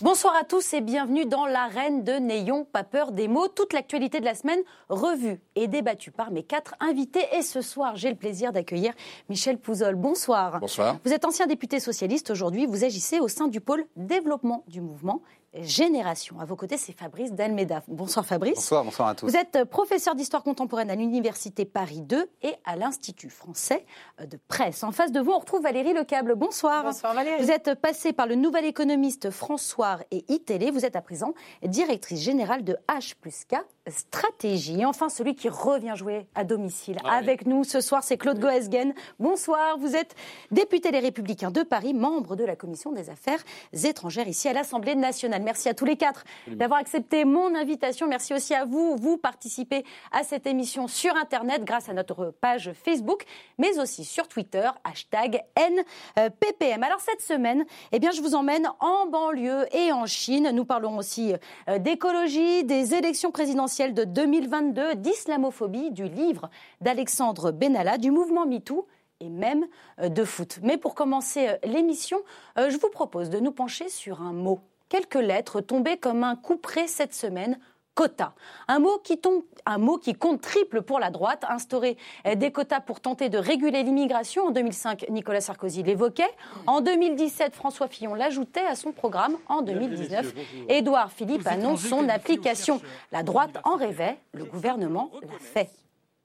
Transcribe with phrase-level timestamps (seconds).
[0.00, 3.48] Bonsoir à tous et bienvenue dans l'arène de N'ayons pas peur des mots.
[3.48, 7.24] Toute l'actualité de la semaine revue et débattue par mes quatre invités.
[7.36, 8.92] Et ce soir, j'ai le plaisir d'accueillir
[9.28, 9.96] Michel Pouzol.
[9.96, 10.60] Bonsoir.
[10.60, 10.98] Bonsoir.
[11.04, 12.30] Vous êtes ancien député socialiste.
[12.30, 15.20] Aujourd'hui, vous agissez au sein du pôle développement du mouvement
[15.54, 16.40] Génération.
[16.40, 17.82] À vos côtés, c'est Fabrice Dalmeda.
[17.88, 18.56] Bonsoir Fabrice.
[18.56, 19.26] Bonsoir, bonsoir à tous.
[19.26, 23.86] Vous êtes professeur d'histoire contemporaine à l'Université Paris 2 et à l'Institut français
[24.24, 24.84] de presse.
[24.84, 26.34] En face de vous, on retrouve Valérie Lecable.
[26.34, 26.84] Bonsoir.
[26.84, 27.42] Bonsoir Valérie.
[27.42, 30.70] Vous êtes passée par le nouvel économiste François et iTélé.
[30.70, 33.56] Vous êtes à présent directrice générale de H plus K
[33.90, 34.80] Stratégie.
[34.80, 38.38] Et enfin, celui qui revient jouer à domicile Ah avec nous ce soir, c'est Claude
[38.38, 38.94] Goesgen.
[39.18, 39.78] Bonsoir.
[39.78, 40.14] Vous êtes
[40.50, 43.42] député Les Républicains de Paris, membre de la Commission des Affaires
[43.84, 45.42] étrangères ici à l'Assemblée nationale.
[45.42, 48.06] Merci à tous les quatre d'avoir accepté mon invitation.
[48.08, 48.96] Merci aussi à vous.
[48.96, 53.24] Vous participez à cette émission sur Internet grâce à notre page Facebook,
[53.58, 56.82] mais aussi sur Twitter, hashtag NPPM.
[56.82, 60.50] Alors cette semaine, eh bien, je vous emmène en banlieue et en Chine.
[60.52, 61.34] Nous parlerons aussi
[61.68, 68.88] euh, d'écologie, des élections présidentielles de 2022, d'islamophobie, du livre d'Alexandre Benalla, du mouvement MeToo
[69.20, 69.66] et même
[70.00, 70.58] euh, de foot.
[70.62, 72.18] Mais pour commencer euh, l'émission,
[72.56, 76.56] je vous propose de nous pencher sur un mot quelques lettres tombées comme un coup
[76.56, 77.58] près cette semaine.
[77.98, 78.32] Quota.
[78.68, 81.44] Un mot, qui tombe, un mot qui compte triple pour la droite.
[81.48, 81.96] Instaurer
[82.36, 84.44] des quotas pour tenter de réguler l'immigration.
[84.44, 86.30] En 2005, Nicolas Sarkozy l'évoquait.
[86.68, 89.36] En 2017, François Fillon l'ajoutait à son programme.
[89.48, 90.32] En 2019,
[90.68, 92.80] Édouard Philippe annonce son application.
[93.10, 95.68] La droite en rêvait, le gouvernement l'a fait.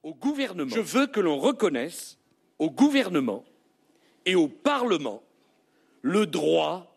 [0.04, 2.20] Au gouvernement, je veux que l'on reconnaisse
[2.60, 3.44] au gouvernement
[4.28, 5.24] et au Parlement
[6.04, 6.96] le droit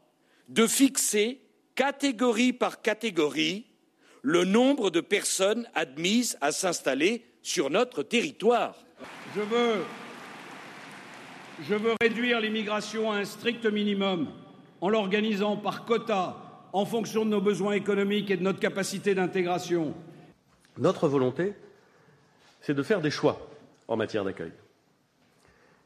[0.50, 1.40] de fixer
[1.74, 3.64] catégorie par catégorie
[4.26, 8.74] le nombre de personnes admises à s'installer sur notre territoire.
[9.36, 9.84] Je veux,
[11.62, 14.26] je veux réduire l'immigration à un strict minimum
[14.80, 19.94] en l'organisant par quota en fonction de nos besoins économiques et de notre capacité d'intégration.
[20.76, 21.54] Notre volonté,
[22.62, 23.48] c'est de faire des choix
[23.86, 24.52] en matière d'accueil.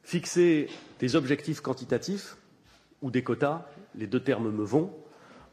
[0.02, 2.38] Fixer des objectifs quantitatifs
[3.02, 4.96] ou des quotas, les deux termes me vont,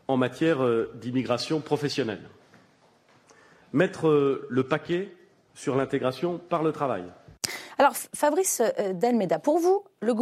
[0.07, 0.59] en matière
[0.95, 2.23] d'immigration professionnelle.
[3.73, 5.13] Mettre le paquet
[5.53, 7.03] sur l'intégration par le travail.
[7.77, 8.61] Alors, Fabrice
[8.93, 10.13] Delmeda, pour vous, le,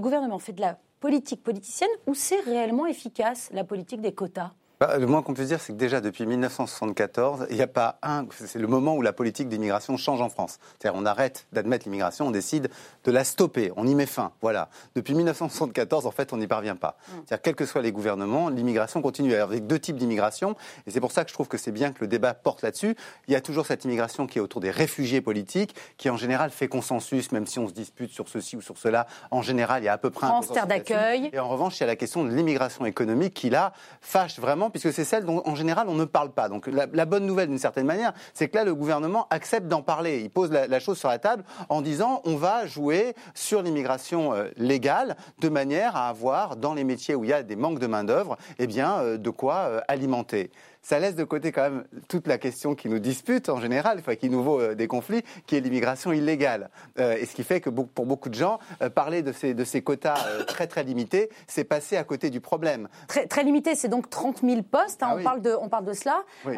[0.00, 4.52] gouvernement fait de la politique politicienne ou c'est réellement efficace, la politique des quotas?
[4.80, 8.26] Le moins qu'on puisse dire, c'est que déjà depuis 1974, il n'y a pas un.
[8.30, 10.58] C'est le moment où la politique d'immigration change en France.
[10.78, 12.70] C'est-à-dire, on arrête d'admettre l'immigration, on décide
[13.04, 14.32] de la stopper, on y met fin.
[14.42, 14.68] Voilà.
[14.94, 16.96] Depuis 1974, en fait, on n'y parvient pas.
[17.06, 19.34] C'est-à-dire, quels que soient les gouvernements, l'immigration continue.
[19.34, 21.92] Alors, avec deux types d'immigration, et c'est pour ça que je trouve que c'est bien
[21.92, 22.96] que le débat porte là-dessus.
[23.28, 26.50] Il y a toujours cette immigration qui est autour des réfugiés politiques, qui en général
[26.50, 29.06] fait consensus, même si on se dispute sur ceci ou sur cela.
[29.30, 31.30] En général, il y a à peu près France, un terre d'accueil.
[31.32, 34.63] Et en revanche, il y a la question de l'immigration économique qui, là, fâche vraiment
[34.70, 36.48] puisque c'est celle dont, en général, on ne parle pas.
[36.48, 40.20] Donc, la, bonne nouvelle, d'une certaine manière, c'est que là, le gouvernement accepte d'en parler.
[40.20, 44.34] Il pose la, la, chose sur la table en disant on va jouer sur l'immigration
[44.34, 47.78] euh, légale de manière à avoir, dans les métiers où il y a des manques
[47.78, 50.50] de main-d'œuvre, eh bien, euh, de quoi euh, alimenter
[50.84, 54.14] ça laisse de côté quand même toute la question qui nous dispute en général, enfin,
[54.14, 56.70] qui nous vaut euh, des conflits, qui est l'immigration illégale.
[56.98, 59.64] Euh, et ce qui fait que pour beaucoup de gens, euh, parler de ces, de
[59.64, 62.88] ces quotas très très limités, c'est passer à côté du problème.
[63.08, 65.24] Très, très limité, c'est donc 30 000 postes, hein, Ah on, oui.
[65.24, 66.22] parle de, on parle de cela.
[66.44, 66.54] Oui.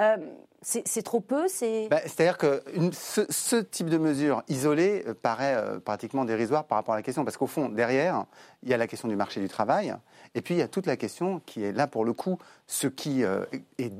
[0.62, 1.88] c'est trop peu c'est...
[1.88, 6.64] Bah, C'est-à-dire que une, ce, ce, type de mesure isolée euh, paraît euh, pratiquement dérisoire
[6.64, 8.24] par rapport à la question, parce qu'au fond, derrière,
[8.64, 9.94] il y a la question du marché du travail,
[10.34, 12.88] et puis il y a toute la question qui est là pour le coup, ce
[12.88, 13.44] qui euh,
[13.78, 13.92] est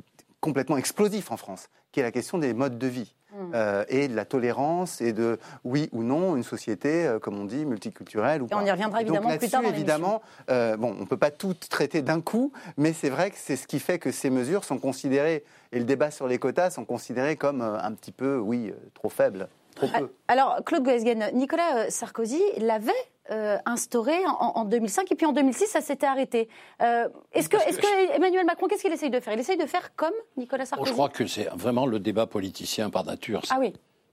[0.46, 3.14] complètement explosif en France, qui est la question des modes de vie.
[3.32, 3.50] Hmm.
[3.54, 7.44] Euh, et de la tolérance et de oui ou non une société, euh, comme on
[7.44, 8.56] dit, multiculturelle ou Et pas.
[8.56, 11.18] on y reviendra Et donc évidemment plus tard dans évidemment, euh, bon, on ne peut
[11.18, 14.30] pas tout traiter d'un coup, mais c'est vrai que c'est ce qui fait que ces
[14.30, 18.38] mesures sont considérées, et le débat sur les quotas sont considérés comme un petit peu,
[18.38, 20.10] oui, trop faibles, trop peu.
[20.28, 22.92] Alors, Claude Goesgen, Nicolas Sarkozy l'avait
[23.30, 26.48] euh, instauré en, en, 2005 et puis en 2006, ça s'était arrêté.
[26.80, 29.32] Euh, est-ce que, est que, Emmanuel Macron, qu'est-ce qu'il essaye de faire?
[29.32, 32.90] Il essaye de faire comme Nicolas Sarkozy Je crois que c'est vraiment le débat politicien
[32.90, 33.42] par nature.
[33.50, 33.72] Ah oui.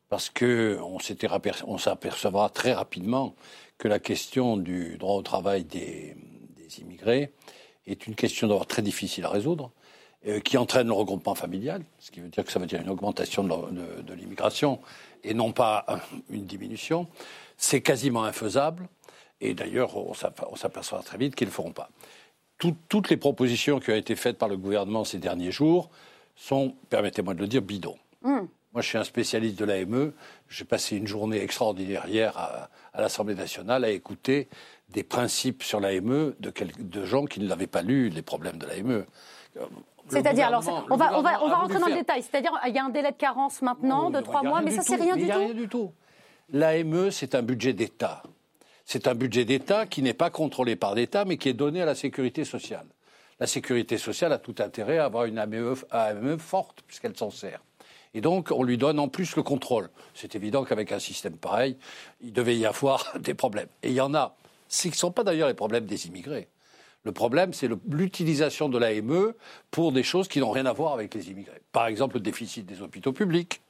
[0.10, 1.00] Parce qu'on
[1.78, 3.36] s'apercevra très rapidement
[3.78, 6.16] que la question du droit au travail des,
[6.58, 7.32] des immigrés
[7.86, 9.72] est une question d'abord très difficile à résoudre,
[10.28, 12.90] euh, qui entraîne le regroupement familial, ce qui veut dire que ça veut dire une
[12.90, 14.80] augmentation de, de, de l'immigration
[15.24, 15.86] et non pas
[16.30, 17.08] une diminution.
[17.58, 18.88] C'est quasiment infaisable.
[19.44, 20.14] Et d'ailleurs, on
[20.56, 21.90] s'aperçoit très vite qu'ils ne le feront pas.
[22.58, 25.90] Tout, toutes les propositions qui ont été faites par le gouvernement ces derniers jours
[26.36, 27.98] sont, permettez-moi de le dire, bidons.
[28.22, 28.40] Mm.
[28.74, 30.14] Moi, je suis un spécialiste de l'AME.
[30.48, 34.48] J'ai passé une journée extraordinaire hier à, à l'Assemblée nationale à écouter
[34.90, 38.66] des principes sur l'AME de, de gens qui ne l'avaient pas lu, les problèmes de
[38.66, 39.06] l'AME.
[40.08, 42.24] C'est-à-dire, alors, on va, on va, on va rentrer dans le détail.
[42.24, 44.96] C'est-à-dire, il y a un délai de carence maintenant de trois mois, mais ça, c'est
[44.96, 45.92] rien, du, rien du tout.
[46.50, 48.24] L'AME, c'est un budget d'État.
[48.86, 51.86] C'est un budget d'État qui n'est pas contrôlé par l'État, mais qui est donné à
[51.86, 52.86] la sécurité sociale.
[53.40, 57.62] La sécurité sociale a tout intérêt à avoir une AME, AME forte, puisqu'elle s'en sert.
[58.14, 59.90] Et donc, on lui donne en plus le contrôle.
[60.14, 61.78] C'est évident qu'avec un système pareil,
[62.22, 63.70] il devait y avoir des problèmes.
[63.82, 64.36] Et il y en a.
[64.68, 66.48] Ce ne sont pas d'ailleurs les problèmes des immigrés.
[67.04, 69.34] Le problème, c'est l'utilisation de l'AME
[69.72, 71.62] pour des choses qui n'ont rien à voir avec les immigrés.
[71.72, 73.62] Par exemple, le déficit des hôpitaux publics.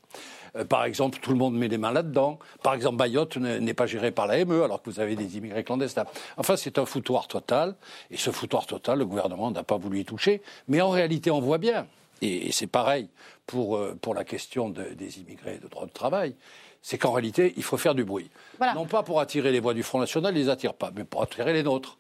[0.55, 2.39] Euh, par exemple, tout le monde met les mains là-dedans.
[2.61, 6.05] Par exemple, Mayotte n'est pas géré par l'AME alors que vous avez des immigrés clandestins.
[6.37, 7.75] Enfin, c'est un foutoir total.
[8.11, 10.41] Et ce foutoir total, le gouvernement n'a pas voulu y toucher.
[10.67, 11.87] Mais en réalité, on voit bien,
[12.21, 13.09] et, c'est pareil
[13.45, 16.35] pour, euh, pour la question des immigrés de droit de travail,
[16.81, 18.29] c'est qu'en réalité, il faut faire du bruit.
[18.75, 21.05] Non pas pour attirer les voix du Front National, ils ne les attirent pas, mais
[21.05, 21.97] pour attirer les nôtres.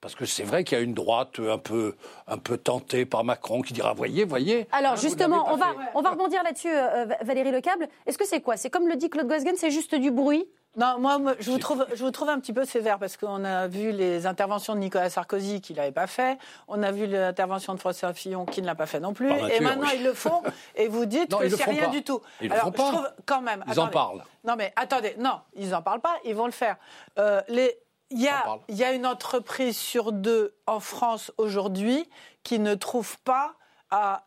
[0.00, 1.94] Parce que c'est vrai qu'il y a une droite un peu,
[2.26, 4.66] un peu tentée par Macron qui dira voyez, voyez.
[4.70, 7.88] Alors hein, justement, on va, on va rebondir là-dessus, euh, Valérie Lecable.
[8.06, 8.56] Est-ce que c'est quoi?
[8.56, 10.46] C'est comme le dit Claude Gosgen, c'est juste du bruit?
[10.76, 13.68] Non, moi, je, vous trouve, je vous trouve un petit peu sévère parce qu'on a
[13.68, 16.36] vu les interventions de Nicolas Sarkozy qui l'avait pas fait,
[16.66, 19.60] on a vu l'intervention de François Fillon qui ne l'a pas fait non plus, et
[19.60, 20.42] maintenant ils le font
[20.74, 22.20] et vous dites que c'est rien du tout.
[22.40, 22.86] Ils Alors, le font pas.
[22.86, 23.64] je trouve quand même.
[23.68, 24.24] Ils en parlent.
[24.42, 26.76] Non, mais attendez, non, ils n'en parlent pas, ils vont le faire.
[27.18, 27.78] Euh, les,
[28.10, 32.08] il y, a, il y a une entreprise sur deux en France aujourd'hui
[32.42, 33.56] qui ne trouve pas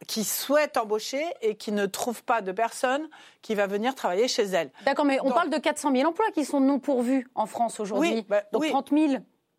[0.07, 3.09] qui souhaite embaucher et qui ne trouve pas de personne
[3.41, 4.71] qui va venir travailler chez elle.
[4.85, 8.13] D'accord, mais on parle de 400 000 emplois qui sont non pourvus en France aujourd'hui.
[8.13, 9.13] Oui, bah, Donc 30 000.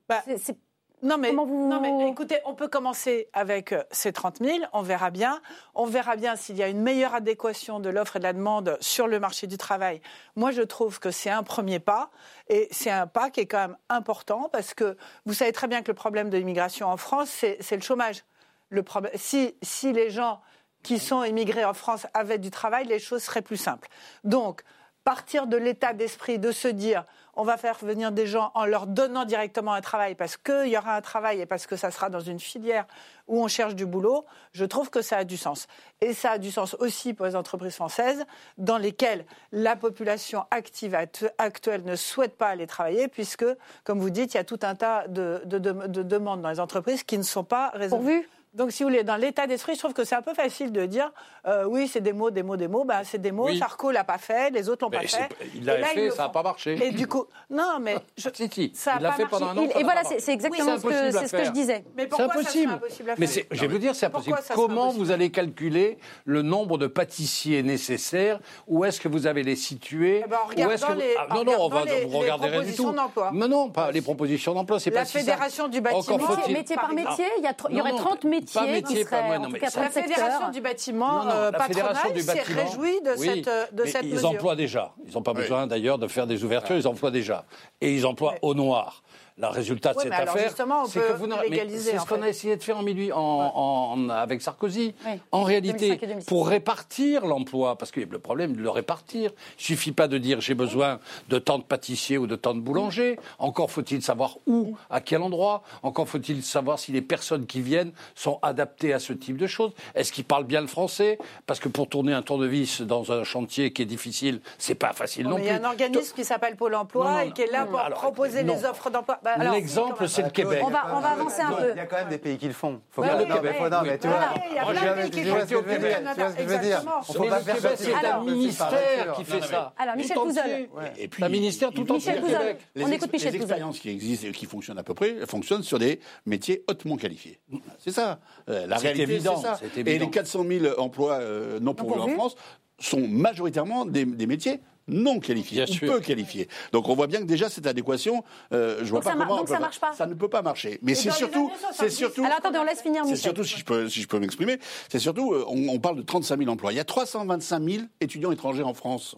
[0.09, 0.56] Bah, c'est
[1.03, 5.11] non mais, non mais écoutez, on peut commencer avec euh, ces 30 000, on verra
[5.11, 5.41] bien.
[5.75, 8.77] On verra bien s'il y a une meilleure adéquation de l'offre et de la demande
[8.81, 10.00] sur le marché du travail.
[10.35, 12.11] Moi, je trouve que c'est un premier pas
[12.49, 15.83] et c'est un pas qui est quand même important parce que vous savez très bien
[15.83, 18.25] que le problème de l'immigration en France, c'est le chômage.
[18.71, 20.41] Le problème, si, si les gens
[20.83, 23.89] qui sont immigrés en France avaient du travail, les choses seraient plus simples.
[24.25, 24.62] Donc,
[25.09, 27.03] partir de l'état d'esprit de se dire
[27.38, 30.76] on va faire venir des gens en leur donnant directement un travail parce qu'il y
[30.76, 32.85] aura un travail et parce que ça sera dans une filière
[33.29, 35.69] où on cherche du boulot, je trouve que ça a du sens.
[36.00, 38.26] Et ça a du sens aussi pour les entreprises françaises
[38.58, 40.96] dans lesquelles la population active
[41.38, 43.46] actuelle ne souhaite pas aller travailler puisque,
[43.85, 47.19] comme vous dites, il y a tout un tas de, demandes dans les entreprises qui
[47.19, 48.29] ne sont pas résolues.
[48.55, 50.87] Donc, si vous voulez, dans l'état d'esprit, je trouve que c'est un peu facile de
[50.87, 51.11] dire
[51.47, 52.85] euh, oui, c'est des mots, des mots, des mots.
[52.85, 53.49] Ben, c'est des mots.
[53.55, 55.29] Sarko l'a pas fait, les autres l'ont pas fait.
[55.55, 56.79] Il l'a fait, ça n'a pas marché.
[56.83, 58.73] Et du coup, non, mais je, si, si.
[58.75, 59.62] ça il l'a fait pendant un an.
[59.62, 61.85] et voilà, c'est exactement ce, que, ce que je disais.
[61.97, 62.73] Mais pourquoi c'est impossible.
[62.73, 64.39] impossible à faire Mais je vais vous dire, c'est impossible.
[64.55, 68.41] Comment vous allez calculer le nombre de pâtissiers nécessaires?
[68.67, 71.45] Où est-ce que vous avez les situer eh ben, Où est-ce que les, ah, Non,
[71.45, 72.95] non, on va vous regarder rien du tout.
[73.33, 76.19] Mais non, pas les propositions d'emploi, c'est pas La fédération du bâtiment.
[76.49, 77.27] Métier par métier,
[77.71, 83.17] il y aurait 30 métiers qui seraient la Fédération du bâtiment patronale s'est réjouie de
[83.17, 84.93] cette, de cette ils emploient déjà.
[85.06, 87.44] Ils n'ont pas besoin d'ailleurs de faire des ouvertures, ils emploient déjà.
[87.81, 89.02] Et ils emploient au noir.
[89.40, 90.52] Le résultat de cette affaire,
[90.87, 91.93] c'est que vous légaliser.
[91.93, 94.94] C'est ce qu'on a essayé de faire en, avec Sarkozy.
[95.31, 100.08] En réalité, pour répartir l'emploi, parce que le problème de le répartir, il suffit pas
[100.08, 103.18] de dire j'ai besoin de tant de pâtissiers ou de tant de boulangers.
[103.38, 105.62] Encore faut-il savoir où, à quel endroit.
[105.83, 109.73] Encore faut-il savoir si les personnes qui viennent sont adaptées à ce type de choses.
[109.95, 111.18] Est-ce qu'ils parlent bien le français?
[111.47, 115.28] Parce que pour tourner un tournevis dans un chantier qui est difficile, c'est pas facile
[115.28, 115.45] non plus.
[115.45, 118.42] Il y a un organisme qui s'appelle Pôle Emploi et qui est là pour proposer
[118.42, 119.21] les offres d'emploi.
[119.37, 120.62] Bah, L'exemple, c'est le Québec.
[120.64, 121.70] On va, on va avancer un peu.
[121.73, 122.80] Il y a quand même des pays qui le font.
[122.90, 123.56] Faut pas le Québec.
[123.70, 124.16] Non, mais tu vois.
[124.49, 125.47] Il y a plein de pays qui le font.
[125.47, 129.42] Tu vois ce que je veux dire faut pas faire C'est un ministère qui fait
[129.42, 129.75] ça.
[129.78, 130.68] Alors, Michel Pouzol.
[130.97, 132.12] Et puis, un ministère tout entier.
[132.12, 132.56] Michel Pouzol.
[132.80, 133.32] On écoute Michel.
[133.32, 136.97] Les expériences qui existent et qui fonctionnent à peu près fonctionnent sur des métiers hautement
[136.97, 137.38] qualifiés.
[137.78, 138.20] C'est ça.
[138.49, 139.58] Euh, la réalité, c'est ça.
[139.76, 142.37] Et les 400 000 emplois euh, non pourvus en France
[142.78, 146.49] sont majoritairement des métiers non qualifiés ou peu qualifiés.
[146.73, 149.80] Donc on voit bien que déjà cette adéquation, euh, je vois pas comment ça marche
[149.80, 149.92] pas.
[149.92, 150.78] ça ne peut pas marcher.
[150.83, 152.25] Mais c'est surtout, c'est surtout.
[152.25, 154.99] Alors attendez, on laisse finir C'est surtout si je peux, si je peux m'exprimer, c'est
[154.99, 156.73] surtout, euh, on, parle de 35 000 emplois.
[156.73, 159.16] Il y a 325 000 étudiants étrangers en France.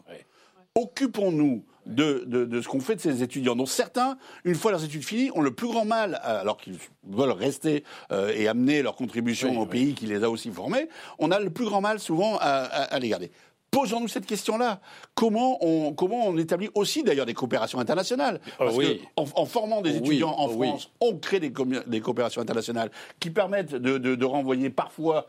[0.74, 5.04] Occupons-nous de, de, ce qu'on fait de ces étudiants, dont certains, une fois leurs études
[5.04, 9.58] finies, ont le plus grand mal, alors qu'ils veulent rester euh, et amener leur contribution
[9.60, 12.46] au pays qui les a aussi formés, on a le plus grand mal souvent à,
[12.46, 13.30] à les garder.
[13.70, 14.80] Posons-nous cette question-là.
[15.14, 18.40] Comment on, comment on établit aussi d'ailleurs des coopérations internationales?
[18.52, 21.52] Ah Parce que en, formant des étudiants en France, on crée des,
[21.86, 25.26] des, coopérations internationales qui permettent de, de, de renvoyer parfois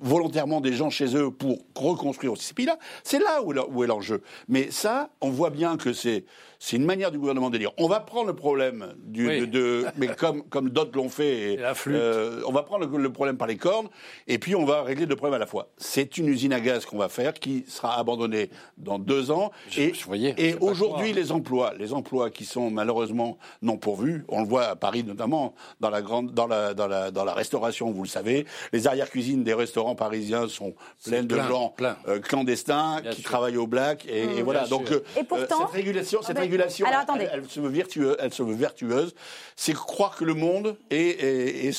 [0.00, 2.78] volontairement des gens chez eux pour reconstruire aussi ces pays-là.
[3.02, 4.22] C'est là où est l'enjeu.
[4.48, 6.24] Mais ça, on voit bien que c'est
[6.64, 10.06] c'est une manière du gouvernement de dire on va prendre le problème du, de, mais
[10.06, 13.88] comme comme d'autres l'ont fait, euh, on va prendre le, problème par les cornes
[14.28, 15.70] et puis on va régler le problème à la fois.
[15.76, 19.92] C'est une usine à gaz qu'on va faire qui sera abandonnée dans deux ans et,
[20.38, 24.76] et aujourd'hui les emplois, les emplois qui sont malheureusement non pourvus, on le voit à
[24.76, 28.46] Paris notamment dans la grande dans la dans la dans la restauration, vous le savez,
[28.72, 31.74] les arrière cuisines des restaurants parisiens sont pleines de gens
[32.06, 34.42] euh, clandestins qui travaillent au black et, mmh.
[34.44, 34.68] voilà.
[34.68, 38.54] donc euh, et pourtant, cette régulation cette régulation elle, se veut vertueuse, elle se veut
[38.54, 39.14] vertueuse.
[39.56, 41.70] C'est croire que le monde est,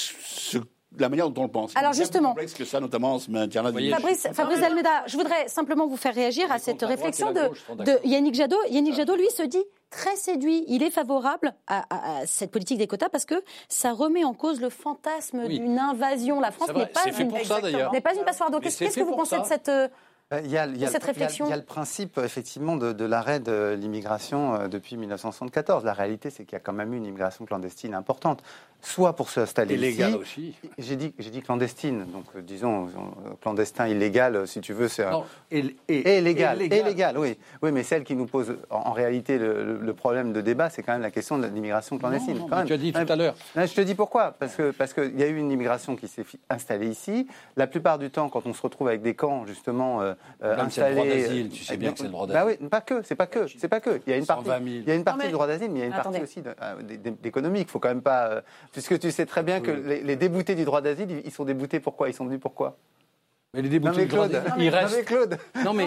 [0.99, 1.75] la manière dont on le pense.
[1.75, 5.47] Alors justement, plus complexe que ça, notamment en ce maintien Fabrice, Fabrice Almeida, je voudrais
[5.47, 7.49] simplement vous faire réagir à cette réflexion de,
[7.83, 8.57] de, Yannick Jadot.
[8.69, 10.65] Yannick Jadot, lui, se dit très séduit.
[10.67, 11.83] Il est favorable à,
[12.25, 16.39] cette politique des quotas parce que ça remet en cause le fantasme d'une invasion.
[16.39, 17.31] La France n'est pas, une,
[18.01, 18.51] pas une passoire.
[18.51, 19.71] Donc, qu'est-ce que vous pensez de cette
[20.33, 21.45] euh, euh, il y, a, cette réflexion.
[21.45, 25.83] Il y a le principe effectivement de, l'arrêt de l'immigration euh, depuis 1974.
[25.83, 28.43] La réalité, c'est qu'il y a quand même eu une immigration clandestine importante
[28.83, 29.83] soit pour s'installer ici.
[29.83, 30.55] Illégal aussi.
[30.77, 32.89] J'ai dit, j'ai dit clandestine, donc euh, disons
[33.41, 35.05] clandestin, illégal, si tu veux, c'est
[35.51, 39.93] et, et, légal, et légal, oui, oui, mais celle qui nous pose en, réalité le,
[39.93, 42.39] problème de débat, c'est quand même la question de l'immigration clandestine.
[42.65, 43.35] Tu as dit tout à l'heure.
[43.55, 46.25] Je te dis pourquoi, parce que parce qu'il y a eu une immigration qui s'est
[46.49, 47.27] installée ici.
[47.55, 50.13] La plupart du temps, quand on se retrouve avec des camps justement euh,
[50.43, 52.57] euh installés, le droit d'asile, tu sais bien que c'est le droit bah d'asile.
[52.57, 54.01] Bah oui, pas que, c'est pas que, c'est pas que.
[54.05, 55.81] Il y a une partie, il y a une partie du droit d'asile, mais il
[55.81, 56.41] y a une partie aussi
[57.21, 57.67] d'économique.
[57.69, 58.41] Il faut quand même pas
[58.73, 62.09] puisque tu sais très bien que les, déboutés du droit d'asile, ils sont déboutés pourquoi?
[62.09, 62.77] Ils sont venus pourquoi?
[63.53, 65.05] Mais les déboutés Claude, du droit il reste.
[65.05, 65.37] Claude.
[65.63, 65.85] Non mais,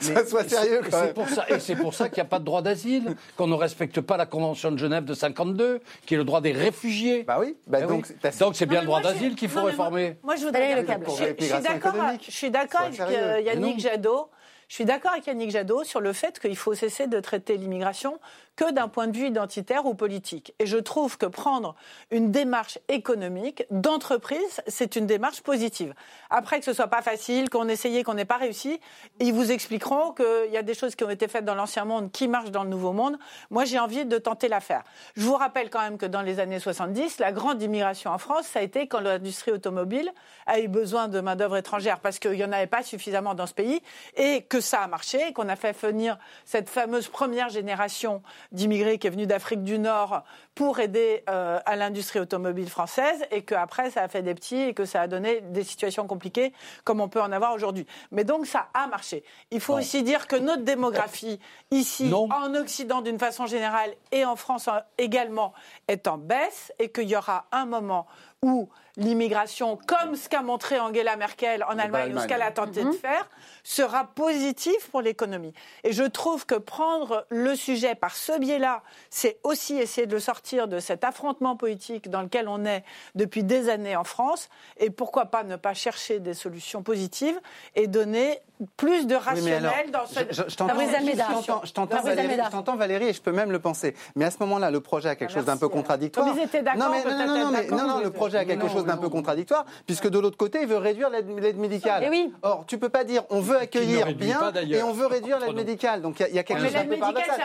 [0.28, 0.82] soit sérieux.
[0.88, 3.48] C'est pour ça et c'est pour ça qu'il n'y a pas de droit d'asile, qu'on
[3.48, 7.24] ne respecte pas la convention de Genève de 52, qui est le droit des réfugiés.
[7.24, 7.56] Bah oui.
[7.66, 8.06] Bah eh donc
[8.38, 10.16] donc c'est bien le droit d'asile qu'il faut réformer.
[10.22, 11.06] Moi, je voudrais le câble.
[11.08, 14.30] Je suis d'accord avec euh, Yannick Jadot.
[14.68, 18.20] Je suis d'accord avec Yannick Jadot sur le fait qu'il faut cesser de traiter l'immigration
[18.58, 20.52] que d'un point de vue identitaire ou politique.
[20.58, 21.76] Et je trouve que prendre
[22.10, 25.94] une démarche économique d'entreprise, c'est une démarche positive.
[26.28, 28.80] Après que ce soit pas facile, qu'on essayait, qu'on n'ait pas réussi,
[29.20, 32.10] ils vous expliqueront qu'il y a des choses qui ont été faites dans l'ancien monde
[32.10, 33.16] qui marchent dans le nouveau monde.
[33.50, 34.82] Moi, j'ai envie de tenter l'affaire.
[35.14, 38.48] Je vous rappelle quand même que dans les années 70, la grande immigration en France,
[38.48, 40.12] ça a été quand l'industrie automobile
[40.46, 43.54] a eu besoin de main-d'œuvre étrangère parce qu'il n'y en avait pas suffisamment dans ce
[43.54, 43.80] pays
[44.16, 48.20] et que ça a marché, qu'on a fait venir cette fameuse première génération
[48.52, 50.22] d'immigrés qui est venu d'Afrique du Nord
[50.54, 54.74] pour aider euh, à l'industrie automobile française et qu'après ça a fait des petits et
[54.74, 56.52] que ça a donné des situations compliquées
[56.84, 57.86] comme on peut en avoir aujourd'hui.
[58.10, 59.22] Mais donc ça a marché.
[59.50, 61.38] Il faut aussi dire que notre démographie
[61.70, 65.52] ici, en Occident d'une façon générale et en France également,
[65.86, 68.06] est en baisse et qu'il y aura un moment
[68.42, 72.82] où l'immigration, comme ce qu'a montré Angela Merkel en Allemagne, ou ce qu'elle a tenté
[72.82, 72.94] de mhm.
[72.94, 73.28] faire,
[73.68, 75.52] sera positif pour l'économie.
[75.84, 80.20] Et je trouve que prendre le sujet par ce biais-là, c'est aussi essayer de le
[80.20, 82.82] sortir de cet affrontement politique dans lequel on est
[83.14, 84.48] depuis des années en France,
[84.78, 87.38] et pourquoi pas ne pas chercher des solutions positives
[87.74, 88.40] et donner
[88.76, 90.20] plus de rationnel dans ce...
[90.30, 92.38] Je, je t'entends, Valérie,
[92.78, 93.94] Valérie, et je peux même le penser.
[94.16, 96.26] Mais à ce moment-là, le projet a quelque chose d'un peu contradictoire.
[96.26, 99.10] Comme ils étaient d'accord, non, mais, non, non, le projet a quelque chose d'un peu
[99.10, 102.04] contradictoire, puisque de l'autre côté, il veut réduire l'aide médicale.
[102.04, 102.32] Et oui.
[102.42, 106.02] Or, tu peux pas dire on veut accueillir bien et on veut réduire l'aide médicale.
[106.02, 107.36] Donc il y, a quelque chose d'un peu paradoxal.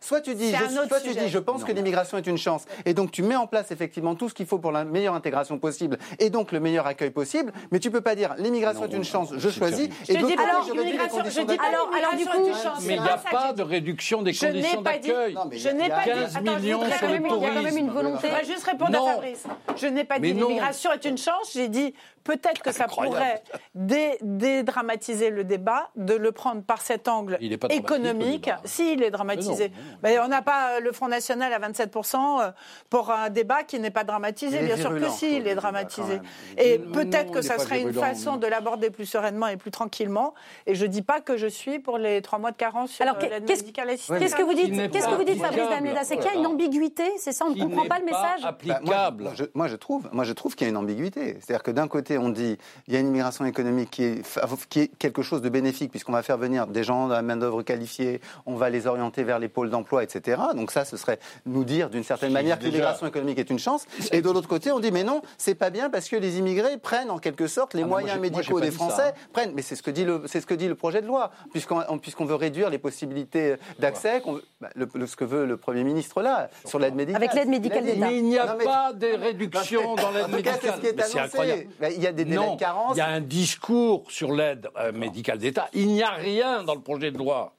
[0.00, 3.10] Soit tu dis, soit tu dis, je pense que l'immigration est une chance, et donc
[3.10, 6.30] tu mets en place effectivement tout ce qu'il faut pour la meilleure intégration possible et
[6.30, 9.48] donc le meilleur accueil possible, mais tu peux pas dire l'immigration est une chance, je
[9.48, 11.66] choisis, et d'autre côté, je réduis les conditions d'accueil.
[11.66, 12.46] Alors, du coup,
[12.86, 15.36] mais il n'y a pas de réduction des conditions d'accueil.
[15.52, 16.10] Je n'ai pas dit.
[16.10, 17.36] 15 millions sur le tourisme.
[17.36, 18.28] Il y a quand même une volonté.
[18.28, 19.44] Je vais juste répondre à Fabrice.
[19.76, 21.52] Je n'ai pas dit l'immigration est une chance.
[21.52, 21.94] J'ai dit
[22.26, 23.42] peut-être que ça pourrait
[23.74, 27.38] dédramatiser le débat, de le prendre par cet angle
[27.70, 28.50] économique.
[28.64, 29.72] Si, il est dramatisé.
[30.02, 32.50] Mais on n'a pas euh, le Front National à 27% euh,
[32.90, 34.60] pour un débat qui n'est pas dramatisé.
[34.60, 36.20] Bien sûr que si, il est dramatisé.
[36.58, 40.34] Et peut-être que ça serait une façon de l'aborder plus sereinement et plus tranquillement.
[40.66, 43.02] Et je ne dis pas que je suis pour les trois mois de carence sur
[43.02, 46.26] Alors, l'aide médicale Qu'est-ce que vous dites, qu'est-ce que vous dites Fabrice Dameda C'est qu'il
[46.26, 49.30] y a une ambiguïté, c'est ça On ne comprend pas le message applicable.
[49.54, 51.38] moi, je, trouve, moi, je trouve qu'il y a une ambiguïté.
[51.40, 52.58] C'est-à-dire que d'un côté, on dit
[52.88, 54.22] il y a une immigration économique qui est,
[54.68, 57.62] qui est quelque chose de bénéfique puisqu'on va faire venir des gens de la main-d'œuvre
[57.62, 60.40] qualifiée, on va les orienter vers les pôles d'emploi, etc.
[60.54, 63.86] Donc ça, ce serait nous dire d'une certaine manière que l'immigration économique est une chance.
[64.12, 66.76] Et de l'autre côté, on dit mais non, c'est pas bien parce que les immigrés
[66.78, 69.28] prennent en quelque sorte les ah, moyens médicaux des Français, hein.
[69.32, 69.52] prennent.
[69.54, 71.98] Mais c'est ce que dit le, c'est ce que dit le projet de loi, puisqu'on,
[71.98, 74.22] puisqu'on veut réduire les possibilités d'accès,
[74.60, 77.22] bah, le, ce que veut le Premier ministre là, sur l'aide médicale.
[77.22, 78.06] Avec l'aide médicale d'État.
[78.06, 80.58] Mais il n'y a pas de réduction dans l'aide médicale.
[80.60, 81.68] C'est ce qui est annoncé.
[81.94, 82.96] il y a des délais de carence.
[82.96, 85.68] Il y a un discours sur l'aide euh, médicale d'État.
[85.72, 87.55] Il n'y a rien dans le projet de loi.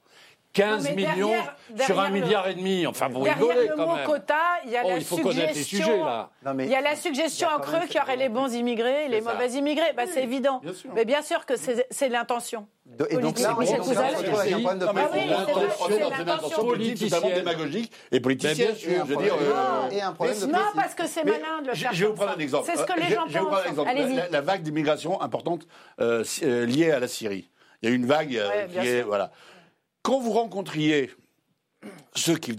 [0.58, 1.34] 15 millions
[1.78, 2.86] sur un milliard et demi.
[2.86, 4.06] Enfin, vous rigolez quand même.
[4.06, 4.34] quota,
[4.64, 5.48] il y a oh, la il faut suggestion.
[5.48, 6.30] les sujets là.
[6.58, 9.20] il y a la suggestion en creux qu'il y aurait les bons immigrés et les
[9.20, 9.92] mauvais immigrés.
[9.96, 10.60] Bah, c'est évident.
[10.94, 12.66] Mais bien sûr que c'est l'intention.
[13.10, 14.14] Et donc là, Michel Pouzal,
[14.46, 14.86] il y a un problème de
[15.88, 18.74] c'est l'intention politique, totalement démagogique et politicienne.
[18.78, 21.92] Je veux dire, de Non, parce que c'est malin de le faire.
[21.92, 22.70] Je vais vous prendre un exemple.
[22.70, 23.28] C'est ce que les gens pensent.
[23.28, 24.28] Je vais vous prendre un exemple.
[24.30, 25.66] La vague d'immigration importante
[25.98, 27.50] liée à la Syrie.
[27.82, 28.40] Il y a une vague
[28.72, 29.30] qui est voilà.
[30.08, 31.10] Quand vous rencontriez
[32.14, 32.56] ceux qui,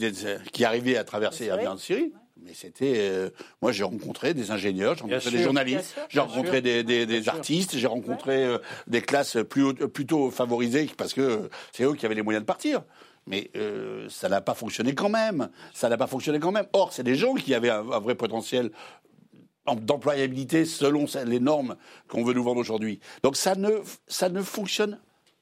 [0.53, 2.13] qui arrivaient à traverser à en Syrie,
[2.43, 2.93] mais c'était.
[2.97, 7.27] Euh, moi, j'ai rencontré des ingénieurs, j'ai rencontré des journalistes, j'ai rencontré des, des, des
[7.27, 12.13] artistes, j'ai rencontré euh, des classes plus, plutôt favorisées parce que c'est eux qui avaient
[12.13, 12.83] les moyens de partir.
[13.25, 15.49] Mais euh, ça n'a pas fonctionné quand même.
[15.73, 16.67] Ça n'a pas fonctionné quand même.
[16.73, 18.69] Or, c'est des gens qui avaient un, un vrai potentiel
[19.65, 21.77] d'employabilité selon les normes
[22.09, 22.99] qu'on veut nous vendre aujourd'hui.
[23.23, 23.71] Donc ça ne,
[24.07, 24.99] ça ne fonctionne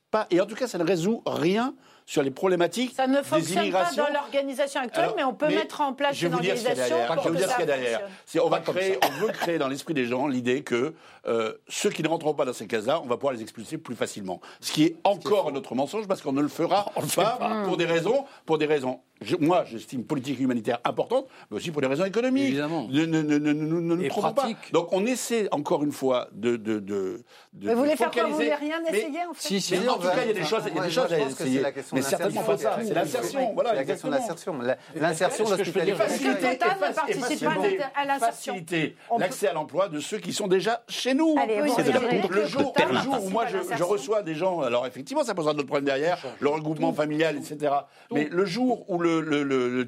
[0.09, 0.25] pas.
[0.31, 1.75] Et en tout cas, ça ne résout rien
[2.07, 5.91] sur les problématiques Ça ne fonctionne pas dans l'organisation actuelle, mais on peut mettre en
[5.91, 8.01] place une organisation pour je vais vous dire ce qu'il y a derrière.
[8.41, 10.93] On, va créer, on veut créer dans l'esprit des gens l'idée que
[11.27, 13.95] euh, ceux qui ne rentreront pas dans ces cases-là, on va pouvoir les expulser plus
[13.95, 14.39] facilement.
[14.61, 17.85] Ce qui est encore un autre mensonge parce qu'on ne le fera pas, pour des
[17.85, 19.01] raisons, pour des raisons
[19.39, 22.49] moi, j'estime politique et humanitaire importante, mais aussi pour des raisons économiques.
[22.49, 22.87] Évidemment.
[22.89, 24.47] Ne, ne, ne, ne, nous trompons pas.
[24.71, 26.55] Donc on essaie encore une fois de.
[26.55, 29.61] de, de, de mais vous voulez faire quoi Vous voulez rien essayer en fait Si,
[29.61, 29.77] si.
[29.77, 31.63] en tout cas, il y a des choses, il y a des choses à essayer.
[31.93, 32.77] Mais certainement pas ça.
[32.83, 33.53] C'est l'insertion.
[33.53, 34.59] Voilà, la question de l'insertion.
[34.95, 37.51] L'insertion, que l'État ne participe pas
[37.95, 41.35] à l'insertion Faciliter l'accès à l'emploi de ceux qui sont déjà chez nous.
[42.29, 42.73] Le jour
[43.23, 46.93] où moi je reçois des gens, alors effectivement, ça posera d'autres problèmes derrière, le regroupement
[46.93, 47.73] familial, etc.
[48.11, 49.06] Mais le jour où le,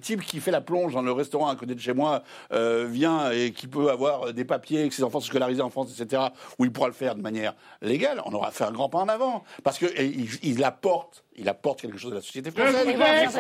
[0.02, 3.32] type qui fait la plonge dans le restaurant à côté de chez moi euh, vient
[3.32, 6.24] et qui peut avoir des papiers, que ses enfants sont scolarisés en France, etc.,
[6.58, 9.08] où il pourra le faire de manière légale, on aura fait un grand pas en
[9.08, 9.44] avant.
[9.64, 13.40] Parce qu'il il apporte il apporte quelque chose à la société française.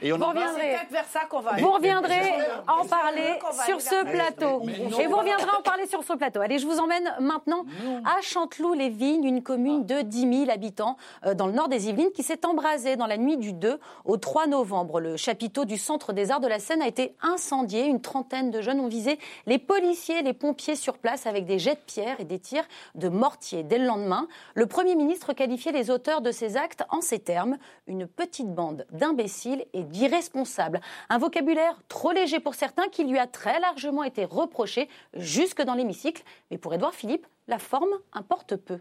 [0.00, 1.56] Et on vous reviendrez vers ça qu'on va.
[1.58, 2.32] Vous reviendrez
[2.66, 4.62] en parler sur ce plateau.
[4.98, 6.40] Et vous reviendrez en parler sur ce plateau.
[6.40, 7.64] Allez, je vous emmène maintenant
[8.04, 10.96] à Chanteloup-les-Vignes, une commune de 10 000 habitants
[11.26, 14.16] euh, dans le nord des Yvelines qui s'est embrasée dans la nuit du 2 au
[14.16, 15.00] 3 novembre.
[15.00, 17.84] Le chapiteau du Centre des Arts de la Seine a été incendié.
[17.84, 21.58] Une trentaine de jeunes ont visé les policiers et les pompiers sur place avec des
[21.58, 23.64] jets de pierre et des tirs de mortier.
[23.64, 27.58] Dès le lendemain, le Premier ministre qualifiait les auteurs de ces actes en ces termes,
[27.86, 30.80] une petite bande d'imbéciles et d'irresponsables.
[31.08, 35.74] Un vocabulaire trop léger pour certains qui lui a très largement été reproché jusque dans
[35.74, 36.22] l'hémicycle.
[36.50, 38.78] Mais pour Édouard Philippe, la forme importe peu.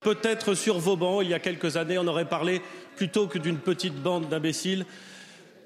[0.00, 2.60] Peut-être sur vos bancs, il y a quelques années, on aurait parlé,
[2.96, 4.84] plutôt que d'une petite bande d'imbéciles,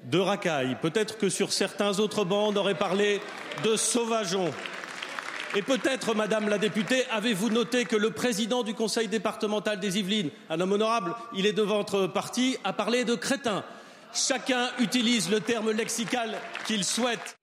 [0.05, 0.77] de racailles.
[0.81, 3.19] Peut-être que sur certains autres bancs, on aurait parlé
[3.65, 4.51] de sauvageons.
[5.55, 10.29] Et peut-être, Madame la députée, avez-vous noté que le président du conseil départemental des Yvelines,
[10.47, 13.63] un homme honorable, il est de votre parti, a parlé de crétin.
[14.13, 16.35] Chacun utilise le terme lexical
[16.67, 17.39] qu'il souhaite.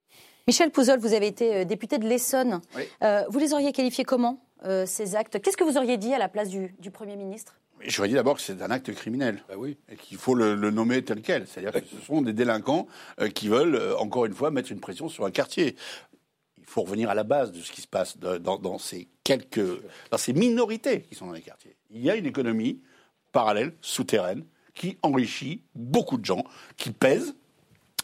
[0.46, 2.60] Michel Pouzol, vous avez été euh, député de l'Essonne.
[3.02, 5.40] Euh, vous les auriez qualifiés comment, euh, ces actes?
[5.42, 7.56] Qu'est-ce que vous auriez dit à la place du, Premier ministre?
[7.84, 9.42] J'aurais dit d'abord que c'est un acte criminel.
[9.48, 9.76] Bah oui.
[9.90, 11.48] Et qu'il faut le, nommer tel quel.
[11.48, 12.86] C'est-à-dire que ce sont des délinquants
[13.34, 15.76] qui veulent, encore une fois, mettre une pression sur un quartier
[16.66, 20.32] faut revenir à la base de ce qui se passe dans, ces quelques, dans ces
[20.32, 21.76] minorités qui sont dans les quartiers.
[21.90, 22.82] Il y a une économie
[23.32, 26.44] parallèle, souterraine, qui enrichit beaucoup de gens,
[26.76, 27.34] qui pèse.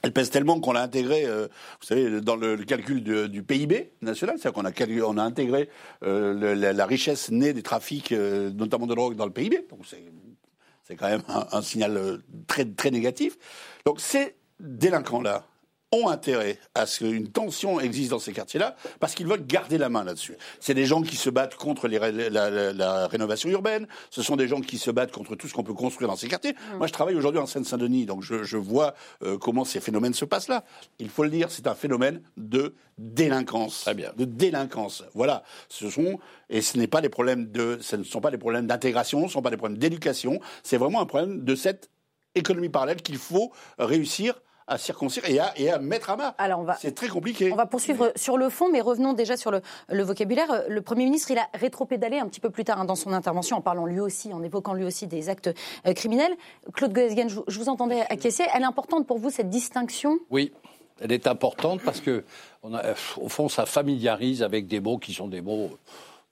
[0.02, 1.46] Elle pèse tellement qu'on l'a intégré, euh,
[1.80, 5.68] vous savez, dans le, calcul du PIB national, c'est-à-dire qu'on a, on a intégré
[6.02, 9.66] euh, la, richesse née des trafics, euh, notamment de drogue, dans le PIB.
[9.70, 13.38] Donc c'est quand même un, un signal très, très négatif.
[13.86, 15.46] Donc ces délinquants-là,
[15.92, 19.90] ont intérêt à ce qu'une tension existe dans ces quartiers-là parce qu'ils veulent garder la
[19.90, 20.36] main là-dessus.
[20.58, 21.98] C'est des gens qui se battent contre les,
[22.30, 25.74] la, rénovation urbaine, ce sont des gens qui se battent contre tout ce qu'on peut
[25.74, 26.52] construire dans ces quartiers.
[26.52, 26.78] Mmh.
[26.78, 30.48] Moi, je travaille aujourd'hui en Seine-Saint-Denis, donc je, vois euh, comment ces phénomènes se passent
[30.48, 30.64] là.
[30.98, 33.82] Il faut le dire, c'est un phénomène de délinquance.
[33.82, 34.12] Très bien.
[34.16, 35.04] De délinquance.
[35.14, 35.42] Voilà.
[35.68, 38.66] Ce sont, et ce n'est pas des problèmes de, ce ne sont pas des problèmes
[38.66, 41.90] d'intégration, ce ne sont pas des problèmes d'éducation, c'est vraiment un problème de cette
[42.34, 46.34] économie parallèle qu'il faut réussir à circoncire et à, et à mettre à bas.
[46.80, 47.52] C'est très compliqué.
[47.52, 50.64] On va poursuivre sur le fond, mais revenons déjà sur le, le, vocabulaire.
[50.68, 53.56] Le Premier ministre, il a rétropédalé un petit peu plus tard hein, dans son intervention
[53.56, 55.50] en parlant lui aussi, en évoquant lui aussi des actes
[55.86, 56.34] euh, criminels.
[56.74, 58.44] Claude Goesgen, je, vous entendais acquiescer.
[58.54, 60.18] Elle est importante pour vous, cette distinction?
[60.30, 60.52] Oui.
[61.00, 62.24] Elle est importante parce que,
[62.62, 65.70] on a, au fond, ça familiarise avec des mots qui sont des mots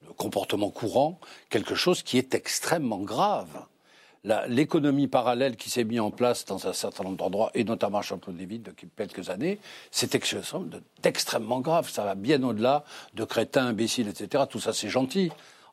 [0.07, 1.19] le comportement courant,
[1.51, 3.67] quelque chose qui est extrêmement grave
[4.25, 8.03] l'économie parallèle qui s'est mise en place dans un certain nombre d'endroits, et notamment à
[8.03, 9.59] Champlain-des-Villes depuis quelques années,
[9.91, 11.89] c'est extrêmement grave.
[11.89, 14.45] Ça va bien au-delà de crétins, imbéciles, etc.
[14.49, 15.31] Tout ça, c'est gentil.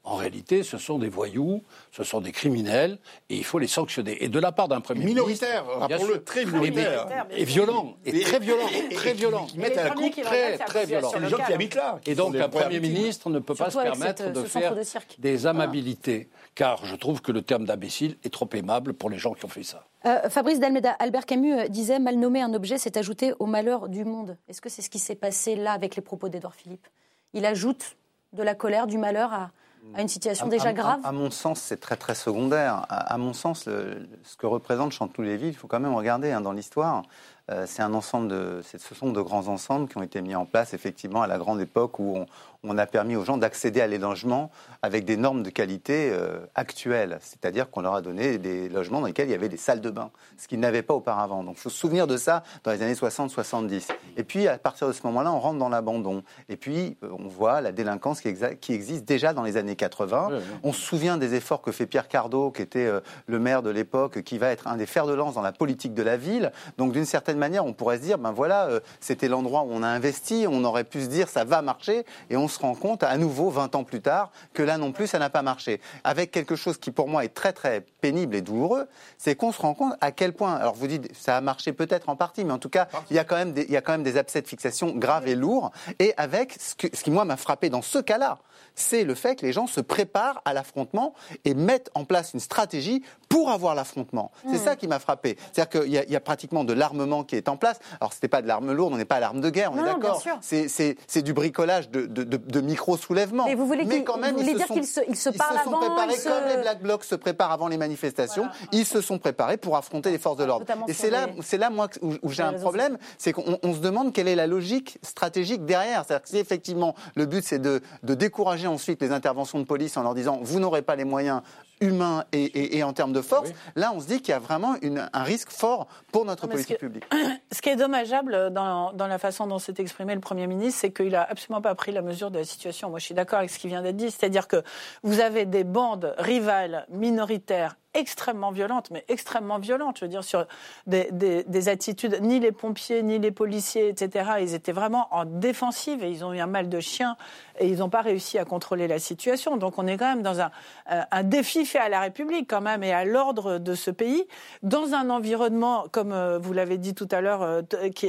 [0.07, 2.97] En réalité, ce sont des voyous, ce sont des criminels,
[3.29, 4.23] et il faut les sanctionner.
[4.23, 8.69] Et de la part d'un premier minoritaire, rappelons-le, très minoritaire, et, violent, et, très violent,
[8.91, 11.09] très violent, qui mettent à la coupe, très, très violent.
[11.11, 11.99] C'est les gens qui habitent là.
[12.05, 14.73] Et donc, un premier ministre ne peut pas se permettre de faire
[15.19, 19.33] des amabilités, car je trouve que le terme d'imbécile est trop aimable pour les gens
[19.33, 19.83] qui ont fait ça.
[20.05, 23.89] Euh, Fabrice Dalmeda, Albert Camus euh, disait mal nommer un objet, c'est ajouter au malheur
[23.89, 24.37] du monde.
[24.47, 26.87] Est-ce que c'est ce qui s'est passé là avec les propos d'Edouard Philippe?
[27.33, 27.97] Il ajoute
[28.31, 29.51] de la colère, du malheur à,
[29.93, 32.85] à une situation déjà grave à, mon sens, c'est très très secondaire.
[32.89, 37.03] À, mon sens, ce que représente Chanteloup-les-Villes, il faut quand même regarder hein, dans l'histoire.
[37.49, 40.45] Euh, c'est un ensemble de, ce sont de grands ensembles qui ont été mis en
[40.45, 42.25] place effectivement à la grande époque où on,
[42.63, 46.39] on a permis aux gens d'accéder à les logements avec des normes de qualité euh,
[46.55, 47.19] actuelles.
[47.21, 49.89] C'est-à-dire qu'on leur a donné des logements dans lesquels il y avait des salles de
[49.89, 51.43] bain, ce qu'ils n'avaient pas auparavant.
[51.43, 53.87] Donc il faut se souvenir de ça dans les années 60-70.
[54.17, 56.23] Et puis à partir de ce moment-là, on rentre dans l'abandon.
[56.49, 60.29] Et puis euh, on voit la délinquance qui, qui, existe déjà dans les années 80.
[60.63, 63.69] On se souvient des efforts que fait Pierre Cardot, qui était euh, le maire de
[63.69, 66.51] l'époque, qui va être un des fers de lance dans la politique de la ville.
[66.77, 69.87] Donc d'une certaine manière, on pourrait se dire, ben voilà, c'était l'endroit où on a
[69.87, 73.17] investi, on aurait pu se dire ça va marcher, et on se rend compte à
[73.17, 75.81] nouveau 20 ans plus tard que là non plus ça n'a pas marché.
[76.03, 79.61] Avec quelque chose qui pour moi est très très pénible et douloureux, c'est qu'on se
[79.61, 82.53] rend compte à quel point, alors vous dites ça a marché peut-être en partie, mais
[82.53, 84.17] en tout cas il y a quand même des, il y a quand même des
[84.17, 87.81] abcès de fixation graves et lourds, et avec ce, ce qui moi m'a frappé dans
[87.81, 88.39] ce cas-là,
[88.77, 91.13] c'est le fait que les gens se préparent à l'affrontement
[91.43, 94.31] et mettent en place une stratégie pour avoir l'affrontement.
[94.43, 94.65] C'est hmm.
[94.65, 95.35] ça qui m'a frappé.
[95.51, 97.79] C'est-à-dire qu'il y, a pratiquement de l'armement qui est en place.
[97.99, 99.79] Alors, ce n'est pas de l'arme lourde, on n'est pas à l'arme de guerre, on
[99.79, 100.21] est d'accord.
[100.41, 103.45] C'est du bricolage de, de, micro-soulèvements.
[103.45, 106.15] Mais vous voulez, Mais quand même, ils dire qu'ils se, ils se parlent avant préparés
[106.23, 108.47] comme les Black Blocs se préparent avant les manifestations.
[108.71, 110.65] Ils se sont préparés pour affronter les forces de l'ordre.
[110.87, 114.27] Et c'est là, c'est là, moi, où, j'ai un problème, c'est qu'on se demande quelle
[114.27, 116.05] est la logique stratégique derrière.
[116.05, 120.03] C'est-à-dire que si effectivement le but c'est de décourager ensuite les interventions de police en
[120.03, 121.41] leur disant vous n'aurez pas les moyens
[121.81, 124.75] humains et, en termes de force, là on se dit qu'il y a vraiment
[125.13, 127.05] un risque fort pour notre politique publique.
[127.51, 131.09] Ce qui est dommageable dans, la façon dont s'est exprimé le Premier ministre, c'est qu'il
[131.09, 132.89] n'a absolument pas pris la mesure de la situation.
[132.89, 134.63] Moi je suis d'accord avec ce qui vient d'être dit, c'est-à-dire que
[135.03, 139.97] vous avez des bandes rivales minoritaires extrêmement violente, mais extrêmement violente.
[139.99, 140.45] Je veux dire, sur
[140.85, 144.31] des, des, attitudes, ni les pompiers, ni les policiers, etc.
[144.41, 147.17] Ils étaient vraiment en défensive et ils ont eu un mal de chien
[147.59, 149.57] et ils n'ont pas réussi à contrôler la situation.
[149.57, 150.51] Donc on est quand même dans un,
[150.91, 154.25] euh, un défi fait à la République quand même et à l'ordre de ce pays,
[154.63, 157.61] dans un environnement, comme euh, vous l'avez dit tout à l'heure, euh,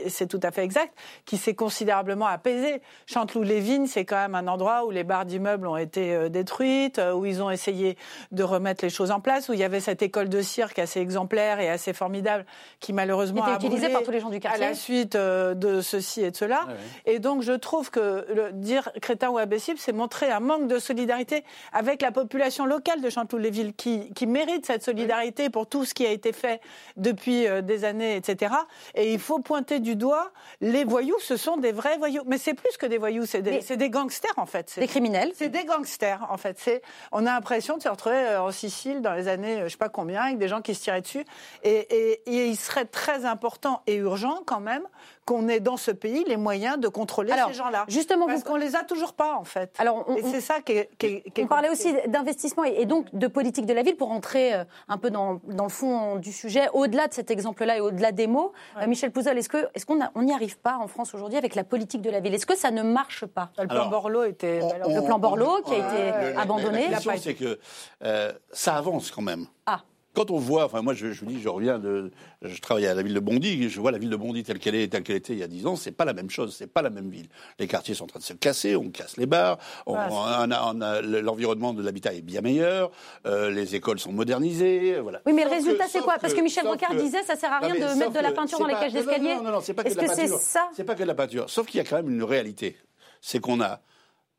[0.09, 2.81] c'est tout à fait exact, qui s'est considérablement apaisé.
[3.07, 7.43] Chanteloup-les-Vignes, c'est quand même un endroit où les barres d'immeubles ont été détruites, où ils
[7.43, 7.97] ont essayé
[8.33, 11.01] de remettre les choses en place, où il y avait cette école de cirque assez
[11.01, 12.45] exemplaire et assez formidable
[12.81, 15.81] qui malheureusement a utilisée par tous les gens du quartier à la suite euh, de
[15.81, 16.67] ceci et de cela.
[16.69, 16.73] Ah
[17.07, 20.79] et donc je trouve que le, dire crétin ou imbécile, c'est montrer un manque de
[20.79, 23.11] solidarité avec la population locale de
[23.49, 26.61] Chanteloup-les-Villes qui, qui mérite cette solidarité pour tout ce qui a été fait
[26.97, 28.55] depuis euh, des années, etc.
[28.95, 30.31] Et il faut pointer du doigt
[30.61, 32.23] les voyous, ce sont des vrais voyous.
[32.27, 34.75] Mais c'est plus que des voyous, c'est des, des, gangsters en fait.
[34.79, 35.33] Des criminels.
[35.35, 36.83] C'est des gangsters en fait.
[37.13, 39.89] On a l'impression de se retrouver euh, en Sicile dans les années je sais pas
[39.89, 41.25] combien, avec des gens qui se tiraient dessus.
[41.63, 44.87] Et, il serait très important et urgent quand même
[45.29, 47.85] qu'on ait dans ce pays les moyens de contrôler ces gens-là.
[47.89, 49.75] Justement, parce qu'on les a toujours pas en fait.
[49.79, 50.89] Alors, et c'est ça qui est.
[50.99, 54.65] Qui on parlait aussi d'investissement et, donc de politique de la ville pour entrer euh,
[54.89, 58.27] un peu dans, dans le fond du sujet, au-delà de cet exemple-là et au-delà des
[58.27, 58.53] mots.
[58.81, 61.65] Euh, Michel Pouzol, est-ce que est-ce qu'on n'y arrive pas en France aujourd'hui avec la
[61.65, 62.33] politique de la ville?
[62.33, 63.51] Est-ce que ça ne marche pas?
[63.59, 64.61] Le plan Borloo était.
[64.61, 66.89] le plan Borloo qui a été abandonné.
[66.89, 67.59] La question, c'est que
[68.03, 69.47] euh, ça avance quand même.
[69.67, 69.83] Ah
[70.19, 72.11] quand on voit, enfin moi je, vous dis, je reviens de,
[72.43, 74.75] je travaille à la ville de Bondy, je vois la ville de Bondy telle qu'elle
[74.75, 76.67] est, telle qu'elle était il y a dix ans, c'est pas la même chose, c'est
[76.67, 77.29] pas la même ville.
[77.61, 82.15] Les quartiers sont en train de se casser, on casse les bars, l'environnement de l'habitat
[82.15, 82.91] est bien meilleur,
[83.27, 85.21] euh, les écoles sont modernisées, voilà.
[85.25, 86.17] Oui, mais le résultat c'est quoi?
[86.21, 88.67] Parce que Michel Rocard disait, ça sert à rien de mettre de la peinture dans
[88.67, 89.37] les cages d'escalier.
[89.37, 90.41] Non, non, non, c'est pas que de la peinture.
[90.75, 91.49] C'est pas que de la peinture.
[91.49, 92.77] Sauf qu'il y a quand même une réalité,
[93.21, 93.79] c'est qu'on a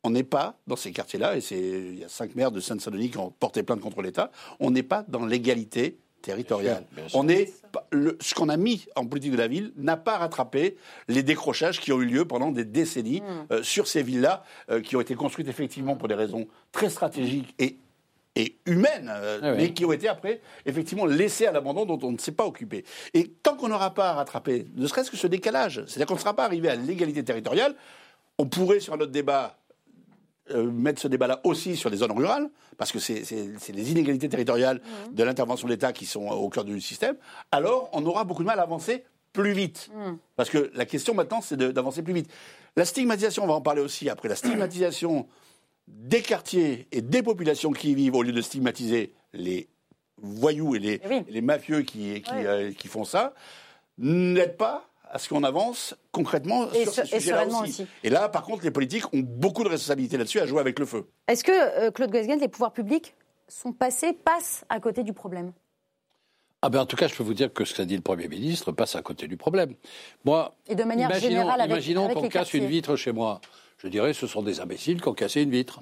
[0.04, 3.18] on n'est pas dans ces quartiers-là, et il y a cinq maires de Seine-Saint-Denis qui
[3.18, 6.86] ont porté plainte contre l'État, on n'est pas dans l'égalité territoriale.
[7.14, 7.54] On est
[8.20, 10.76] ce qu'on a mis en politique de la ville n'a pas rattrapé
[11.08, 13.54] les décrochages qui ont eu lieu pendant des décennies hmm.
[13.54, 17.54] euh, sur ces villes-là, euh, qui ont été construites effectivement pour des raisons très stratégiques
[17.60, 17.78] et
[18.36, 22.12] et humaines, euh, ah mais qui ont été après effectivement laissées à l'abandon dont on
[22.12, 22.86] ne s'est pas occupé.
[23.14, 26.36] Et tant qu'on n'aura pas rattrapé, ne serait-ce que ce décalage, c'est-à-dire qu'on ne sera
[26.36, 27.76] pas arrivé à l'égalité territoriale,
[28.38, 29.59] on pourrait sur un autre débat
[30.52, 33.24] euh, mettre ce débat-là aussi sur les zones rurales, parce que c'est
[33.74, 35.14] les inégalités territoriales mmh.
[35.14, 37.16] de l'intervention de l'État qui sont au cœur du système,
[37.52, 39.90] alors on aura beaucoup de mal à avancer plus vite.
[39.94, 40.14] Mmh.
[40.36, 42.32] Parce que la question maintenant, c'est d'avancer plus vite.
[42.76, 45.28] La stigmatisation, on va en parler aussi après, la stigmatisation
[45.88, 49.68] des quartiers et des populations qui y vivent, au lieu de stigmatiser les
[50.22, 53.34] voyous et les, eh les mafieux qui, qui, euh, qui font ça,
[53.98, 57.88] n'aide pas à ce qu'on avance concrètement sur ce sujet-là aussi.
[58.04, 60.86] Et là, par contre, les politiques ont beaucoup de responsabilités là-dessus à jouer avec le
[60.86, 61.08] feu.
[61.28, 63.16] Est-ce que, euh, Claude Guesgen, les pouvoirs publics
[63.48, 65.52] sont passés, passent à côté du problème?
[66.62, 68.28] Ah ben en tout cas, je peux vous dire que ce qu'a dit le Premier
[68.28, 69.76] ministre passe à côté du problème.
[70.26, 73.40] Moi, et de manière imaginons, générale, avec, imaginons qu'on casse une vitre chez moi.
[73.78, 75.80] Je dirais, ce sont des imbéciles qui ont cassé une vitre.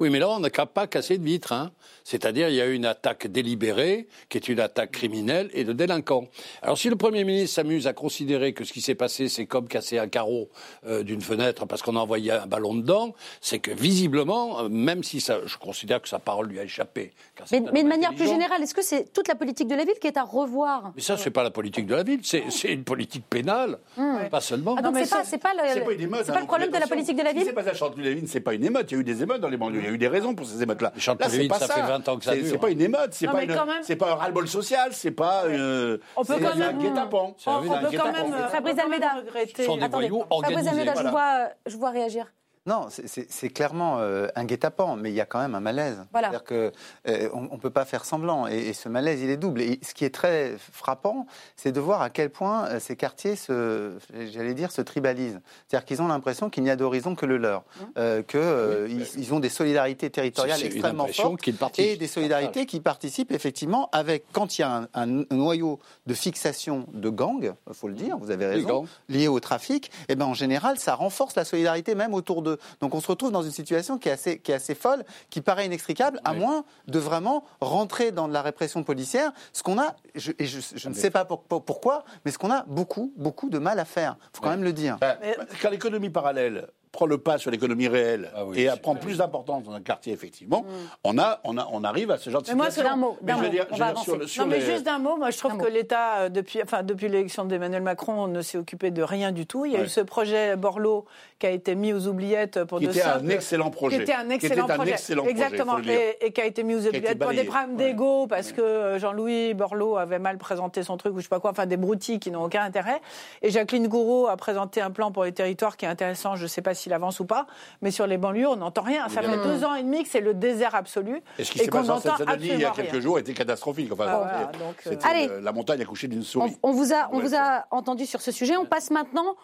[0.00, 1.52] Oui, mais là, on n'a pas cassé de vitre.
[1.52, 1.72] Hein.
[2.04, 5.74] C'est-à-dire, il y a eu une attaque délibérée, qui est une attaque criminelle et de
[5.74, 6.26] délinquants.
[6.62, 9.68] Alors, si le Premier ministre s'amuse à considérer que ce qui s'est passé, c'est comme
[9.68, 10.48] casser un carreau
[10.86, 15.04] euh, d'une fenêtre parce qu'on a envoyé un ballon dedans, c'est que visiblement, euh, même
[15.04, 17.12] si ça, je considère que sa parole lui a échappé.
[17.52, 19.98] Mais, mais de manière plus générale, est-ce que c'est toute la politique de la ville
[20.00, 20.92] qui est à revoir?
[20.96, 24.30] Mais ça, c'est pas la politique de la ville, c'est une politique pénale, hmm.
[24.30, 24.76] pas seulement.
[24.78, 27.34] Ah, donc, c'est pas, pas, le, pas, pas le problème de la politique de la
[27.34, 27.44] ville?
[27.44, 28.90] C'est pas ça, Chanteloup-les-Vignes, c'est pas une émeute.
[28.90, 30.62] Il y a eu des émeutes dans les banlieues a eu des raisons pour ces
[30.62, 30.92] émeutes-là.
[30.94, 31.74] Là, c'est pas ça.
[31.74, 32.46] fait 20 ans que ça dure.
[32.48, 33.54] C'est pas une émeute, c'est pas, une...
[33.54, 36.76] pas un ras-le-bol social, c'est pas euh, on peut quand même...
[36.76, 37.36] un guet-apens.
[37.46, 38.34] On, peut quand même...
[38.50, 42.26] Fabrice Almeida, Fabrice Almeida, je vois, je vois réagir.
[42.66, 46.04] Non, c'est clairement euh, un guet-apens, mais il y a quand même un malaise.
[46.12, 46.70] C'est-à-dire qu'on
[47.08, 48.46] euh, ne peut pas faire semblant.
[48.46, 49.62] Et, ce malaise, il est double.
[49.62, 53.36] Et ce qui est très frappant, c'est de voir à quel point euh, ces quartiers
[53.36, 53.92] se,
[54.30, 55.40] j'allais dire, se tribalisent.
[55.66, 57.64] C'est-à-dire qu'ils ont l'impression qu'il n'y a d'horizon que le leur,
[57.96, 58.22] mmh.
[58.24, 64.24] qu'ils ils ont des solidarités territoriales extrêmement fortes et des solidarités qui participent effectivement avec,
[64.32, 68.30] quand il y a un, noyau de fixation de gangs, il faut le dire, vous
[68.30, 72.12] avez raison, lié au trafic, et eh ben en général, ça renforce la solidarité même
[72.14, 72.49] autour de
[72.80, 75.40] donc on se retrouve dans une situation qui est assez, qui est assez folle, qui
[75.40, 80.32] paraît inextricable, à moins de vraiment rentrer dans la répression policière, ce qu'on a, je,
[80.38, 83.84] et je, ne sais pas pourquoi, mais ce qu'on a beaucoup, beaucoup de mal à
[83.84, 84.16] faire.
[84.20, 84.98] Il faut quand même le dire.
[85.00, 85.16] Bah,
[85.60, 89.72] quand l'économie parallèle prend le pas sur l'économie réelle ah et prend plus d'importance dans
[89.72, 90.66] un quartier, effectivement, mm.
[91.04, 92.56] on, a, on, a, on arrive à ce genre de mais situation.
[92.56, 93.50] Moi, c'est d'un mot.
[93.50, 95.16] Dire, on va non, mais juste d'un mot.
[95.16, 98.90] Moi, je trouve que l'État, euh, depuis, enfin, depuis l'élection d'Emmanuel Macron, ne s'est occupé
[98.90, 99.66] de rien du tout.
[99.66, 101.04] Il y a eu ce projet Borloo
[101.40, 103.96] qui a été mis aux oubliettes pour qui de était un excellent projet.
[103.96, 104.94] Qui était un excellent projet.
[105.26, 105.78] Exactement.
[105.78, 109.54] et, qui a été mis aux oubliettes pour des problèmes d'ego, parce que euh, Jean-Louis
[109.54, 112.30] Borloo avait mal présenté son truc ou je sais pas quoi, enfin des broutilles qui
[112.30, 113.00] n'ont aucun intérêt.
[113.42, 116.36] Et Jacqueline Gouraud a présenté un plan pour les territoires qui est intéressant.
[116.36, 117.46] Je ne sais pas s'il avance ou pas
[117.82, 119.08] mais sur les banlieues, on n'entend rien.
[119.08, 121.22] Ça fait deux ans et demi que c'est le désert absolu.
[121.38, 123.90] Et ce qui s'est passé en Seine-Saint-Denis il y a quelques jours était catastrophique.
[123.92, 124.50] Enfin, ah,
[124.86, 126.56] euh, Allez, la montagne a couché d'une souris.
[126.62, 128.56] On, vous a, on vous a entendu sur ce sujet.
[128.56, 129.36] On passe maintenant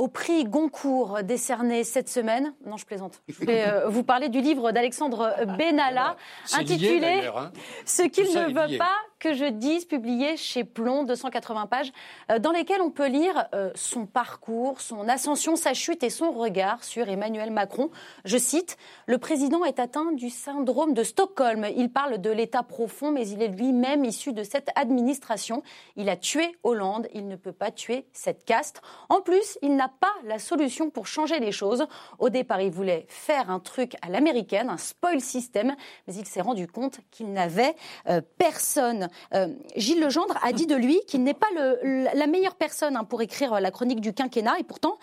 [0.00, 2.54] au prix Goncourt décerné cette semaine.
[2.64, 3.20] Non, je plaisante.
[3.28, 6.16] Je vais euh, vous parler du livre d'Alexandre Benalla,
[6.54, 7.52] intitulé hein.
[7.84, 11.92] Ce qu'il ne veut pas que je dise, publié chez Plomb, 280 pages,
[12.30, 16.32] euh, dans lesquelles on peut lire euh, son parcours, son ascension, sa chute et son
[16.32, 17.90] regard sur Emmanuel Macron.
[18.24, 21.66] Je cite, Le président est atteint du syndrome de Stockholm.
[21.76, 25.62] Il parle de l'état profond, mais il est lui-même issu de cette administration.
[25.96, 28.80] Il a tué Hollande, il ne peut pas tuer cette caste.
[29.10, 31.86] En plus, il n'a pas la solution pour changer les choses.
[32.18, 35.74] Au départ, il voulait faire un truc à l'américaine, un spoil system,
[36.06, 37.74] mais il s'est rendu compte qu'il n'avait
[38.08, 41.46] euh, personne euh, Gilles Legendre a dit de lui qu'il n'est pas
[41.84, 44.98] la meilleure personne hein, pour écrire la chronique du quinquennat, et pourtant,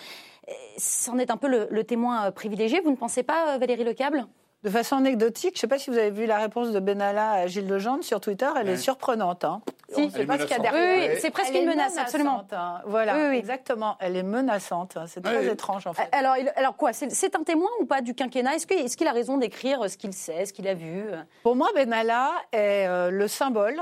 [0.49, 2.79] euh, c'en est un peu le, témoin euh, privilégié.
[2.81, 4.27] Vous ne pensez pas, Valérie Lecable?
[4.63, 7.31] De façon anecdotique, je ne sais pas si vous avez vu la réponse de Benalla
[7.31, 9.43] à Gilles Legendre sur Twitter, elle est surprenante.
[9.43, 9.61] Hein.
[9.89, 11.11] Si, c'est pas ce qu'il y a derrière.
[11.11, 12.45] Oui, c'est presque une menace, absolument.
[12.51, 12.81] Hein.
[12.85, 13.97] Voilà, exactement.
[13.99, 14.97] Elle est menaçante.
[14.97, 15.05] Hein.
[15.07, 16.09] C'est très étrange, en fait.
[16.11, 18.55] Alors, alors quoi C'est un témoin ou pas du quinquennat?
[18.55, 18.67] Est-ce
[18.97, 21.05] qu'il est a raison d'écrire ce qu'il sait, ce qu'il a vu?
[21.43, 23.81] Pour moi, Benalla est le symbole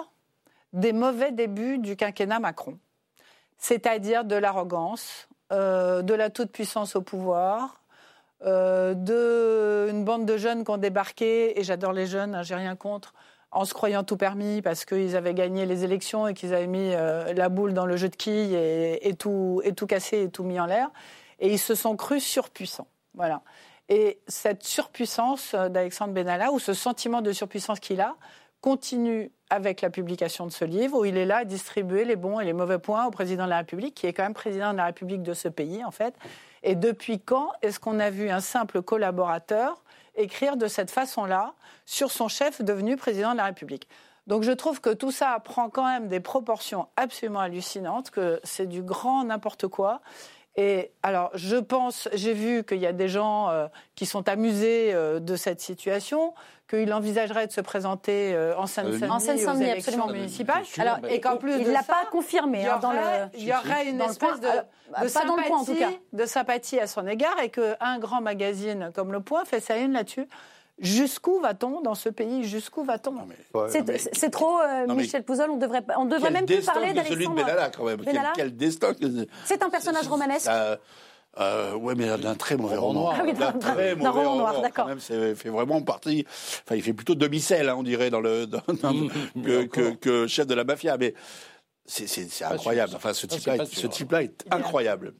[0.75, 2.77] des mauvais débuts du quinquennat Macron,
[3.57, 7.81] c'est-à-dire de l'arrogance, euh, de la toute-puissance au pouvoir,
[8.45, 12.75] euh, d'une bande de jeunes qui ont débarqué, et j'adore les jeunes, hein, j'ai rien
[12.75, 13.13] contre,
[13.51, 16.93] en se croyant tout permis parce qu'ils avaient gagné les élections et qu'ils avaient mis
[16.93, 20.43] euh, la boule dans le jeu de quilles et, tout, et tout cassé et tout
[20.43, 20.89] mis en l'air.
[21.39, 22.87] Et ils se sont crus surpuissants.
[23.13, 23.41] Voilà.
[23.87, 28.15] Et cette surpuissance d'Alexandre Benalla, ou ce sentiment de surpuissance qu'il a,
[28.61, 32.39] continue avec la publication de ce livre, où il est là à distribuer les bons
[32.39, 34.77] et les mauvais points au président de la République, qui est quand même président de
[34.77, 36.15] la République de ce pays, en fait.
[36.67, 39.83] Et depuis quand est-ce qu'on a vu un simple collaborateur
[40.15, 41.53] écrire de cette façon-là
[41.85, 43.87] sur son chef devenu président de la République?
[44.25, 48.65] Donc je trouve que tout ça prend quand même des proportions absolument hallucinantes, que c'est
[48.65, 50.01] du grand n'importe quoi
[50.57, 54.93] Et alors, je pense, j'ai vu qu'il y a des gens euh, qui sont amusés
[54.93, 56.33] euh, de cette situation,
[56.69, 60.13] qu'il envisagerait de se présenter euh, en Seine-Saint-Denis En Seine-Saint-Denis, aux élections absolument.
[60.17, 60.63] municipales.
[60.77, 63.29] Alors, et qu'en plus il ne l'a pas confirmé il y hein, dans aurait, le.
[63.37, 64.63] il y aurait une dans espèce de, Alors,
[65.03, 65.99] de pas dans le point, en tout sympathie- cas.
[66.13, 69.91] de sympathie à son égard et qu'un grand magazine comme Le Point fait sa une
[69.91, 70.27] là-dessus.
[70.79, 72.43] Jusqu'où va-t-on dans ce pays?
[72.43, 73.15] Jusqu'où va-t-on?
[73.69, 77.03] C'est c'est trop, euh, Non, Michel Pouzol, on devrait, on devrait même plus parler que
[77.07, 77.35] celui de d'Alexandre.
[77.45, 77.97] Benalla, quand même.
[78.03, 80.47] Quel, Benalla quel destin que- C'est un personnage romanesque.
[80.49, 80.75] Euh,
[81.39, 83.11] euh, ouais, mais d'un très mauvais Roman.
[83.11, 84.89] Ah oui, D'un très mauvais roman noir, d'accord.
[84.99, 86.25] C'est fait vraiment partie.
[86.65, 89.07] Enfin, il fait plutôt demi-sel, hein, on dirait, dans le dans- dans-
[89.43, 90.97] que, que, que chef de la mafia.
[90.97, 91.13] Mais
[91.85, 92.93] c'est incroyable.
[92.95, 95.13] Enfin, ce type-là, ce type-là est incroyable.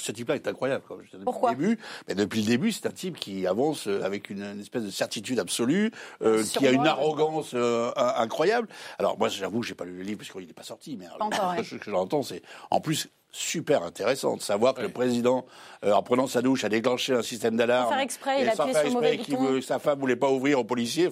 [0.00, 0.82] Ce type-là est incroyable.
[0.88, 1.78] Comme je disais depuis Pourquoi le début.
[2.08, 4.90] Mais depuis le début, c'est un type qui avance euh, avec une, une espèce de
[4.90, 5.90] certitude absolue,
[6.22, 8.68] euh, qui a une arrogance euh, in- incroyable.
[8.98, 11.24] Alors moi, j'avoue, j'ai pas lu le livre parce qu'il n'est pas sorti, mais Pas
[11.24, 11.62] encore, ouais.
[11.64, 15.46] ce que j'entends, c'est en plus super intéressant de savoir que le président,
[15.84, 17.84] euh, en prenant sa douche, a déclenché un système d'alarme.
[17.86, 19.42] Sans faire exprès, il a appuyé faire sur le mauvais bouton.
[19.44, 21.08] veut- sa femme voulait pas ouvrir aux policiers.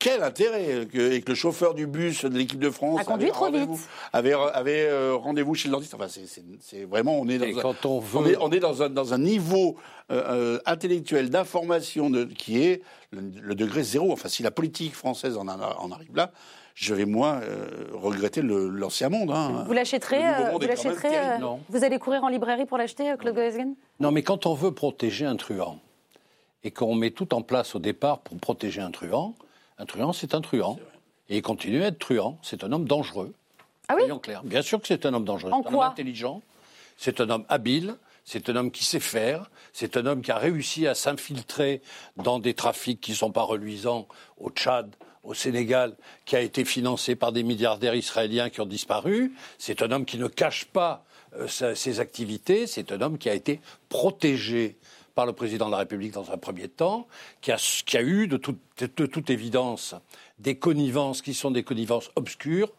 [0.00, 3.24] Quel intérêt que, et que le chauffeur du bus de l'équipe de France A conduit
[3.26, 3.88] avait trop rendez-vous- vite.
[4.12, 5.92] avait, avait euh, rendez-vous chez le dentiste.
[5.94, 8.60] Enfin, c'est- c'est c'est vraiment on est dans Et un, quand on est, on est
[8.60, 9.74] dans un dans un niveau
[10.12, 10.22] euh,
[10.56, 14.12] euh, intellectuel d'information de- qui est le, le degré zéro.
[14.12, 16.30] Enfin, si la politique française en, a- en arrive là,
[16.76, 19.32] je vais moi euh, regretter le- l'ancien monde.
[19.32, 19.64] hein.
[19.66, 21.38] Vous l'achèterez, euh, monde vous l'achèterez, euh,
[21.70, 23.74] vous allez courir en librairie pour l'acheter, Claude Goesgen?
[23.98, 25.80] Non, mais quand on veut protéger un truand
[26.62, 29.34] et qu'on met tout en place au départ pour protéger un truand,
[29.78, 30.78] un truand, c'est un truand.
[31.28, 32.38] Et il continue à être truand.
[32.42, 33.34] C'est un homme dangereux.
[33.88, 34.42] Ah oui Soyons clairs.
[34.44, 35.52] Bien sûr que c'est un homme dangereux.
[35.52, 36.42] En C'est un quoi homme intelligent.
[36.96, 37.96] C'est un homme habile.
[38.24, 39.50] C'est un homme qui sait faire.
[39.72, 41.80] C'est un homme qui a réussi à s'infiltrer
[42.16, 44.06] dans des trafics qui ne sont pas reluisants
[44.38, 49.32] au Tchad, au Sénégal, qui a été financé par des milliardaires israéliens qui ont disparu.
[49.58, 51.04] C'est un homme qui ne cache pas
[51.36, 52.66] euh, sa- ses activités.
[52.66, 54.76] C'est un homme qui a été protégé
[55.18, 57.08] par le président de la République dans un premier temps,
[57.40, 58.60] qui a, qui a eu de, toute-
[58.96, 59.96] de toute évidence
[60.38, 62.72] des connivences qui sont des connivences obscures.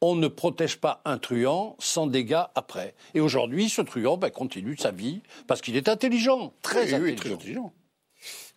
[0.00, 2.94] On ne protège pas un truand sans dégâts après.
[3.14, 7.16] Et aujourd'hui, ce truand ben, continue sa vie parce qu'il est intelligent, très Oui, intelligent.
[7.16, 7.72] très intelligent.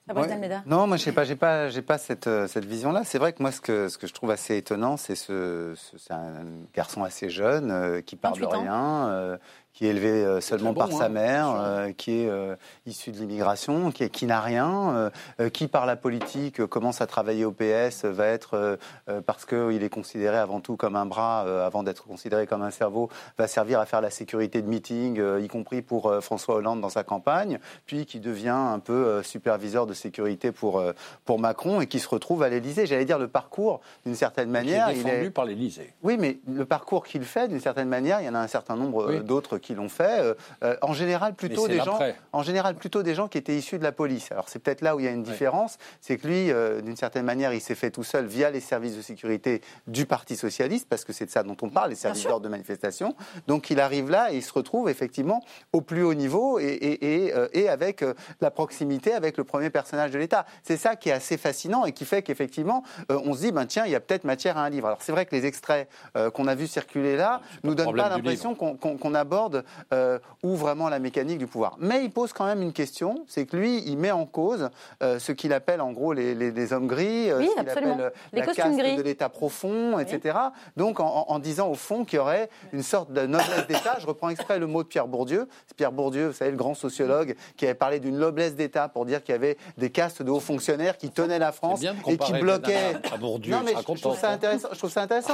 [0.08, 0.62] Fabrice Ouais.
[0.68, 3.04] Non, moi, je sais pas, j'ai pas, j'ai pas cette, euh, cette vision-là.
[3.06, 5.98] C'est vrai que moi, ce que, ce que je trouve assez étonnant, c'est ce, ce-
[5.98, 8.62] c'est un garçon assez jeune euh, qui parle de 28 ans.
[8.62, 9.38] rien, euh,
[9.76, 11.64] qui est élevé euh, seulement bon, par hein, sa mère, bien sûr.
[11.66, 15.12] euh, qui est euh, issu de l'immigration, qui, est- qui n'a rien,
[15.42, 18.80] euh, qui par la politique commence à travailler au PS, va être
[19.26, 23.10] parce qu'il est considéré avant tout comme un bras, avant d'être considéré comme un cerveau,
[23.38, 27.04] va servir à faire la sécurité de meeting, y compris pour François Hollande dans sa
[27.04, 30.82] campagne, puis qui devient un peu superviseur de sécurité pour
[31.26, 32.86] pour Macron et qui se retrouve à l'Élysée.
[32.86, 35.94] J'allais dire le parcours d'une certaine Qui manière, est il défendu est par l'Élysée.
[36.02, 38.76] oui, mais le parcours qu'il fait, d'une certaine manière, il y en a un certain
[38.78, 39.20] nombre Oui.
[39.24, 40.20] d'autres qui l'ont fait.
[40.20, 41.98] euh, euh, en général, plutôt des gens,
[42.32, 44.32] en général, plutôt des gens qui étaient issus de la police.
[44.32, 46.96] Alors c'est peut-être là où il y a une différence, c'est que lui, euh, d'une
[46.96, 50.88] certaine manière, il s'est fait tout seul via les services de sécurité du Parti socialiste,
[50.88, 53.16] parce que c'est de ça dont on parle, les services d'ordre de manifestation.
[53.48, 55.42] Donc il arrive là et il se retrouve effectivement
[55.74, 59.44] au plus haut niveau et, et, et, euh, et avec euh, la proximité avec le
[59.44, 60.46] premier personnage de l'État.
[60.64, 63.66] C'est ça qui est assez fascinant et qui fait qu'effectivement, euh, on se dit, ben
[63.66, 64.88] tiens, il y a peut-être matière à un livre.
[64.88, 68.10] Alors c'est vrai que les extraits euh, qu'on a vus circuler là nous donnent pas
[68.10, 69.55] l'impression qu'on aborde
[69.94, 71.76] euh, où vraiment la mécanique du pouvoir.
[71.80, 74.70] Mais il pose quand même une question, c'est que lui, il met en cause
[75.04, 77.70] euh, ce qu'il appelle en gros les, les- les hommes gris, euh, Oui, ce qu'il
[77.70, 78.96] appelle euh, Les la caste gris.
[78.96, 80.38] de l'État profond, etc.
[80.78, 83.98] Donc en, disant au fond qu'il y aurait une sorte de noblesse d'État.
[84.00, 85.48] Je reprends exprès le mot de Pierre Bourdieu.
[85.68, 89.06] C'est Pierre Bourdieu, vous savez, le grand sociologue, qui avait parlé d'une noblesse d'État pour
[89.06, 92.34] dire qu'il y avait des castes de hauts fonctionnaires qui tenaient la France et qui
[92.34, 92.96] bloquaient.
[93.14, 94.70] À Bourdieu, non, mais je, je trouve ça intéressant.
[94.72, 95.34] Je trouve ça intéressant.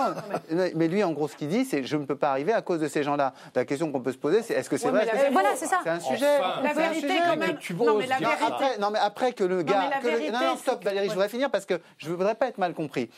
[0.51, 2.61] mais, mais lui, en gros, ce qu'il dit, c'est je ne peux pas arriver à
[2.61, 3.33] cause de ces gens-là.
[3.55, 5.65] La question qu'on peut se poser, c'est est-ce que c'est Ouais, vrai que Voilà, c'est
[5.67, 5.79] ça.
[5.83, 6.37] C'est un sujet.
[6.39, 7.57] Enfin, La vérité, sujet, quand même.
[7.85, 8.45] Non, mais la non, vérité.
[8.47, 9.81] après, non, mais après que le gars.
[9.83, 11.79] mais la que le- vérité, non, non, c'est stop, Valérie, je voudrais finir parce que
[11.97, 13.09] je ne voudrais pas être mal compris.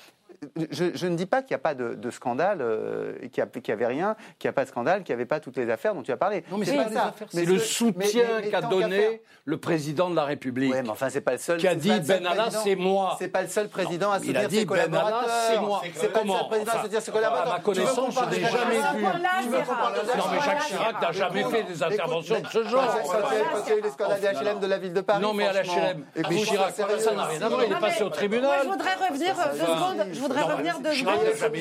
[0.72, 3.72] Je, je ne dis pas qu'il n'y a pas de, de scandale, euh, qu'il n'y
[3.74, 5.94] avait rien, qu'il n'y a pas de scandale, qu'il n'y avait pas toutes les affaires
[5.96, 6.44] dont tu as parlé.
[6.52, 7.14] Non, mais c'est pas ça.
[7.30, 9.12] C'est le soutien qu'a donné faire-
[9.46, 10.72] le président de la République.
[10.74, 11.58] Ouais, mais enfin, c'est pas le seul.
[11.58, 12.62] Qui a dit Ben président.
[12.64, 13.16] c'est moi.
[13.20, 15.30] C'est pas le seul président à se il a dire dit ses Ben Allah, collaborateurs.
[15.50, 15.82] c'est moi.
[15.96, 17.54] C'est pas le seul président à se dire ses à collaborateurs.
[17.54, 19.04] ma connaissance, je n'ai jamais vu.
[19.04, 22.98] Non, mais Jacques Chirac n'a jamais fait des interventions de ce genre.
[23.04, 25.22] Quand il y a eu- les scandales des HLM de la ville de Paris.
[25.22, 25.84] Non, mais à la franchement.
[25.84, 27.62] HLM, Écoute, mais Chirac, ça n'a rien à voir.
[27.64, 28.60] Il est Non, passé au tribunal.
[28.64, 30.14] Je voudrais revenir euh, deux secondes.
[30.34, 30.80] Je voudrais non, revenir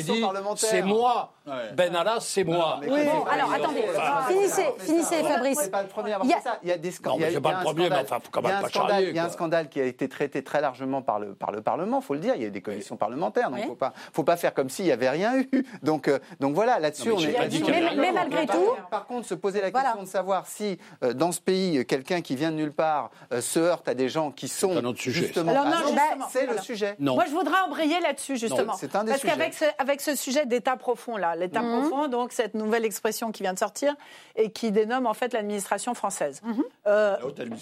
[0.03, 0.71] dit, parlementaire.
[0.71, 1.33] c'est moi
[1.75, 2.79] Benalla, c'est moi.
[2.83, 3.85] Oui, bon, alors attendez,
[4.29, 5.69] finissez, finissez Fabrice.
[5.69, 6.59] Pas le premier à avoir fait ça.
[6.63, 7.33] Il y a des scandales.
[7.33, 9.09] c'est pas le premier, mais enfin, faut quand même pas charrier.
[9.09, 11.63] Il y a un scandale qui a été traité très largement par le, par le
[11.63, 12.35] Parlement, il faut le dire.
[12.37, 14.55] Il y a eu des commissions parlementaires, donc il ne faut pas, faut pas faire
[14.55, 15.49] comme s'il n'y avait rien eu.
[15.83, 17.37] Donc, euh, donc voilà, là-dessus, on est.
[17.69, 18.77] Mais, mais malgré tout.
[18.91, 22.37] Par contre, se poser la question de savoir si, euh, dans ce pays, quelqu'un qui
[22.37, 25.51] vient de nulle part euh, se heurte à des gens qui sont justement.
[25.51, 25.95] Alors, non,
[26.31, 26.97] c'est le sujet.
[26.99, 28.75] Moi, je voudrais embrayer là-dessus, justement.
[28.75, 31.81] C'est un des Parce qu'avec ce, avec ce sujet d'État profond, là, l'État mhm.
[31.81, 33.95] profond, donc cette nouvelle expression qui vient de sortir
[34.37, 36.41] et qui dénomme en fait l'administration française.
[36.43, 36.65] Mhm.
[36.87, 37.17] Euh,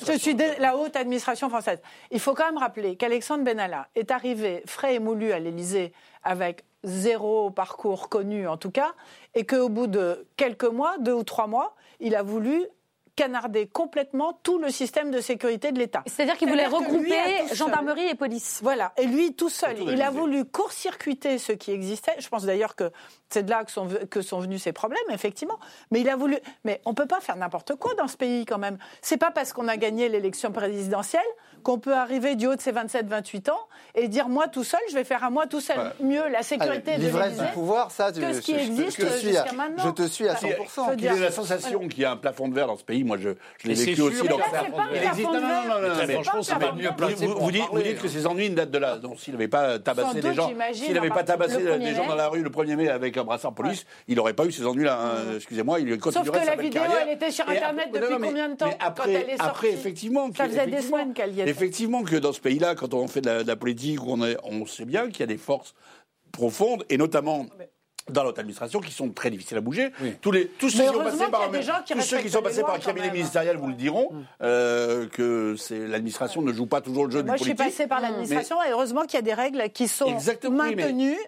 [0.07, 1.81] je suis la haute administration française.
[2.11, 5.93] Il faut quand même rappeler qu'Alexandre Benalla est arrivé frais et moulu à l'Élysée
[6.23, 8.93] avec zéro parcours connu en tout cas,
[9.35, 12.67] et qu'au bout de quelques mois, deux ou trois mois, il a voulu
[13.17, 16.03] canarder complètement tout le système de sécurité de l'État.
[16.07, 18.61] C'est-à-dire qu'il voulait regrouper gendarmerie et police.
[18.63, 22.15] Voilà, et lui tout seul, il a voulu court-circuiter ce qui existait.
[22.19, 22.91] Je pense d'ailleurs que
[23.29, 25.59] c'est de là que sont, que sont venus ces problèmes, effectivement.
[25.91, 26.39] Mais il a voulu.
[26.65, 28.79] Mais on peut pas faire n'importe quoi dans ce pays quand même.
[29.03, 31.21] C'est pas parce qu'on a gagné l'élection présidentielle
[31.63, 33.61] qu'on peut arriver du haut de ses 27-28 ans
[33.95, 36.97] et dire moi tout seul, je vais faire à moi tout seul mieux la sécurité
[36.97, 39.85] de l'Élysée du pouvoir, ça, que ce qui existe jusqu'à maintenant.
[39.85, 40.95] Je te suis à 100%.
[40.97, 43.00] Il y a la sensation qu'il y a un plafond de verre dans ce pays.
[43.05, 44.27] Moi, je, je l'ai vécu aussi.
[44.27, 44.41] Donc,
[44.93, 45.29] il existe.
[45.29, 47.27] Non, non, non, franchement, c'est pas mieux placé.
[47.27, 48.99] Vous, dites, vous dites que ces ennuis datent de là.
[48.99, 52.29] Donc, s'il n'avait pas tabassé des gens, s'il n'avait pas tabassé des gens dans la
[52.29, 54.99] rue le 1er mai avec un brassard police, il n'aurait pas eu ces ennuis-là.
[55.01, 55.37] Hein.
[55.37, 58.71] Excusez-moi, il continuerait Sauf que la vidéo, elle était sur Internet depuis combien de temps
[58.81, 61.51] Après, après, effectivement, ça faisait des semaines qu'elle y était.
[61.51, 65.09] Effectivement, que dans ce pays-là, quand on fait de la, politique, on, on sait bien
[65.09, 65.75] qu'il y a des forces
[66.33, 67.47] profondes, et notamment
[68.11, 69.91] dans notre administration qui sont très difficiles à bouger.
[70.21, 71.51] Tous, les, tous ceux qui sont passés par,
[71.87, 74.25] tous ceux qui sont passés par un cabinet ministériel vous le diront, mm.
[74.43, 77.59] euh, que l'administration ne joue pas toujours le jeu Moi, du politique.
[77.59, 80.17] Moi, je suis passé par l'administration et heureusement qu'il y a des règles qui sont
[80.51, 81.19] maintenues.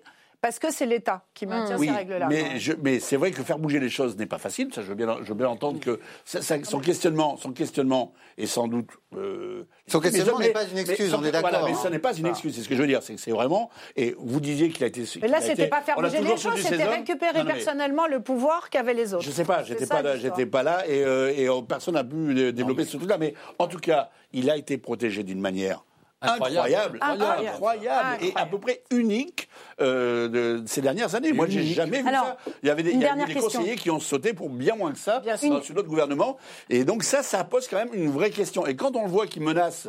[0.42, 2.26] Parce que c'est l'État qui maintient ces règles-là.
[2.28, 4.74] Mais, mais c'est vrai que faire bouger les choses n'est pas facile.
[4.74, 8.66] Ça, je veux bien, je veux bien entendre que son questionnement, son questionnement est sans
[8.66, 8.88] doute.
[9.16, 11.14] Euh, son questionnement n'est pas une excuse.
[11.14, 11.50] on est d'accord.
[11.50, 12.56] Voilà, mais ça n'est pas une excuse.
[12.56, 13.04] C'est ce que je veux dire.
[13.04, 13.70] C'est que c'est vraiment.
[13.94, 15.04] Et vous disiez qu'il a été.
[15.20, 19.14] Mais là, c'était pas faire bouger les choses, c'était récupérer personnellement le pouvoir qu'avaient les
[19.14, 19.22] autres.
[19.22, 19.62] Je sais pas.
[19.62, 20.16] J'étais pas là.
[20.16, 23.16] J'étais pas là et, euh, et personne n'a pu développer ce truc-là.
[23.16, 25.84] Mais en tout cas, il a été protégé d'une manière
[26.22, 29.48] incroyable, incroyable, et à peu près unique
[29.80, 31.32] euh, de ces dernières années.
[31.32, 32.36] Moi, j'ai jamais vu ça.
[32.62, 35.74] Il y avait des, conseillers qui ont sauté pour bien moins que ça bien sur
[35.74, 36.36] notre gouvernement.
[36.70, 38.66] Et donc ça, ça pose quand même une vraie question.
[38.66, 39.88] Et quand on le voit qui menace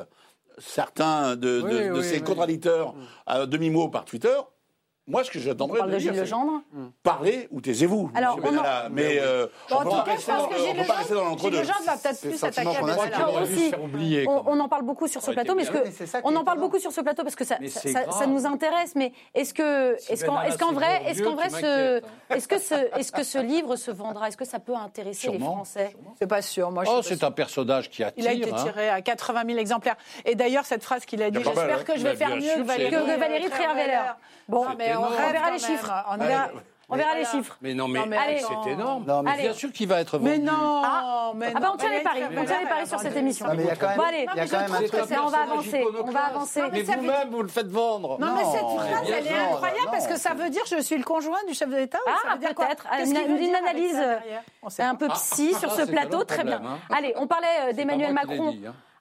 [0.57, 2.93] certains de, de ces contradicteurs
[3.25, 4.37] à demi-mot par Twitter,
[5.05, 6.33] moi, ce que j'attendrais de, de dire, c'est
[7.03, 8.09] parlez ou taisez-vous.
[8.15, 8.63] Alors, on en...
[8.89, 11.63] mais euh, bon, on ne peut pas rester dans l'entre-deux.
[11.63, 13.73] Gilles va peut-être plus s'attaquer à aussi.
[14.27, 15.65] On, en parle beaucoup sur ce plateau, mais
[16.23, 18.95] on en parle beaucoup sur ce plateau parce que ça, ça, nous intéresse.
[18.95, 20.25] Mais est-ce que, est-ce
[20.57, 22.01] qu'en vrai, est-ce qu'en vrai, ce,
[22.33, 24.29] est-ce que ce, est-ce que ce livre se vendra?
[24.29, 25.97] Est-ce que ça peut intéresser les Français?
[26.17, 26.71] C'est pas sûr.
[26.71, 28.23] Moi, oh, c'est un personnage qui attire.
[28.23, 28.63] Il a été hein.
[28.63, 29.97] tiré à 80 000 exemplaires.
[30.23, 31.83] Et d'ailleurs, cette phrase qu'il a dit, j'espère hein.
[31.83, 34.13] que je vais faire mieux que Valérie Trierweiler.
[34.47, 35.91] Bon, mais on verra les chiffres.
[36.89, 37.57] On verra, les chiffres.
[37.61, 38.01] Mais non, mais,
[38.39, 39.05] c'est énorme.
[39.05, 40.29] Non, mais bien sûr qu'il va être vendu.
[40.29, 42.99] Mais non, ah, mais ah bah on tient les paris, on tient les paris sur
[42.99, 43.47] cette émission.
[43.55, 45.01] mais il y a quand même, bon, allez, il y a quand même un truc.
[45.23, 46.61] On va avancer, on va avancer.
[46.71, 48.19] Mais vous-même, vous le faites vendre.
[48.19, 51.03] Non, mais cette phrase, elle est incroyable parce que ça veut dire je suis le
[51.03, 51.99] conjoint du chef de l'État.
[52.07, 52.87] Ah, peut-être.
[53.05, 54.01] Une analyse
[54.79, 56.61] un peu psy sur ce plateau, très bien.
[56.63, 56.77] Hein.
[56.95, 58.53] Allez, on parlait euh, d'Emmanuel Macron.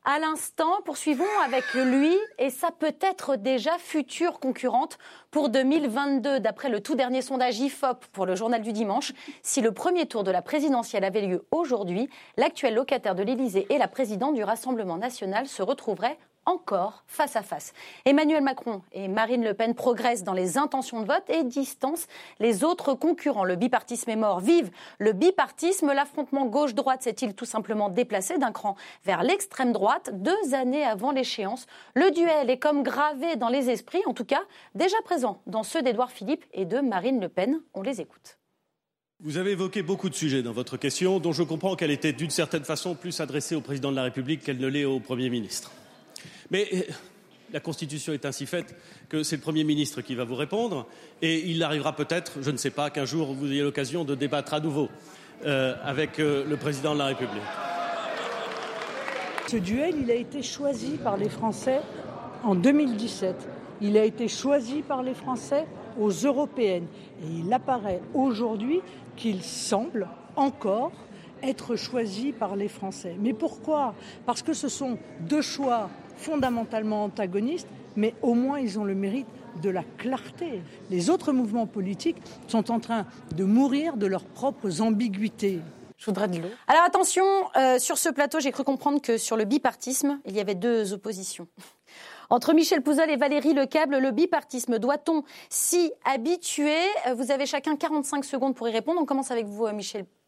[0.04, 4.98] À l'instant, poursuivons avec lui et sa peut-être déjà future concurrente
[5.30, 6.40] pour 2022.
[6.40, 10.24] D'après le tout dernier sondage IFOP pour le journal du dimanche, si le premier tour
[10.24, 14.96] de la présidentielle avait lieu aujourd'hui, l'actuel locataire de l'Élysée et la présidente du Rassemblement
[14.96, 17.72] national se retrouveraient encore face à face.
[18.04, 22.06] Emmanuel Macron et Marine Le Pen progressent dans les intentions de vote et distancent
[22.40, 23.44] les autres concurrents.
[23.44, 24.40] Le bipartisme est mort.
[24.40, 25.92] Vive le bipartisme.
[25.92, 31.66] L'affrontement gauche-droite s'est-il tout simplement déplacé d'un cran vers l'extrême droite deux années avant l'échéance?
[31.94, 34.42] Le duel est comme gravé dans les esprits, en tout cas
[34.74, 37.60] déjà présent dans ceux d'Édouard Philippe et de Marine Le Pen.
[37.74, 38.38] On les écoute.
[39.20, 42.30] Vous avez évoqué beaucoup de sujets dans votre question, dont je comprends qu'elle était d'une
[42.30, 45.70] certaine façon plus adressée au président de la République qu'elle ne l'est au Premier ministre.
[46.50, 46.80] Mais euh,
[47.52, 48.74] la Constitution est ainsi faite
[49.08, 50.86] que c'est le Premier ministre qui va vous répondre,
[51.20, 54.54] et il arrivera peut-être, je ne sais pas, qu'un jour vous ayez l'occasion de débattre
[54.54, 54.88] à nouveau
[55.44, 57.42] euh, avec euh, le Président de la République.
[59.48, 61.80] Ce duel, il a été choisi par les Français
[62.42, 63.36] en 2017.
[63.82, 65.66] Il a été choisi par les Français
[65.98, 66.86] aux européennes.
[67.22, 68.80] Et il apparaît aujourd'hui
[69.16, 70.92] qu'il semble encore
[71.42, 73.16] être choisi par les Français.
[73.20, 73.94] Mais pourquoi?
[74.24, 79.26] Parce que ce sont deux choix fondamentalement antagonistes, mais au moins ils ont le mérite
[79.62, 80.62] de la clarté.
[80.90, 82.16] Les autres mouvements politiques
[82.48, 83.06] sont en train
[83.36, 85.60] de mourir de leurs propres ambiguïtés.
[85.98, 86.48] Je voudrais de l'eau.
[86.66, 87.24] Alors attention,
[87.56, 90.92] euh, sur ce plateau, j'ai cru comprendre que sur le bipartisme, il y avait deux
[90.92, 91.46] oppositions.
[92.28, 96.80] Entre Michel Pouzol et Valérie Lecable, le bipartisme, doit-on s'y habituer?
[97.14, 99.00] Vous avez chacun 45 secondes pour y répondre.
[99.00, 99.72] On commence avec vous, euh,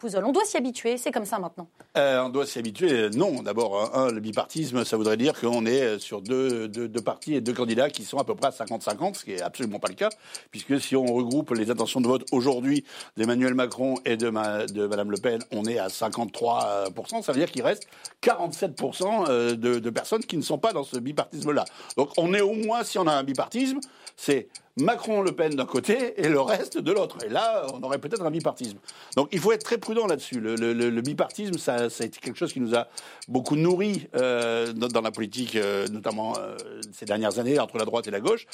[0.02, 1.66] On doit s'y habituer, c'est comme ça maintenant.
[1.96, 3.08] Euh, on doit s'y habituer.
[3.10, 7.40] Non, d'abord, un, le bipartisme, ça voudrait dire qu'on est sur deux, deux, partis et
[7.40, 9.94] deux candidats qui sont à peu près à 50-50, ce qui est absolument pas le
[9.94, 10.10] cas,
[10.50, 12.84] puisque si on regroupe les intentions de vote aujourd'hui
[13.16, 17.22] d'Emmanuel Macron et de, de Madame Le Pen, on est à 53%.
[17.22, 17.86] Ça veut dire qu'il reste
[18.22, 21.64] 47% euh, de, de personnes qui ne sont pas dans ce bipartisme-là.
[21.96, 23.80] Donc on est au moins, si on a un bipartisme,
[24.16, 27.18] c'est Macron-Le Pen d'un côté et le reste de l'autre.
[27.24, 28.78] Et là, on aurait peut-être un bipartisme.
[29.16, 30.40] Donc il faut être très prudent là-dessus.
[30.40, 32.88] Le, bipartisme, ça, ça, a été quelque chose qui nous a
[33.28, 36.56] beaucoup nourri euh, dans, la politique, euh, notamment euh,
[36.92, 38.46] ces dernières années, entre la droite et la gauche.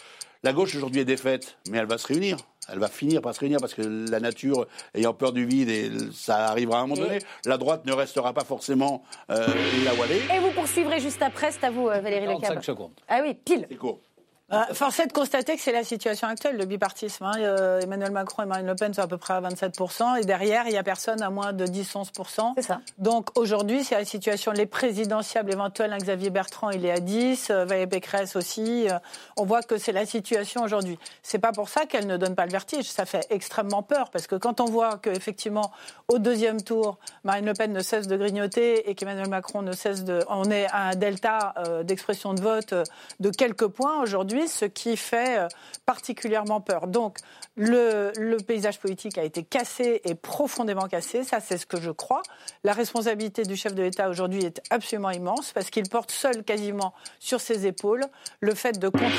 [0.43, 2.39] La gauche aujourd'hui est défaite, mais elle va se réunir.
[2.73, 5.91] Elle va finir par se réunir parce que la nature ayant peur du vide, et
[6.13, 7.19] ça arrivera à un moment donné.
[7.45, 10.37] La droite ne restera pas forcément là où elle est.
[10.37, 12.43] Et vous poursuivrez juste après, c'est à vous, Valérie Lecab.
[12.43, 12.93] 45 secondes.
[13.09, 13.67] Ah oui, pile.
[13.69, 14.01] C'est court.
[14.53, 17.25] Euh, force est de constater que c'est la situation actuelle, le bipartisme.
[17.25, 17.35] Hein.
[17.39, 20.65] Euh, Emmanuel Macron et Marine Le Pen sont à peu près à 27%, et derrière,
[20.67, 22.55] il n'y a personne à moins de 10-11%.
[22.57, 22.81] C'est ça.
[22.99, 27.51] Donc aujourd'hui, c'est la situation, les présidentiables éventuelles, hein, Xavier Bertrand, il est à 10,
[27.51, 28.89] euh, Valérie Pécresse aussi.
[28.89, 28.99] Euh,
[29.37, 30.99] on voit que c'est la situation aujourd'hui.
[31.23, 34.27] C'est pas pour ça qu'elle ne donne pas le vertige, ça fait extrêmement peur, parce
[34.27, 35.71] que quand on voit qu'effectivement,
[36.09, 40.03] au deuxième tour, Marine Le Pen ne cesse de grignoter et qu'Emmanuel Macron ne cesse
[40.03, 40.25] de...
[40.29, 42.75] On est à un delta d'expression de vote
[43.21, 45.49] de quelques points aujourd'hui, ce qui fait euh,
[45.87, 46.87] particulièrement peur.
[46.87, 47.19] Donc,
[47.57, 52.23] le, paysage politique a été cassé et profondément cassé, ça c'est ce que je crois.
[52.65, 56.95] La responsabilité du chef de l'État aujourd'hui est absolument immense parce qu'il porte seul quasiment
[57.19, 58.07] sur ses épaules
[58.41, 59.11] le fait de contraindre,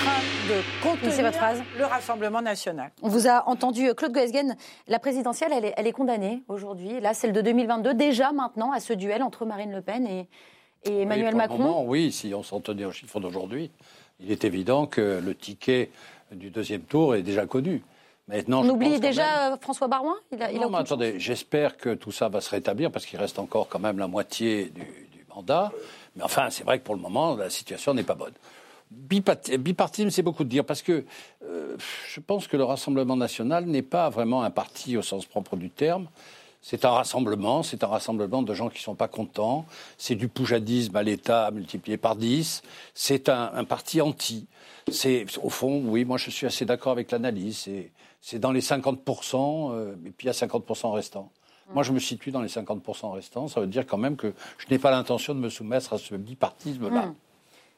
[0.50, 1.62] de contenir votre phrase.
[1.78, 2.92] le Rassemblement national.
[3.02, 4.56] On vous a entendu, euh, Claude Goesgen,
[4.88, 8.80] la présidentielle, elle est, elle est condamnée aujourd'hui, là celle de 2022, déjà maintenant à
[8.80, 10.28] ce duel entre Marine Le Pen et,
[10.84, 11.86] Emmanuel Macron.
[11.86, 13.72] oui, si on s'en tenait aux chiffres d'aujourd'hui
[14.24, 15.92] il est évident que le ticket
[16.32, 17.84] du deuxième tour est déjà connu.
[18.28, 22.12] Maintenant, On oublie déjà euh, François Barouin il a, Non, mais attendez, j'espère que tout
[22.12, 24.86] ça va se rétablir parce qu'il reste encore quand même la moitié du,
[25.34, 25.72] mandat.
[26.16, 28.34] Mais enfin, c'est vrai que pour le moment, la situation n'est pas bonne.
[28.92, 31.06] Bipartisme, c'est beaucoup de dire parce que
[31.44, 31.78] euh,
[32.14, 35.70] je pense que le Rassemblement national n'est pas vraiment un parti au sens propre du
[35.70, 36.08] terme.
[36.62, 39.66] C'est un rassemblement, c'est un rassemblement de gens qui ne sont pas contents.
[39.98, 42.62] C'est du poujadisme à l'État multiplié par 10.
[42.94, 44.48] C'est un, parti anti.
[44.92, 47.68] C'est au fond, oui, moi je suis assez d'accord avec l'analyse.
[48.22, 51.32] C'est dans les 50%, euh, et puis il y a 50% restants.
[51.74, 53.48] Moi, je me situe dans les 50% restants.
[53.48, 56.16] Ça veut dire quand même que je n'ai pas l'intention de me soumettre à ce
[56.16, 57.06] bipartisme-là.
[57.06, 57.16] Hmm.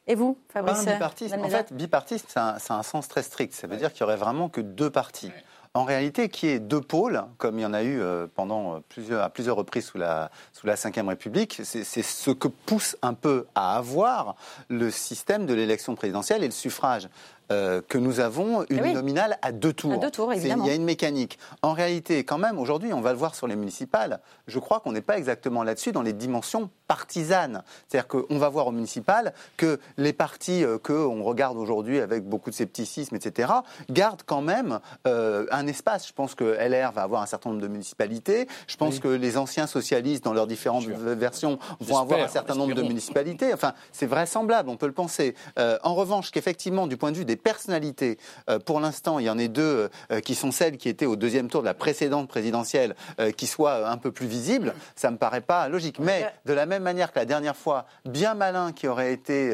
[0.06, 3.54] Et vous, Fabrice bipartisme, En fait, bipartisme, c'est un, un, sens très strict.
[3.54, 5.30] Ça veut dire qu'il y aurait vraiment que deux partis
[5.76, 9.24] en réalité, qui est deux pôles, comme il y en a eu euh, pendant plusieurs,
[9.24, 13.46] à plusieurs reprises sous la, sous la Ve République, c'est ce que pousse un peu
[13.56, 14.36] à avoir
[14.68, 17.08] le système de l'élection présidentielle et le suffrage.
[17.52, 19.98] Euh, que nous avons une eh nominale à deux tours.
[19.98, 20.64] deux tours, évidemment.
[20.64, 21.38] Il y a une mécanique.
[21.60, 24.92] En réalité, quand même, aujourd'hui, on va le voir sur les municipales, je crois qu'on
[24.92, 27.62] n'est pas exactement là-dessus dans les dimensions partisanes.
[27.88, 32.50] C'est-à-dire qu'on va voir aux municipales que les partis euh, qu'on regarde aujourd'hui avec beaucoup
[32.50, 33.52] de scepticisme, etc.,
[33.90, 36.06] gardent quand même euh, un espace.
[36.08, 38.48] Je pense que LR va avoir un certain nombre de municipalités.
[38.66, 42.74] Je pense que les anciens socialistes, dans leurs différentes versions, vont avoir un certain nombre
[42.74, 43.52] de municipalités.
[43.52, 45.34] Enfin, c'est vraisemblable, on peut le penser.
[45.56, 48.18] en revanche, qu'effectivement, du point de vue des personnalités.
[48.50, 51.16] Euh, pour l'instant, il y en a deux euh, qui sont celles qui étaient au
[51.16, 54.74] deuxième tour de la précédente présidentielle, euh, qui soient un peu plus visibles.
[54.96, 55.98] Ça me paraît pas logique.
[55.98, 59.52] Mais de la même manière que la dernière fois, bien malin qui aurait été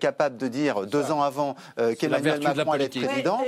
[0.00, 1.56] capable de dire deux ans avant
[1.98, 3.40] qu'Emmanuel Macron allait être président,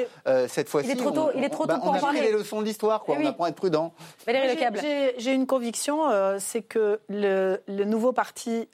[0.49, 2.33] cette fois-ci, il est trop tôt, il est trop tôt bah, on a pris les
[2.33, 3.03] leçons de l'histoire.
[3.03, 3.17] Quoi.
[3.19, 3.93] Eh on apprend à être prudent.
[4.27, 8.69] J'ai une conviction, c'est que le, le nouveau parti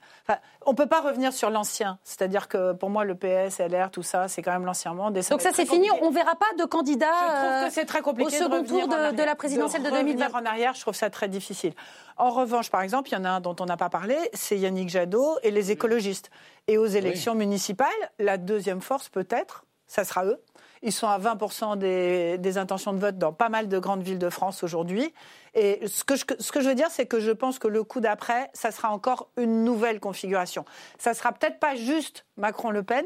[0.65, 1.99] on ne peut pas revenir sur l'ancien.
[2.05, 5.15] C'est-à-dire que pour moi, le PS, LR, tout ça, c'est quand même l'ancien monde.
[5.15, 5.89] Donc ça, c'est fini.
[6.01, 8.89] On ne verra pas de candidat je trouve que c'est très compliqué au second tour
[8.89, 10.35] de, la présidentielle de, 2020.
[10.35, 11.73] en arrière, je trouve ça très difficile.
[12.17, 14.59] En revanche, par exemple, il y en a un dont on n'a pas parlé, c'est
[14.59, 16.31] Yannick Jadot et les écologistes.
[16.69, 20.41] Et aux élections municipales, la deuxième force, peut-être, ça sera eux.
[20.83, 24.31] Ils sont à 20% des, intentions de vote dans pas mal de grandes villes de
[24.31, 25.15] France aujourd'hui.
[25.55, 27.85] Et ce que je, ce que je veux dire, c'est que je pense que le
[27.85, 30.65] coup d'après, ça sera encore une nouvelle configuration.
[30.99, 33.05] Ça sera peut-être pas juste Macron-Le Pen,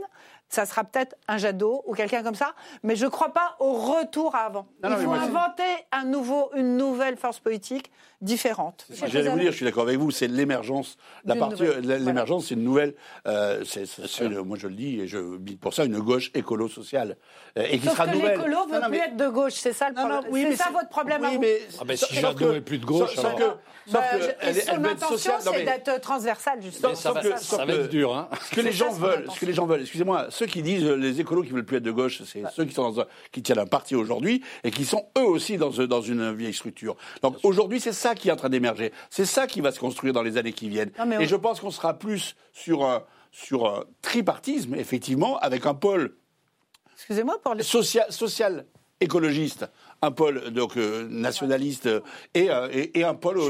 [0.48, 3.72] ça sera peut-être un Jadot ou quelqu'un comme ça, mais je ne crois pas au
[3.72, 4.66] retour à avant.
[4.84, 7.90] Il faut inventer un nouveau, une nouvelle force politique
[8.20, 8.86] différente.
[8.90, 10.96] J'allais vous dire, je suis d'accord avec vous, c'est l'émergence.
[11.24, 12.94] La partie, l'émergence, c'est une nouvelle.
[13.26, 13.62] Euh,
[14.44, 17.16] moi, je le dis et je bite pour ça, une gauche écolo-sociale
[17.58, 18.38] euh, et qui Sauf sera que nouvelle.
[18.38, 20.20] L'écolo veut plus être de gauche, c'est ça le problème.
[20.30, 21.40] oui, c'est ça votre problème oui, à vous.
[21.40, 24.02] Mais, ah ben, si Jadot est plus de gauche, sauf, que, bah,
[24.40, 26.94] elle, son intention, c'est d'être transversale, justement.
[26.94, 28.16] Ça, va, être dur.
[28.16, 28.28] Hein.
[28.50, 29.82] Ce que les gens veulent, ce que les gens veulent.
[29.82, 32.64] Excusez-moi, ceux qui disent euh, les écolos qui veulent plus être de gauche, c'est ceux
[32.66, 36.34] qui sont qui tiennent un parti aujourd'hui et qui sont eux aussi dans dans une
[36.34, 36.96] vieille structure.
[37.22, 38.92] Donc aujourd'hui, c'est ça qui est en train d'émerger.
[39.08, 40.92] C'est ça qui va se construire dans les années qui viennent.
[41.20, 46.16] Et je pense qu'on sera plus sur un, sur un tripartisme, effectivement, avec un pôle
[46.94, 48.66] Excusez-moi pour social, social
[49.00, 49.66] écologiste,
[50.06, 51.88] un pôle donc euh, nationaliste
[52.34, 53.40] et, euh, et, et, un pôle.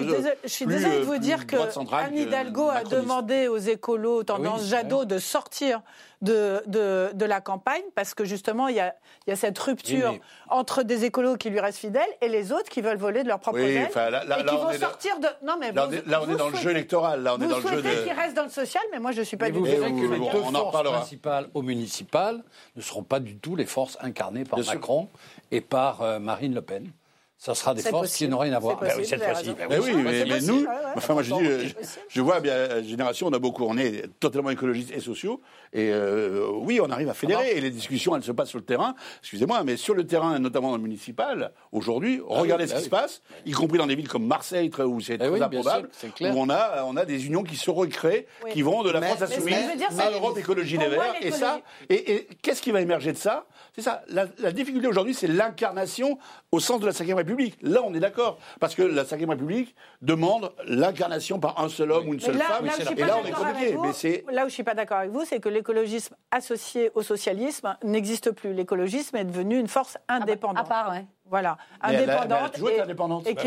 [0.43, 1.57] Je suis désolée de vous dire que
[1.95, 5.83] Anne Hidalgo a demandé aux écolos tendance Jadot de sortir
[6.23, 8.95] de, de, de, la campagne parce que justement il y a,
[9.27, 10.15] il y a cette rupture
[10.49, 13.39] entre des écolos qui lui restent fidèles et les autres qui veulent voler de leur
[13.39, 15.29] propre oui, enfin, là, là, et qui vont sortir de.
[15.45, 17.23] Non mais là, on est, là, on est dans le jeu électoral.
[17.23, 18.05] Là, on est dans le jeu de.
[18.05, 19.65] qu'ils restent dans le social, mais moi je suis pas mais du tout.
[19.65, 22.43] que les deux forces principales au municipal
[22.77, 25.09] ne seront pas du tout les forces incarnées par Macron
[25.51, 26.93] et par euh, Marine Le Pen.
[27.39, 28.83] Ça sera des forces qui n'ont rien à voir.
[28.97, 29.55] oui, cette fois-ci.
[29.69, 30.67] Mais oui, mais, nous,
[30.97, 31.75] enfin moi je dis,
[32.09, 35.43] je, vois bien, génération, on a beaucoup, on est totalement écologistes et sociaux,
[35.75, 38.65] et euh, oui, on arrive à fédérer, et les discussions, elles se passent sur le
[38.65, 38.95] terrain.
[39.21, 42.85] Excusez-moi, mais sur le terrain, notamment dans le municipal, aujourd'hui, ah regardez ce bah qui
[42.85, 45.91] se passe, y compris dans des villes comme Marseille, où c'est très improbable,
[46.21, 49.21] où on a, on a des unions qui se recréent, qui vont de la France
[49.21, 49.57] insoumise
[49.99, 53.47] à l'Europe écologie des Verts, et ça, et, qu'est-ce qui va émerger de ça?
[53.77, 54.03] C'est ça.
[54.09, 56.19] La, difficulté aujourd'hui, c'est l'incarnation
[56.57, 57.59] au sens de la 5 République.
[57.63, 58.39] Là, on est d'accord.
[58.61, 62.67] Parce que la 5 République demande l'incarnation par un seul homme ou une seule femme.
[62.67, 64.25] et là, on est compliqué.
[64.31, 67.77] là où je ne suis pas d'accord avec vous, c'est que l'écologisme associé au socialisme
[67.85, 68.55] n'existe plus.
[68.55, 70.59] L'écologisme est devenu une force indépendante.
[70.59, 71.07] À part, ouais.
[71.29, 72.27] Voilà, indépendante.
[72.31, 73.27] Elle, a toujours été indépendante.
[73.27, 73.43] Et bah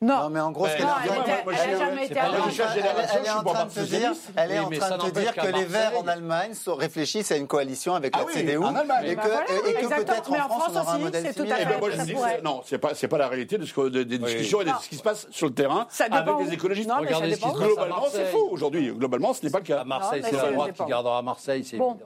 [0.00, 0.30] non.
[0.30, 3.80] mais en gros, ce qu'elle elle n'a jamais été Elle est en train de te
[3.80, 7.36] dire, elle est en train de te dire que les Verts en Allemagne réfléchissent à
[7.36, 11.32] une coalition avec la ah CDU et que peut-être en France on aura un modèle
[11.32, 11.80] similaire.
[12.56, 14.96] Non, c'est pas c'est pas la réalité de ce des discussions et de ce qui
[14.96, 16.90] se passe sur le terrain avec les écologistes.
[16.90, 18.92] Regardez ce qui globalement c'est faux aujourd'hui.
[18.92, 19.84] Globalement, ce n'est pas le cas.
[19.84, 21.98] Marseille, c'est la droite qui gardera Marseille, c'est évident.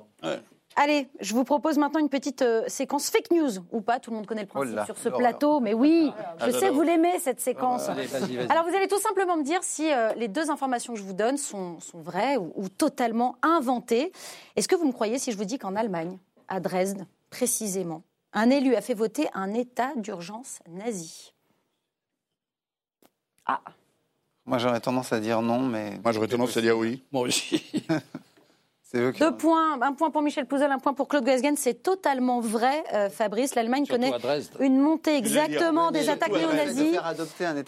[0.81, 4.17] Allez, je vous propose maintenant une petite euh, séquence fake news, ou pas, tout le
[4.17, 7.19] monde connaît le principe oh sur ce plateau, mais oui, ah, je sais, vous l'aimez
[7.19, 7.89] cette séquence.
[7.89, 11.15] Alors vous allez tout simplement me dire si euh, les deux informations que je vous
[11.15, 14.13] donne sont, vraies ou, totalement inventées.
[14.55, 18.51] Est-ce que vous me croyez si je vous dis qu'en Allemagne, à Dresde précisément, un
[18.51, 21.33] élu a fait voter un état d'urgence nazi
[23.47, 23.61] Ah
[24.45, 25.99] Moi j'aurais tendance à dire non, mais...
[26.03, 27.05] Moi j'aurais tendance à dire oui.
[27.13, 27.87] Moi aussi.
[28.95, 31.57] Deux points, un point pour Michel Pouzel, un point pour Claude Guesgen.
[31.57, 33.55] C'est totalement vrai, euh, Fabrice.
[33.55, 34.13] L'Allemagne connaît
[34.61, 36.99] une montée exactement des attaques néo-nazis.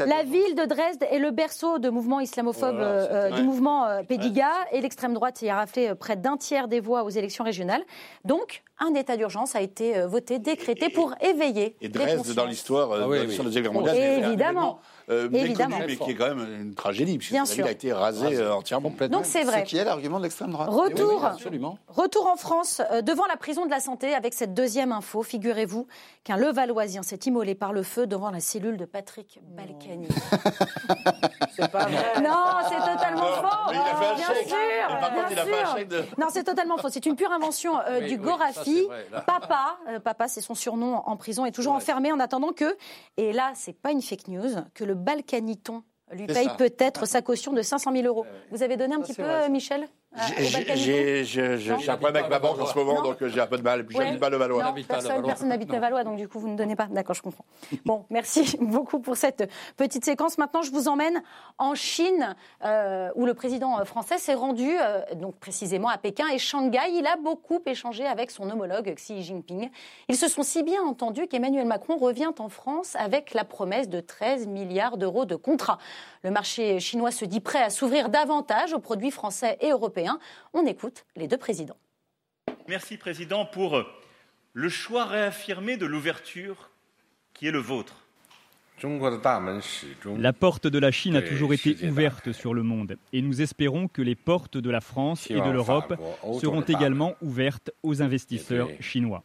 [0.07, 4.51] La ville de Dresde est le berceau de mouvements islamophobes euh, euh, du mouvement Pédiga
[4.73, 7.83] et l'extrême droite y a raflé près d'un tiers des voix aux élections régionales.
[8.25, 11.77] Donc, un état d'urgence a été voté, décrété pour éveiller.
[11.81, 14.81] Et Dresde, dans l'histoire ah, oui, de la Deuxième Guerre mondiale, évidemment.
[15.11, 17.67] Euh, méconnu, mais qui est quand même une tragédie, puisque Bien sûr.
[17.67, 18.93] a été rasé euh, entièrement.
[19.11, 19.61] Donc c'est vrai.
[19.61, 20.69] C'est qui est l'argument de l'extrême droite.
[20.71, 21.79] Retour, absolument.
[21.89, 25.25] retour en France, euh, devant la prison de la Santé, avec cette deuxième info.
[25.25, 25.89] Figurez-vous
[26.23, 30.07] qu'un Levalloisien s'est immolé par le feu devant la cellule de Patrick Balkany.
[31.57, 32.23] c'est pas vrai.
[32.23, 33.73] Non, c'est totalement faux.
[33.73, 34.49] il a fait un bien chèque.
[34.49, 34.57] sûr.
[35.13, 36.05] bien il a fait un chèque de...
[36.19, 36.89] Non, c'est totalement faux.
[36.89, 37.73] C'est une pure invention
[38.07, 38.70] du Gorafi.
[39.27, 42.77] Papa, papa, c'est son surnom en prison, est toujours enfermé en attendant que,
[43.17, 47.53] et là, c'est pas une fake news, que le Balkaniton lui paye peut-être sa caution
[47.53, 48.27] de 500 000 euros.
[48.51, 49.89] Vous avez donné un petit peu, Michel?
[50.13, 53.63] J'ai un problème avec ma banque en ce moment, donc euh, j'ai un peu de
[53.63, 53.87] mal.
[53.87, 54.75] Puis j'habite pas le Valois.
[54.89, 56.87] personne n'habite le Valois, donc du coup, vous ne donnez pas.
[56.87, 57.45] D'accord, je comprends.
[57.85, 60.37] Bon, merci beaucoup pour cette petite séquence.
[60.37, 61.23] Maintenant, je vous emmène
[61.59, 62.35] en Chine,
[62.65, 66.91] euh, où le président français s'est rendu, euh, donc précisément à Pékin et Shanghai.
[66.93, 69.71] Il a beaucoup échangé avec son homologue Xi Jinping.
[70.09, 74.01] Ils se sont si bien entendus qu'Emmanuel Macron revient en France avec la promesse de
[74.01, 75.79] 13 milliards d'euros de contrats.
[76.25, 80.00] Le marché chinois se dit prêt à s'ouvrir davantage aux produits français et européens
[80.53, 81.77] on écoute les deux présidents.
[82.69, 83.85] Merci, Président, pour
[84.53, 86.71] le choix réaffirmé de l'ouverture
[87.35, 87.97] qui est le vôtre.
[90.17, 93.89] La porte de la Chine a toujours été ouverte sur le monde et nous espérons
[93.89, 95.95] que les portes de la France et de l'Europe
[96.41, 99.23] seront également ouvertes aux investisseurs chinois.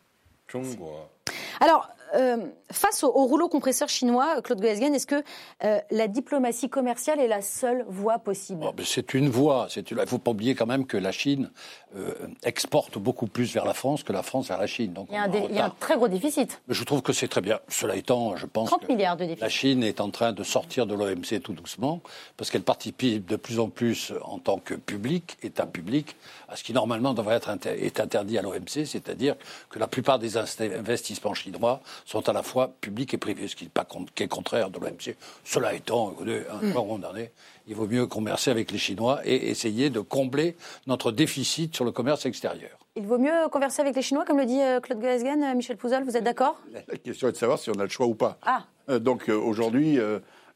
[1.61, 2.37] Alors, euh,
[2.71, 5.23] face au, rouleau compresseur chinois, Claude Goesgen, est-ce que
[5.63, 8.61] euh, la diplomatie commerciale est la seule voie possible?
[8.63, 9.67] Oh, C'est une voie.
[9.75, 11.51] Il ne faut pas oublier quand même que la Chine
[11.95, 14.93] euh, exporte beaucoup plus vers la France que la France vers la Chine.
[14.93, 15.15] Donc il,
[15.55, 16.61] y a un, très gros déficit.
[16.67, 17.59] je trouve que c'est très bien.
[17.69, 20.93] Cela étant, je pense que milliards de la Chine est en train de sortir de
[20.93, 22.01] l'OMC tout doucement,
[22.37, 26.15] parce qu'elle participe de plus en plus en tant que public, État public,
[26.47, 29.35] à ce qui normalement devrait être est interdit à l'OMC, c'est-à-dire
[29.69, 33.65] que la plupart des investissements chinois sont à la fois publics et privés, ce qui,
[33.65, 35.15] pas, qui est contraire de l'OMC.
[35.43, 37.31] Cela étant, un moment donné,
[37.67, 40.55] il vaut mieux commercer avec les Chinois et essayer de combler
[40.87, 42.77] notre déficit sur le commerce extérieur.
[42.95, 45.75] Il vaut mieux converser avec les Chinois, comme le dit euh, Claude Goesgen, euh, Michel
[45.75, 46.57] Pouzol, vous êtes d'accord?
[46.71, 48.37] La question est de savoir si on a le choix ou pas.
[48.43, 48.63] Ah.
[48.89, 49.99] Euh, donc aujourd'hui,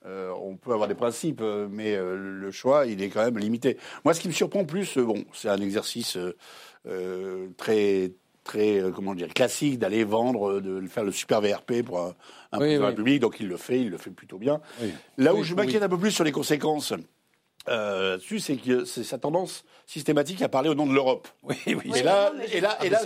[0.05, 3.77] on peut avoir des principes, mais le choix, il est quand même limité.
[4.05, 6.17] Moi, ce qui me surprend plus, bon, c'est un exercice
[7.57, 8.11] très
[8.43, 12.15] très comment dire classique d'aller vendre, de faire le super VRP pour un,
[12.51, 13.19] un président public.
[13.19, 14.59] Donc il le fait, il le fait plutôt bien.
[15.17, 16.93] Là où je m'inquiète un peu plus sur les conséquences.
[17.69, 21.27] Euh, c'est que c'est sa tendance systématique à parler au nom de l'Europe.
[21.43, 21.91] Oui, oui.
[21.95, 22.99] Et là, et là, et là,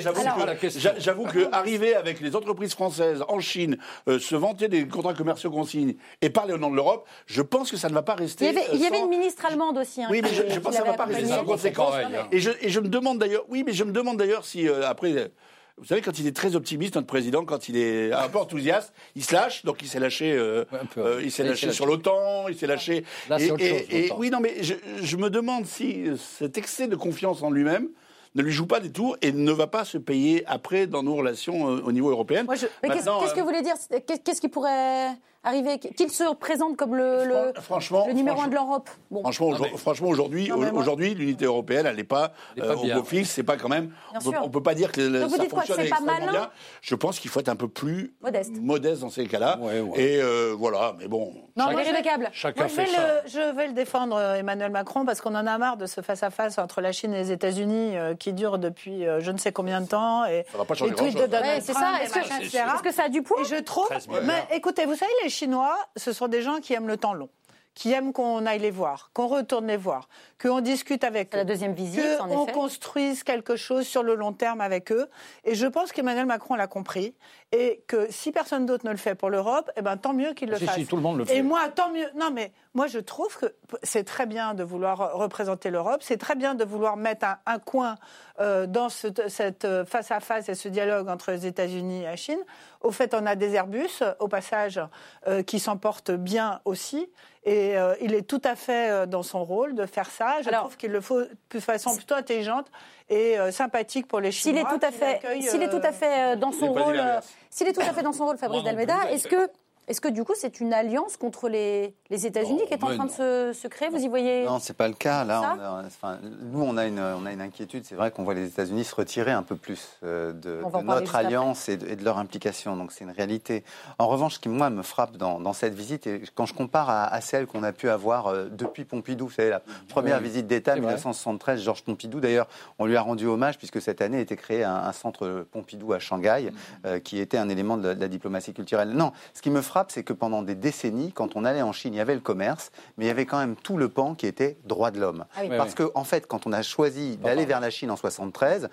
[0.97, 3.77] j'avoue que, arriver avec les entreprises françaises en Chine,
[4.09, 7.41] euh, se vanter des contrats commerciaux qu'on signe et parler au nom de l'Europe, je
[7.41, 8.45] pense que ça ne va pas rester.
[8.45, 10.03] Il y avait, il y avait une ministre allemande aussi.
[10.03, 11.95] Hein, oui, mais je, pense que ça ne va pas rester sans conséquence.
[12.31, 14.87] Et je, et je me demande d'ailleurs, oui, mais je me demande d'ailleurs si euh,
[14.87, 15.31] après
[15.77, 18.93] vous savez, quand il est très optimiste, notre président, quand il est un peu enthousiaste,
[19.15, 19.65] il se lâche.
[19.65, 20.65] Donc il s'est lâché, euh,
[20.97, 23.03] euh, il s'est lâché, sur l'OTAN, il s'est lâché.
[23.27, 26.87] Là, et, autre chose, et, oui, non, mais je, je, me demande si cet excès
[26.87, 27.89] de confiance en lui-même
[28.35, 31.15] ne lui joue pas des tours et ne va pas se payer après dans nos
[31.15, 32.45] relations euh, au niveau européen.
[32.45, 33.75] Qu'est-ce que vous voulez dire?
[34.05, 35.09] Qu'est-ce qui pourrait
[35.43, 39.21] arriver Qu'il se représente comme le, le, franchement, le numéro un de l'Europe bon.
[39.21, 43.29] Franchement, franchement aujourd'hui, aujourd'hui, l'unité européenne, elle n'est pas, euh, au beau fixe.
[43.29, 43.91] C'est pas quand même.
[44.13, 46.49] On peut, peut pas dire que Donc ça fonctionne extrêmement bien.
[46.81, 49.59] Je pense qu'il faut être un peu plus modeste, modeste dans ces cas-là.
[49.95, 51.33] Et euh, voilà, mais bon.
[51.55, 52.29] Non, chacun, les câbles.
[52.31, 53.21] Chacun fait ça.
[53.27, 56.57] je vais le défendre, euh, Emmanuel Macron, parce qu'on en a marre de ce face-à-face
[56.57, 60.25] entre la Chine et les États-Unis qui dure depuis je ne sais combien de temps.
[60.25, 61.27] Et, ça va pas changer grand-chose.
[61.61, 61.91] C'est ça.
[62.03, 63.89] Est-ce que ça a du poids Et je trouve.
[64.23, 67.29] Mais écoutez, vous savez, les Chinois, ce sont des gens qui aiment le temps long
[67.75, 70.07] qui aiment qu'on aille les voir, qu'on retourne les voir,
[70.41, 71.37] qu'on discute avec eux.
[71.37, 75.09] La deuxième visite, qu'on construise quelque chose sur le long terme avec eux.
[75.43, 77.15] Et je pense qu'Emmanuel Macron l'a compris.
[77.51, 80.49] Et que si personne d'autre ne le fait pour l'Europe, eh ben, tant mieux qu'il
[80.49, 80.75] le fasse.
[80.75, 81.37] Si, tout le monde le fait.
[81.37, 82.07] Et moi, tant mieux.
[82.15, 83.53] Non, mais moi, je trouve que
[83.83, 86.01] c'est très bien de vouloir représenter l'Europe.
[86.01, 87.95] C'est très bien de vouloir mettre un, coin
[88.39, 92.39] euh, dans cette face-à-face et ce dialogue entre les États-Unis et la Chine.
[92.81, 94.81] Au fait, on a des Airbus, au passage,
[95.27, 97.07] euh, qui s'en portent bien aussi.
[97.45, 100.41] Et euh, il est tout à fait euh, dans son rôle de faire ça.
[100.41, 102.67] Je trouve qu'il le faut de façon plutôt intelligente
[103.09, 104.61] et euh, sympathique pour les Chinois.
[104.61, 107.01] S'il est tout à fait, s'il est tout à fait dans son rôle,
[107.49, 109.49] s'il est tout à fait dans son rôle, Fabrice Dalmeda, est-ce que
[109.87, 113.05] est-ce que du coup c'est une alliance contre les, les États-Unis qui est en train
[113.05, 113.89] de se, se, créer?
[113.89, 115.25] Vous y voyez Non, c'est pas le cas.
[115.25, 117.83] Là, enfin, nous on a une, on a une inquiétude.
[117.85, 121.67] C'est vrai qu'on voit les États-Unis se retirer un peu plus euh, de, notre alliance
[121.67, 122.77] et de, leur implication.
[122.77, 123.65] Donc c'est une réalité.
[123.99, 126.89] En revanche, ce qui moi me frappe dans, dans cette visite, et quand je compare
[126.89, 130.75] à, celle qu'on a pu avoir euh, depuis Pompidou, vous savez, la première visite d'État
[130.75, 132.21] 1973, Georges Pompidou.
[132.21, 132.47] D'ailleurs,
[132.79, 136.51] on lui a rendu hommage puisque cette année était créé un, centre Pompidou à Shanghai,
[136.51, 136.55] mm.
[136.85, 138.89] euh, qui était un élément de la, de la diplomatie culturelle.
[138.89, 141.93] Non, ce qui me frappe c'est que pendant des décennies, quand on allait en Chine,
[141.93, 144.27] il y avait le commerce, mais il y avait quand même tout le pan qui
[144.27, 145.25] était droit de l'homme.
[145.35, 148.69] Ah Parce qu'en en fait, quand on a choisi d'aller vers la Chine en 73,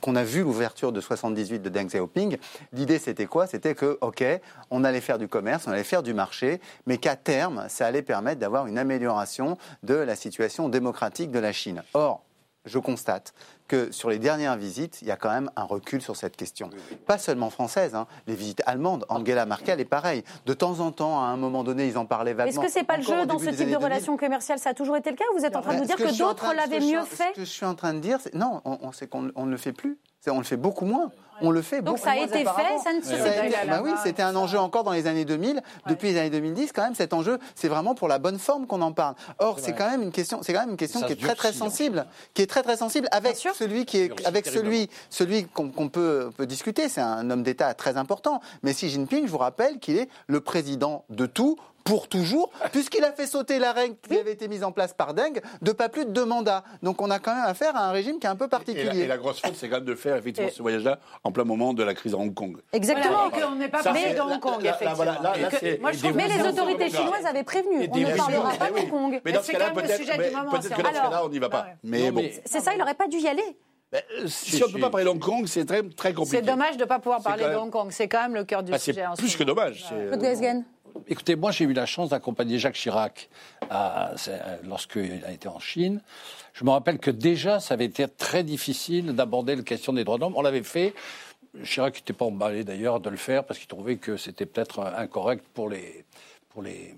[0.00, 2.38] qu'on a vu l'ouverture de 78 de Deng Xiaoping,
[2.72, 3.46] l'idée c'était quoi?
[3.46, 4.24] C'était que, ok,
[4.70, 8.02] on allait faire du commerce, on allait faire du marché, mais qu'à terme, ça allait
[8.02, 11.82] permettre d'avoir une amélioration de la situation démocratique de la Chine.
[11.94, 12.22] Or,
[12.66, 13.32] je constate
[13.68, 16.70] que sur les dernières visites, il y a quand même un recul sur cette question.
[17.06, 18.06] Pas seulement française, hein.
[18.26, 20.22] les visites allemandes, Angela Merkel est pareil.
[20.44, 22.62] De temps en temps, à un moment donné, ils en parlaient vaguement.
[22.62, 24.96] Est-ce que c'est pas le jeu dans ce type de relation commerciale Ça a toujours
[24.96, 27.30] été le cas Vous êtes en train de nous dire que, d'autres l'avaient mieux fait
[27.34, 29.72] Ce que je suis en train de dire, non, on, sait qu'on ne le fait
[29.72, 29.98] plus.
[30.28, 31.12] On le fait beaucoup moins.
[31.40, 33.66] On le fait Donc ça a été fait, ça ne se fait pas.
[33.66, 35.62] Bah oui, c'était un enjeu encore dans les années 2000.
[35.88, 38.82] Depuis les années 2010, quand même, cet enjeu, c'est vraiment pour la bonne forme qu'on
[38.82, 39.14] en parle.
[39.38, 41.52] Or, c'est quand même une question, c'est quand même une question qui est très très
[41.52, 46.30] sensible, qui est très très sensible avec celui qui est, avec celui, celui qu'on peut,
[46.36, 46.88] peut discuter.
[46.88, 48.40] C'est un homme d'État très important.
[48.62, 51.56] Mais Xi Jinping, je vous rappelle qu'il est le président de tout
[51.86, 55.14] pour toujours, puisqu'il a fait sauter la règle qui avait été mise en place par
[55.14, 56.64] Deng de pas plus de deux mandats.
[56.82, 59.04] Donc on a quand même affaire à un régime qui est un peu particulier.
[59.04, 61.72] Et la, grosse faute, c'est quand même de faire effectivement ce voyage-là en plein moment
[61.72, 62.58] de la crise à Hong Kong.
[62.72, 63.30] Exactement.
[63.48, 66.12] on n'est pas parlé de Hong Kong, effectivement.
[66.14, 67.88] mais les autorités chinoises avaient prévenu.
[67.90, 69.20] On ne parlera pas de Hong Kong.
[69.24, 71.66] Mais dans ce cas-là, peut-être que dans ce cas-là, on n'y va pas.
[71.84, 72.24] Mais bon.
[72.44, 73.56] C'est ça, il n'aurait pas dû y aller.
[73.94, 76.38] Euh, si, on ne peut pas parler de Hong Kong, c'est très, très compliqué.
[76.38, 77.88] C'est dommage de ne pas pouvoir parler de Hong Kong.
[77.90, 79.04] C'est quand même le cœur du bah, sujet.
[79.14, 79.84] C'est plus que dommage.
[81.08, 83.28] Écoutez, moi j'ai eu la chance d'accompagner Jacques Chirac
[84.64, 86.00] lorsqu'il a été en Chine.
[86.52, 90.16] Je me rappelle que déjà, ça avait été très difficile d'aborder la question des droits
[90.16, 90.34] de l'homme.
[90.36, 90.94] On l'avait fait.
[91.64, 95.44] Chirac n'était pas emballé d'ailleurs de le faire parce qu'il trouvait que c'était peut-être incorrect
[95.54, 96.04] pour les,
[96.50, 96.94] pour les,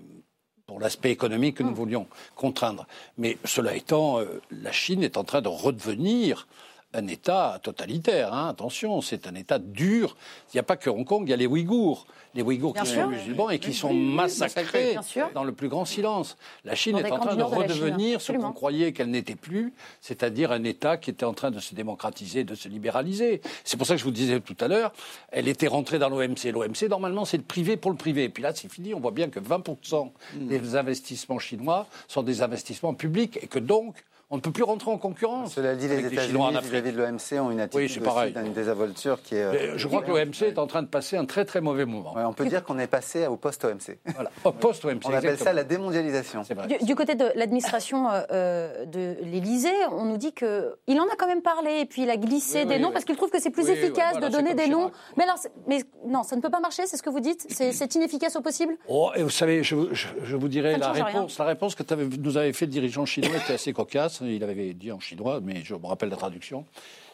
[0.65, 2.85] pour l'aspect économique que nous voulions contraindre.
[3.17, 6.47] Mais cela étant, euh, la Chine est en train de redevenir
[6.93, 8.33] un État totalitaire.
[8.33, 8.49] Hein.
[8.49, 10.15] Attention, c'est un État dur.
[10.47, 12.07] Il n'y a pas que Hong Kong, il y a les Ouïghours.
[12.35, 14.95] Les Ouïghours qui sont musulmans et qui sont massacrés
[15.33, 16.37] dans le plus grand silence.
[16.63, 20.63] La Chine est en train de redevenir ce qu'on croyait qu'elle n'était plus, c'est-à-dire un
[20.63, 23.41] État qui était en train de se démocratiser, de se libéraliser.
[23.63, 24.93] C'est pour ça que je vous disais tout à l'heure,
[25.31, 26.51] elle était rentrée dans l'OMC.
[26.51, 28.25] L'OMC, normalement, c'est le privé pour le privé.
[28.25, 28.93] Et puis là, c'est fini.
[28.93, 30.47] On voit bien que 20% hmm.
[30.47, 33.95] des investissements chinois sont des investissements publics et que donc,
[34.31, 35.53] on ne peut plus rentrer en concurrence.
[35.53, 39.43] Cela dit, les États-Unis vis-à-vis de l'OMC ont une attitude oui, d'une désavolture qui est.
[39.43, 42.13] Euh, je crois que l'OMC est en train de passer un très très mauvais moment.
[42.15, 43.97] on peut dire qu'on est passé au post-OMC.
[44.13, 45.01] Voilà, au post-OMC.
[45.05, 46.43] On appelle ça la démondialisation.
[46.67, 51.15] Du, du, côté de l'administration euh, euh, de l'Élysée, on nous dit qu'il en a
[51.17, 53.49] quand même parlé et puis il a glissé des noms parce qu'il trouve que c'est
[53.49, 54.91] plus efficace de donner des noms.
[55.17, 57.47] Mais alors, mais non, ça ne peut pas marcher, c'est ce que vous dites?
[57.49, 58.77] C'est inefficace au possible?
[58.87, 62.71] Oh, et Vous savez, je, vous la réponse, la réponse que nous avait fait le
[62.71, 66.17] dirigeant chinois était assez cocasse il avait dit en chinois, mais je me rappelle la
[66.17, 66.65] traduction.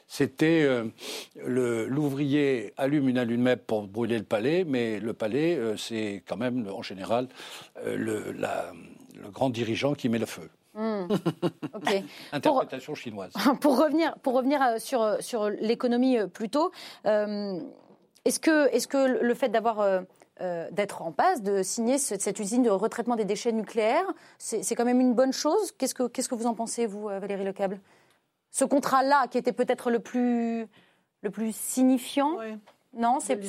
[0.08, 0.86] C'était euh,
[1.88, 6.68] l'ouvrier allume une allumette pour brûler le palais, mais le palais, euh, c'est quand même
[6.72, 7.28] en général
[7.84, 10.50] euh, le, le, grand dirigeant qui met le feu.
[10.76, 11.08] Hmm.
[12.34, 13.34] Interprétation chinoise.
[13.62, 16.72] Pour revenir, pour revenir sur, sur l'économie plutôt,
[17.06, 20.04] est-ce que, est que le fait d'avoir
[20.42, 24.06] euh, d'être en passe, de signer cette usine de retraitement des déchets nucléaires.
[24.38, 25.72] C'est quand même une bonne chose.
[25.78, 27.80] Qu'est-ce que, qu'est-ce que vous en pensez, vous, euh, Valérie Lecable?
[28.52, 30.68] Ce contrat-là, qui était peut-être le plus,
[31.22, 32.38] le plus signifiant?
[32.94, 33.40] Non, c'est.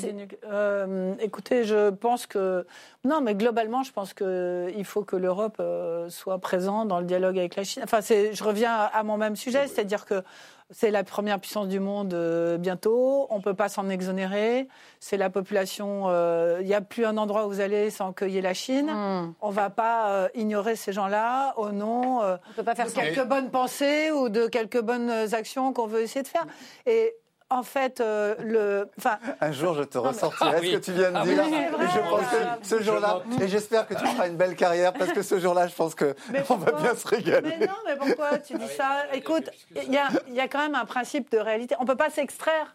[0.44, 2.66] Euh, écoutez, je pense que.
[3.04, 5.60] Non, mais globalement, je pense qu'il faut que l'Europe
[6.08, 7.82] soit présente dans le dialogue avec la Chine.
[7.84, 10.22] Enfin, je reviens à mon même sujet, c'est-à-dire que
[10.70, 13.26] c'est la première puissance du monde euh, bientôt.
[13.30, 14.66] On ne peut pas s'en exonérer.
[14.98, 16.04] C'est la population.
[16.06, 18.90] Euh, il n'y a plus un endroit où vous allez sans cueillir la Chine.
[18.90, 19.34] Hmm.
[19.40, 24.28] On ne va pas euh, ignorer ces gens-là au nom de quelques bonnes pensées ou
[24.28, 26.46] de quelques bonnes actions qu'on veut essayer de faire.
[26.86, 27.14] Et
[27.48, 28.90] en fait, euh, le.
[28.98, 31.44] Enfin, un jour, je te ressortirai ce que tu viens de ah dire.
[31.44, 35.12] et je pense que ce jour-là, et j'espère que tu feras une belle carrière parce
[35.12, 36.14] que ce jour-là, je pense que
[36.50, 37.54] on va bien se régaler.
[37.58, 39.04] Mais non, mais pourquoi tu dis ça?
[39.12, 41.76] Écoute, il y a, y a, quand même un principe de réalité.
[41.78, 42.74] On ne peut pas s'extraire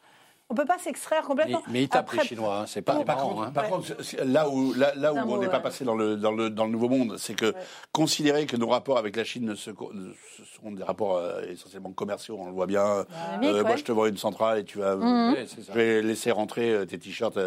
[0.51, 1.63] on ne peut pas s'extraire complètement.
[1.69, 3.51] Mais, ils tapent les Chinois, hein, c'est pas par, contre, hein.
[3.51, 3.95] par contre,
[4.25, 6.71] là où, là, là où on n'est pas passé dans le, dans, le, dans le
[6.71, 7.53] Nouveau Monde, c'est que
[7.93, 12.47] considérer que nos rapports avec la Chine ce sont des rapports euh, essentiellement commerciaux, on
[12.47, 13.05] le voit bien.
[13.41, 14.97] Euh, moi, je te vois une centrale et tu vas.
[14.97, 15.35] Mhm.
[15.69, 17.37] Je vais laisser rentrer euh, tes t-shirts,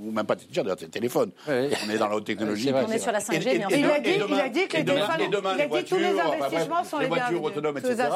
[0.00, 1.30] ou même pas tes t-shirts, d'ailleurs tes téléphones.
[1.48, 2.70] On est dans la haute technologie.
[2.74, 3.78] on est sur la 5G, bien sûr.
[3.78, 6.84] Il a dit, il a dit que les téléphones, il a dit tous les investissements
[6.84, 8.08] sont les voitures autonomes, etc.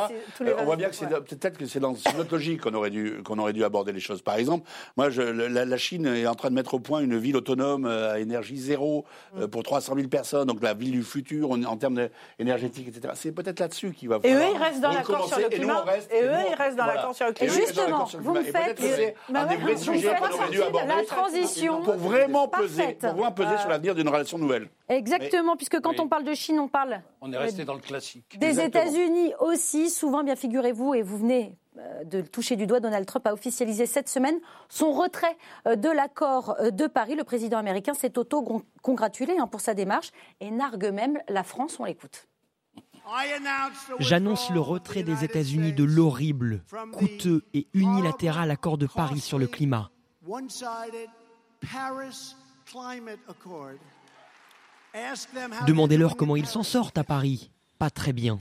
[0.58, 3.38] On voit bien que c'est peut-être que c'est dans notre logique qu'on aurait dû qu'on
[3.38, 4.17] aurait dû aborder les choses.
[4.22, 7.36] Par exemple, moi, je, la, Chine est en train de mettre au point une ville
[7.36, 9.04] autonome euh, à énergie zéro
[9.36, 12.08] euh, pour 300 000 personnes, donc la ville du futur en, termes
[12.38, 13.14] énergétiques, etc.
[13.16, 14.42] C'est peut-être là-dessus qu'il va falloir.
[14.42, 15.84] Et eux, ils restent dans l'accord sur le climat.
[16.10, 17.52] Et, eux, ils restent dans l'accord sur le climat.
[17.52, 18.80] Et justement, vous me faites
[19.32, 20.88] un des vrais sujets qu'on aurait dû aborder.
[20.88, 21.82] La transition.
[21.82, 24.68] Pour vraiment peser, pour vraiment peser sur l'avenir d'une relation nouvelle.
[24.88, 27.02] Exactement, puisque quand on parle de Chine, on parle.
[27.20, 28.38] On est resté dans le classique.
[28.38, 31.56] Des États-Unis aussi, souvent, bien figurez-vous, et vous venez
[32.04, 36.56] de toucher du doigt, Donald Trump a officialisé cette semaine son retrait euh, de l'accord
[36.60, 37.14] euh, de Paris.
[37.14, 40.10] Le président américain s'est auto-congratulé hein, pour sa démarche
[40.40, 41.78] et nargue même la France.
[41.78, 42.26] On l'écoute.
[43.98, 46.62] J'annonce le retrait des États-Unis de l'horrible,
[46.92, 49.90] coûteux et unilatéral accord de Paris sur le climat.
[55.66, 57.50] Demandez-leur comment ils s'en sortent à Paris.
[57.78, 58.38] Pas très bien.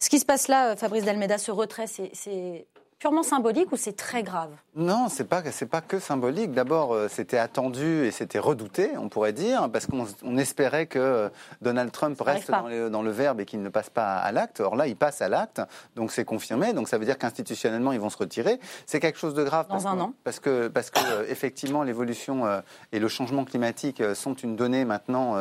[0.00, 2.66] Ce qui se passe là, euh, Fabrice Dalmeda, ce retrait, c'est
[3.04, 6.52] purement symbolique ou c'est très grave Non, c'est pas c'est pas que symbolique.
[6.52, 11.28] D'abord, euh, c'était attendu et c'était redouté, on pourrait dire, parce qu'on espérait que euh,
[11.60, 14.60] Donald Trump reste dans, le verbe et qu'il ne passe pas à l'acte.
[14.60, 15.60] Or là, il passe à l'acte,
[15.96, 16.72] donc c'est confirmé.
[16.72, 18.58] Donc ça veut dire qu'institutionnellement, ils vont se retirer.
[18.86, 21.26] C'est quelque chose de grave dans parce un que, an, parce que parce que euh,
[21.28, 25.36] effectivement, l'évolution et le changement climatique sont une donnée maintenant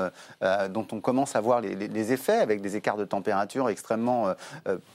[0.70, 4.34] dont on commence à voir les, les, effets avec des écarts de température extrêmement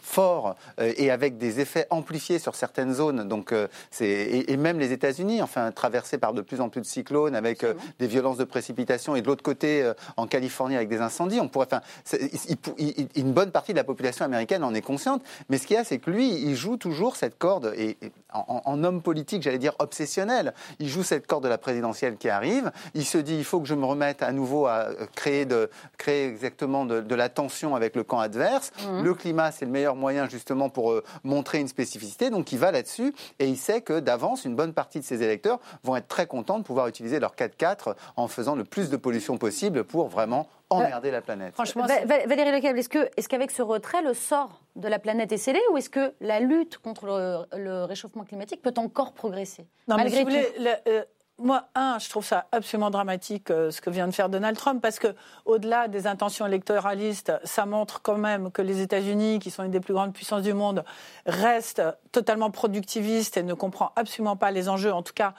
[0.03, 3.27] forts et avec des effets amplifiés sur certaines zones.
[3.29, 3.55] Donc,
[4.01, 7.65] et, même les États-Unis, enfin, traversés par de plus en plus de cyclones, avec
[7.99, 11.41] des violences de précipitations, et de l'autre côté, en Californie, avec des incendies.
[11.41, 11.81] On pourrait, enfin,
[13.17, 15.23] une bonne partie de la population américaine en est consciente.
[15.49, 17.97] Mais ce qu'il y a, c'est que lui, il joue toujours cette corde, et,
[18.33, 22.71] en, homme politique, j'allais dire obsessionnel, il joue cette corde de la présidentielle qui arrive.
[22.95, 26.27] Il se dit, il faut que je me remette à nouveau à créer, de, créer
[26.27, 28.71] exactement de, la tension avec le camp adverse.
[28.81, 29.03] Mmh.
[29.03, 32.31] Le climat, c'est le meilleur moyen justement pour euh, montrer une spécificité.
[32.31, 35.59] Donc il va là-dessus et il sait que d'avance, une bonne partie de ses électeurs
[35.83, 39.39] vont être très contents de pouvoir utiliser leur 4x4 en faisant le plus de pollution
[39.39, 41.55] possible pour vraiment emmerder la planète.
[41.55, 45.77] Franchement, Valérie Lecable, est-ce qu'avec ce retrait, le sort de la planète est scellé ou
[45.77, 47.07] est-ce que la lutte contre
[47.53, 50.25] le, réchauffement climatique peut encore progresser non, Malgré
[50.87, 51.03] euh,
[51.41, 54.83] moi, un, je trouve ça absolument dramatique euh, ce que vient de faire Donald Trump,
[54.83, 55.15] parce que
[55.45, 59.81] au-delà des intentions électoralistes, ça montre quand même que les États-Unis, qui sont une des
[59.81, 60.85] plus grandes puissances du monde,
[61.27, 65.35] restent totalement productivistes et ne comprend absolument pas les enjeux, en tout cas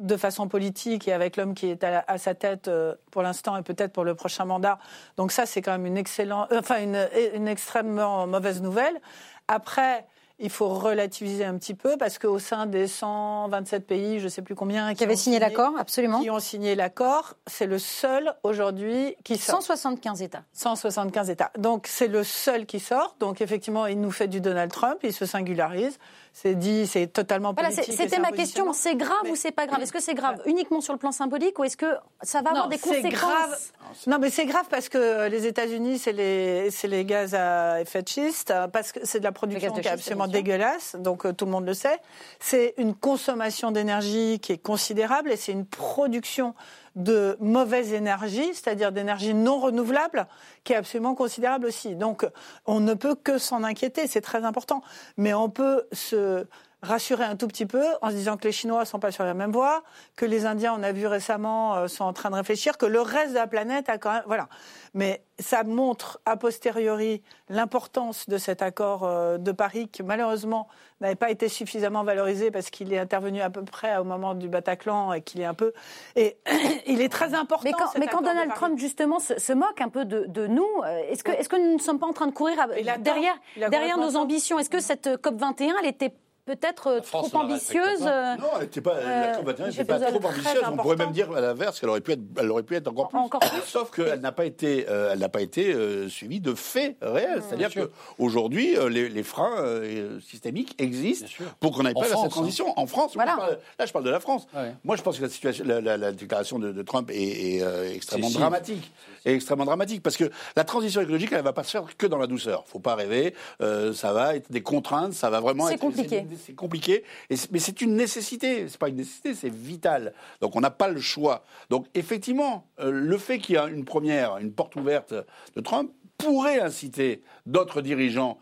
[0.00, 3.62] de façon politique et avec l'homme qui est à, sa tête euh, pour l'instant et
[3.62, 4.78] peut-être pour le prochain mandat.
[5.16, 9.00] Donc ça, c'est quand même une excellente, enfin une, une extrêmement mauvaise nouvelle.
[9.48, 10.06] Après,
[10.40, 14.42] il faut relativiser un petit peu parce qu'au sein des 127 pays, je ne sais
[14.42, 19.16] plus combien, qui, avaient signé, l'accord, absolument, qui ont signé l'accord, c'est le seul aujourd'hui
[19.24, 19.56] qui sort.
[19.56, 20.42] 175 États.
[20.52, 21.50] 175 États.
[21.58, 23.16] Donc c'est le seul qui sort.
[23.18, 25.98] Donc effectivement, il nous fait du Donald Trump, il se singularise.
[26.40, 27.84] C'est dit, c'est totalement politique.
[27.84, 28.72] Voilà, C'était ma question.
[28.72, 29.82] C'est grave ou c'est pas grave?
[29.82, 32.68] Est-ce que c'est grave uniquement sur le plan symbolique ou est-ce que ça va avoir
[32.68, 33.10] des conséquences?
[33.10, 33.58] grave.
[34.06, 38.08] Non, mais c'est grave parce que les États-Unis, c'est les, les gaz à effet de
[38.08, 41.50] schiste, parce que c'est de la production qui est absolument dégueulasse, donc euh, tout le
[41.50, 41.98] monde le sait.
[42.40, 46.54] C'est une consommation d'énergie qui est considérable et c'est une production
[46.96, 50.26] de mauvaise énergie, c'est-à-dire d'énergie non renouvelable,
[50.64, 51.94] qui est absolument considérable aussi.
[51.94, 52.26] Donc
[52.66, 54.82] on ne peut que s'en inquiéter, c'est très important.
[55.16, 56.46] Mais on peut se
[56.82, 59.24] rassurer un tout petit peu en se disant que les Chinois ne sont pas sur
[59.24, 59.82] la même voie,
[60.16, 63.00] que les Indiens, on a vu récemment, euh, sont en train de réfléchir, que le
[63.00, 64.22] reste de la planète a quand même...
[64.26, 64.48] Voilà.
[64.94, 70.68] Mais ça montre a posteriori l'importance de cet accord euh, de Paris qui malheureusement
[71.00, 74.48] n'avait pas été suffisamment valorisé parce qu'il est intervenu à peu près au moment du
[74.48, 75.72] Bataclan et qu'il est un peu...
[76.14, 76.38] Et
[76.86, 77.64] il est très important.
[77.64, 81.24] Mais quand, mais quand Donald Trump justement se, moque un peu de, nous, euh, est-ce
[81.24, 82.56] que, est que nous ne sommes pas en train de courir
[83.00, 84.60] derrière, derrière nos ambitions?
[84.60, 86.14] Est-ce que cette COP 21, elle était
[86.48, 88.00] peut-être euh, trop ambitieuse.
[88.02, 90.62] Euh, non, elle n'était pas, la COP 21 n'était pas trop ambitieuse.
[90.72, 93.08] On pourrait même dire à l'inverse qu'elle aurait pu être, elle aurait pu être encore
[93.08, 93.18] plus.
[93.18, 93.60] Encore plus.
[93.66, 95.74] Sauf qu'elle n'a pas été, euh, elle n'a pas été
[96.08, 97.42] suivie de faits réels.
[97.46, 99.82] C'est-à-dire qu'aujourd'hui, les, les, freins
[100.26, 101.26] systémiques existent
[101.60, 102.70] pour qu'on n'aille pas vers cette transition.
[102.70, 102.74] Hein.
[102.76, 104.46] En France, là, je parle de la France.
[104.84, 107.62] Moi, je pense que la, situation, la, déclaration de, Trump est,
[107.94, 108.90] extrêmement dramatique.
[109.24, 112.06] Est extrêmement dramatique parce que la transition écologique, elle ne va pas se faire que
[112.06, 112.64] dans la douceur.
[112.66, 113.34] Faut pas rêver.
[113.60, 115.12] ça va être des contraintes.
[115.12, 115.66] Ça va vraiment.
[115.66, 118.68] C'est compliqué c'est compliqué, mais c'est une nécessité.
[118.68, 120.14] C'est pas une nécessité, c'est vital.
[120.40, 121.44] Donc on n'a pas le choix.
[121.70, 125.14] Donc effectivement, euh, le fait qu'il y a une première, une porte ouverte
[125.56, 128.38] de Trump pourrait inciter d'autres dirigeants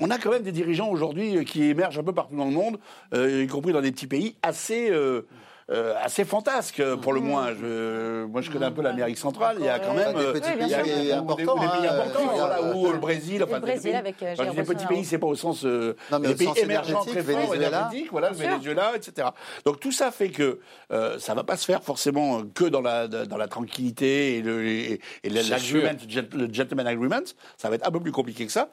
[0.00, 2.78] on a quand même des dirigeants aujourd'hui qui émergent un peu partout dans le monde,
[3.14, 5.26] euh, y compris dans des petits pays assez euh,
[5.70, 7.52] euh, assez fantasque pour le moins.
[7.54, 9.56] Je, moi, je connais un peu l'Amérique centrale.
[9.60, 12.98] Il y a quand même des petits pays importants, des, pays importants, voilà, où le
[12.98, 16.28] Brésil, enfin, le Brésil avec les petits pays, c'est pas au sens euh, non, mais
[16.28, 19.28] des pays émergents très forts, énergétiques, voilà, Venezuela, etc.
[19.66, 20.58] Donc tout ça fait que
[20.90, 24.66] euh, ça va pas se faire forcément que dans la dans la tranquillité et le
[24.66, 27.18] et, le gentleman agreement.
[27.58, 28.70] Ça va être un peu plus compliqué que ça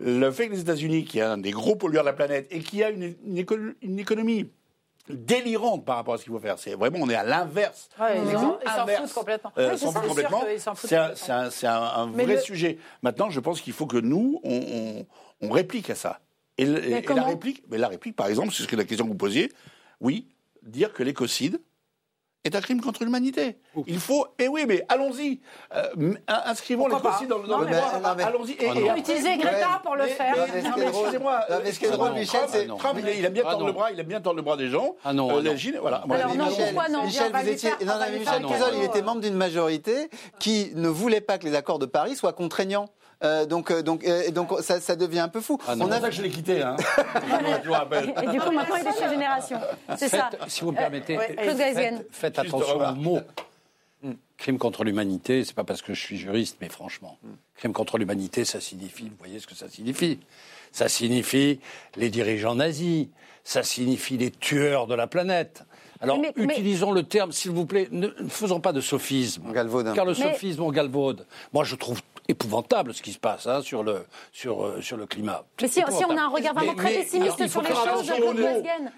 [0.00, 2.60] le fait que les États-Unis, qui est un des gros pollueurs de la planète et
[2.60, 3.14] qui a une,
[3.82, 4.50] une économie
[5.08, 6.58] délirante par rapport à ce qu'il faut faire.
[6.58, 7.88] C'est vraiment, on est à l'inverse.
[7.98, 9.52] ils s'en foutent complètement.
[9.58, 10.44] Euh, complètement.
[10.76, 12.78] C'est un, vrai sujet.
[13.02, 16.20] Maintenant, je pense qu'il faut que nous, on, réplique à ça.
[16.58, 19.16] Et, la réplique, mais la réplique, par exemple, c'est ce que la question que vous
[19.16, 19.50] posiez.
[20.00, 20.28] Oui,
[20.62, 21.60] dire que l'écocide,
[22.44, 23.56] est un crime contre l'humanité.
[23.86, 25.40] Il faut, et eh oui, mais allons-y,
[25.74, 27.92] euh, inscrivons les possibles dans, dans le droit.
[28.24, 28.52] Allons-y.
[28.52, 30.34] Et, et, utiliser Greta pour le faire.
[30.54, 32.40] Excusez-moi, excusez-moi, Michel,
[32.78, 34.68] Trump, il, il, aime bien tordre le bras, il aime bien tordre le bras des
[34.68, 34.96] gens.
[35.04, 35.38] Ah non.
[35.38, 36.04] Euh, voilà.
[36.08, 38.42] Alors non, pourquoi non Michel, vous étiez, non, Michel
[38.76, 42.32] il était membre d'une majorité qui ne voulait pas que les accords de Paris soient
[42.32, 42.88] contraignants.
[43.24, 45.58] Euh, donc, euh, donc, euh, donc ça, ça, devient un peu fou.
[45.66, 46.62] Ah on a ça que je l'ai quitté.
[46.62, 46.76] Hein.
[48.22, 49.60] et, du coup, maintenant, il est chez Génération.
[49.96, 50.30] C'est ça.
[50.48, 53.20] Si vous me permettez, faites, faites attention aux mots.
[54.36, 57.16] Crime contre l'humanité, c'est pas parce que je suis juriste, mais franchement,
[57.56, 60.18] crime contre l'humanité, ça signifie, vous voyez ce que ça signifie
[60.72, 61.60] Ça signifie
[61.94, 63.06] les dirigeants nazis,
[63.44, 65.64] ça signifie les tueurs de la planète.
[66.00, 69.52] Alors, utilisons le terme, s'il vous plaît, ne, faisons pas de sophisme.
[69.52, 69.92] Galvaude.
[69.94, 71.24] Car le sophisme, on galvaude.
[71.52, 75.06] Moi, je trouve épouvantable ce qui se passe hein, sur, le, sur, euh, sur le
[75.06, 75.44] climat.
[75.60, 78.10] Mais si, si, on a un regard vraiment très pessimiste sur les choses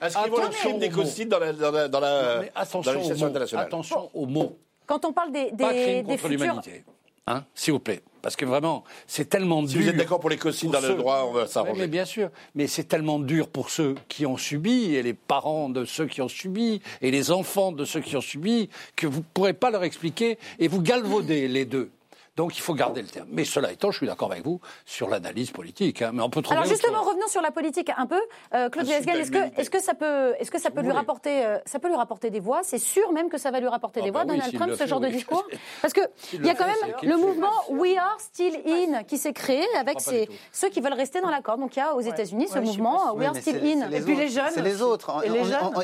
[0.02, 3.24] Est-ce vont inscrire des cosines dans la, dans la, dans la, attention dans aux mots,
[3.24, 4.58] internationale Attention aux mots.
[4.86, 6.28] Quand on parle des, des, Pas crime des contre futurs...
[6.30, 6.84] l'humanité.
[7.26, 8.02] Hein, S'il vous plaît.
[8.20, 9.70] Parce que vraiment, c'est tellement dur.
[9.70, 11.80] Si vous êtes d'accord pour les cosines dans le ceux- droit, on va Oui, s'arranger.
[11.80, 12.28] mais bien sûr.
[12.54, 16.20] Mais c'est tellement dur pour ceux qui ont subi, et les parents de ceux qui
[16.20, 19.70] ont subi, et les enfants de ceux qui ont subi, que vous ne pourrez pas
[19.70, 21.90] leur expliquer, et vous galvaudez les deux.
[22.36, 23.28] Donc il faut garder le terme.
[23.30, 26.02] Mais cela étant, je suis d'accord avec vous sur l'analyse politique.
[26.02, 28.20] hein, mais on peut trouver Alors justement, revenons sur la politique un peu.
[28.54, 30.88] Euh, Claude Viesgal, à est-ce que, est-ce que ça peut, est-ce que ça peut lui
[30.88, 30.98] voulez.
[30.98, 32.60] rapporter, euh, ça peut lui rapporter des voix?
[32.64, 34.72] C'est sûr même que ça va lui rapporter Ah des bah voix, oui, Donald Trump,
[34.72, 35.44] ce fait, genre de discours?
[35.82, 36.00] Parce que
[36.32, 39.64] il y a quand fait, même le mouvement We Are Still In qui s'est créé
[39.78, 40.10] avec tout.
[40.52, 41.58] ceux qui veulent rester dans l'accord.
[41.58, 43.88] Donc il y a aux États-Unis ce mouvement We Are Still In.
[43.88, 45.22] les Et puis les jeunes C'est les autres.
[45.24, 45.40] Les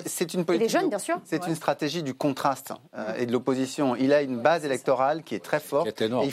[0.06, 0.68] C'est une politique.
[0.70, 1.16] jeunes, bien sûr.
[1.24, 3.94] C'est une stratégie du contraste euh, et de l'opposition.
[3.96, 5.86] Il a une base électorale qui est très forte.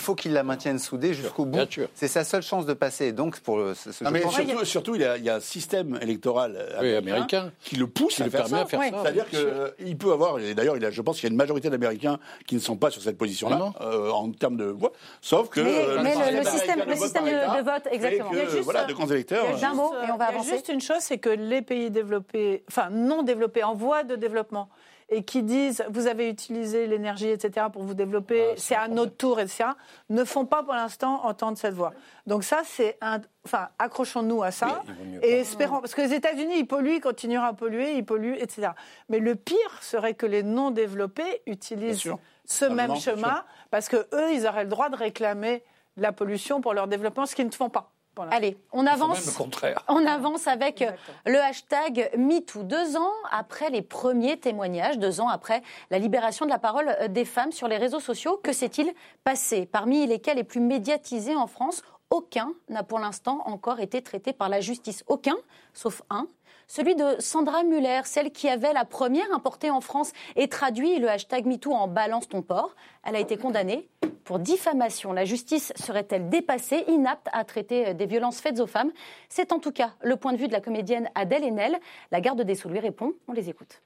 [0.08, 1.60] Faut qu'il la maintienne soudée jusqu'au bout.
[1.93, 3.12] C'est sa seule chance de passer.
[3.12, 5.26] Donc pour le, ce, ce- Non, je mais pense- surtout, surtout, il, y a, il
[5.26, 8.43] y a un système électoral euh, Oui, américain, qui le pousse Qui à le faire
[8.45, 8.64] permet ça.
[8.64, 8.89] à faire Ouais.
[8.91, 9.01] ça.
[9.03, 12.55] C'est-à-dire qu'il peut avoir, et d'ailleurs, je pense qu'il y a une majorité d'Américains qui
[12.55, 15.99] ne sont pas sur cette position-là, euh, en termes de voix, sauf que Mais- euh,
[16.01, 18.30] mais le- système le système- américain le vote système par de- vote, exactement.
[18.30, 19.45] que, Il y a juste, voilà, euh, de grands électeurs.
[19.49, 20.51] il y a D'un mot, et on va il y a avancer.
[20.51, 24.70] juste une chose, c'est que les pays développés, enfin non développés, en voie de développement,
[25.10, 29.16] et qui disent vous avez utilisé l'énergie, etc., pour vous développer, Ah, c'est à notre
[29.16, 29.70] tour, etc.,
[30.10, 31.93] ne font pas pour l'instant entendre cette voix.
[32.26, 33.22] Donc ça, c'est un.
[33.45, 35.80] Enfin, accrochons-nous à ça Oui, et espérons.
[35.80, 38.70] Parce que les États-Unis, ils polluent, ils continueront à polluer, ils polluent, etc.
[39.08, 42.03] Mais le pire serait que les non développés utilisent
[42.45, 45.64] ce même chemin, parce que eux, ils auraient le droit de réclamer
[45.95, 47.91] de la pollution pour leur développement, ce qu'ils ne font pas.
[48.32, 49.18] Allez, on avance.
[49.18, 49.84] même le contraire.
[49.88, 50.91] On avance avec euh,
[51.26, 52.63] le hashtag MeToo.
[52.63, 55.61] Deux ans après les premiers témoignages, deux ans après
[55.91, 58.93] la libération de la parole euh, des femmes sur les réseaux sociaux, que s'est-il
[59.24, 59.65] passé?
[59.65, 64.34] Parmi les cas les plus médiatisés en France, aucun n'a pour l'instant encore été traité
[64.34, 65.03] par la justice.
[65.08, 65.36] Aucun,
[65.74, 66.28] sauf un.
[66.68, 71.10] Celui de Sandra Muller, celle qui avait la première importée en France et traduit le
[71.10, 72.76] hashtag MeToo en balance ton porc.
[73.03, 73.88] Elle a été condamnée
[74.26, 75.14] pour diffamation.
[75.14, 78.91] La justice serait-elle dépassée, inapte à traiter des violences faites aux femmes
[79.30, 81.80] C'est en tout cas le point de vue de la comédienne Adèle Haenel.
[82.12, 83.14] La garde des Sceaux lui répond.
[83.30, 83.82] On les écoute.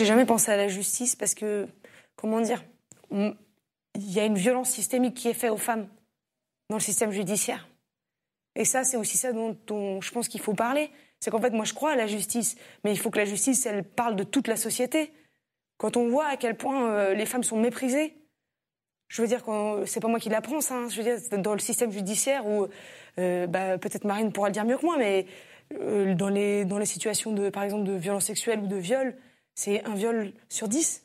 [0.00, 1.68] J'ai jamais pensé à la justice parce que,
[2.16, 2.64] comment dire,
[3.12, 3.36] il
[3.94, 5.86] y a une violence systémique qui est faite aux femmes
[6.68, 7.68] dans le système judiciaire.
[8.54, 10.90] Et ça, c'est aussi ça dont, dont je pense qu'il faut parler.
[11.20, 13.64] C'est qu'en fait, moi, je crois à la justice, mais il faut que la justice,
[13.66, 15.12] elle parle de toute la société.
[15.78, 18.14] Quand on voit à quel point euh, les femmes sont méprisées,
[19.08, 19.42] je veux dire,
[19.86, 20.74] c'est pas moi qui l'apprends, ça.
[20.76, 20.88] hein.
[20.88, 22.66] je veux dire, dans le système judiciaire où,
[23.18, 25.26] euh, bah, peut-être Marine pourra le dire mieux que moi, mais
[25.80, 29.16] euh, dans, les, dans les situations de, par exemple, de violence sexuelle ou de viol,
[29.54, 31.04] c'est un viol sur dix.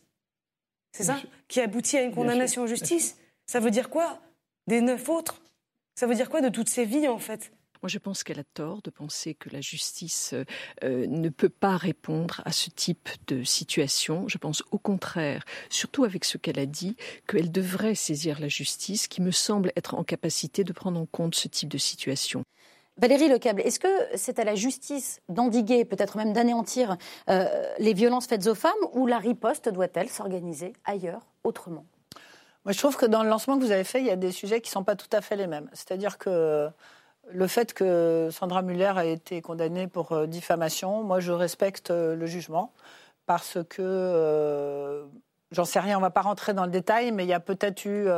[0.93, 3.17] C'est ça Qui aboutit à une condamnation en justice.
[3.45, 4.19] Ça veut dire quoi?
[4.67, 5.41] Des neuf autres?
[5.97, 7.51] Ça veut dire quoi de toutes ces vies, en fait?
[7.81, 10.43] Moi, je pense qu'elle a tort de penser que la justice euh,
[10.83, 14.27] euh, ne peut pas répondre à ce type de situation.
[14.27, 19.07] Je pense au contraire, surtout avec ce qu'elle a dit, qu'elle devrait saisir la justice,
[19.07, 22.43] qui me semble être en capacité de prendre en compte ce type de situation.
[22.97, 27.47] Valérie Lecable, est-ce que c'est à la justice d'endiguer, peut-être même d'anéantir euh,
[27.79, 31.87] les violences faites aux femmes ou la riposte doit-elle s'organiser ailleurs, autrement?
[32.67, 34.33] Moi, je trouve que dans le lancement que vous avez fait, il y a des
[34.33, 35.69] sujets qui ne sont pas tout à fait les mêmes.
[35.71, 36.67] C'est-à-dire que
[37.31, 42.13] le fait que Sandra Muller a été condamnée pour euh, diffamation, moi, je respecte euh,
[42.13, 42.73] le jugement
[43.25, 45.05] parce que, euh,
[45.53, 47.39] j'en sais rien, on ne va pas rentrer dans le détail, mais il y a
[47.39, 48.09] peut-être eu,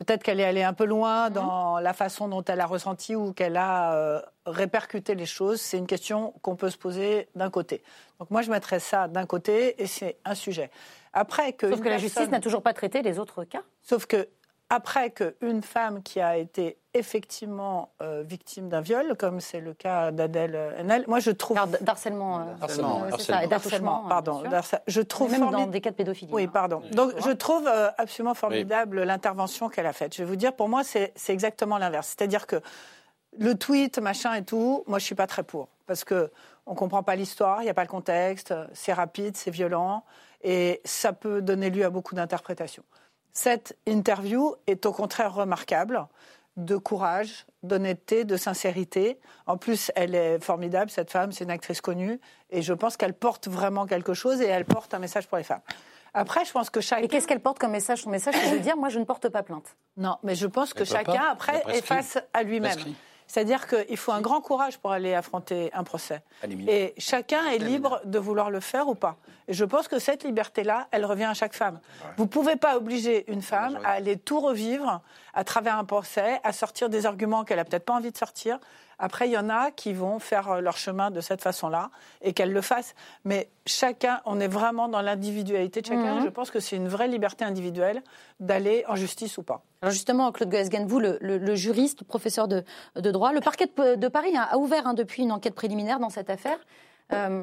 [0.00, 3.34] peut-être qu'elle est allée un peu loin dans la façon dont elle a ressenti ou
[3.34, 5.60] qu'elle a euh, répercuté les choses.
[5.60, 7.82] C'est une question qu'on peut se poser d'un côté.
[8.18, 10.70] Donc moi, je mettrais ça d'un côté et c'est un sujet.
[11.12, 13.62] Après que Sauf que la justice n'a toujours pas traité les autres cas.
[13.82, 14.26] Sauf que
[14.70, 20.12] après qu'une femme qui a été effectivement euh, victime d'un viol, comme c'est le cas
[20.12, 23.38] d'Adèle Haenel, moi je trouve d'harcèlement, euh, Harcèlement, euh, c'est harcèlement.
[23.40, 24.42] ça, et d'harcèlement, pardon,
[24.86, 26.32] je trouve même formid- dans des cas de pédophilie.
[26.32, 26.50] oui, hein.
[26.52, 26.82] pardon.
[26.92, 30.14] Donc, je trouve euh, absolument formidable l'intervention qu'elle a faite.
[30.14, 32.14] Je vais vous dire, pour moi, c'est c'est exactement l'inverse.
[32.16, 32.60] C'est-à-dire que
[33.38, 35.68] le tweet, machin et tout, moi, je suis pas très pour.
[35.86, 36.30] Parce que
[36.66, 40.04] on comprend pas l'histoire, il n'y a pas le contexte, c'est rapide, c'est violent,
[40.42, 42.84] et ça peut donner lieu à beaucoup d'interprétations.
[43.32, 46.06] Cette interview est au contraire remarquable
[46.56, 49.18] de courage, d'honnêteté, de sincérité.
[49.46, 52.20] En plus, elle est formidable, cette femme, c'est une actrice connue,
[52.50, 55.44] et je pense qu'elle porte vraiment quelque chose et elle porte un message pour les
[55.44, 55.60] femmes.
[56.12, 57.04] Après, je pense que chacun.
[57.04, 58.02] Et qu'est-ce qu'elle porte comme message?
[58.02, 59.76] Son message, c'est de dire moi, je ne porte pas plainte.
[59.96, 61.30] Non, mais je pense que chacun, pas.
[61.30, 62.78] après, est face à lui-même.
[63.28, 66.20] C'est-à-dire qu'il faut un grand courage pour aller affronter un procès.
[66.66, 69.18] Et chacun est libre de vouloir le faire ou pas.
[69.50, 71.80] Et je pense que cette liberté-là, elle revient à chaque femme.
[72.16, 75.02] Vous ne pouvez pas obliger une femme à aller tout revivre,
[75.34, 78.60] à travers un procès, à sortir des arguments qu'elle a peut-être pas envie de sortir.
[79.00, 81.90] Après, il y en a qui vont faire euh, leur chemin de cette façon-là
[82.22, 82.94] et qu'elle le fasse.
[83.24, 86.16] Mais chacun, on est vraiment dans l'individualité de chacun.
[86.16, 86.24] Mhm.
[86.24, 88.02] Je pense que c'est une vraie liberté individuelle
[88.40, 89.62] d'aller en justice ou pas.
[89.82, 92.62] Alors justement, Claude Goesgen, vous, le, le- le juriste, professeur de,
[92.94, 95.98] de droit, le parquet de, de Paris a, a ouvert hein, depuis une enquête préliminaire
[95.98, 96.58] dans cette affaire.
[97.12, 97.42] Euh,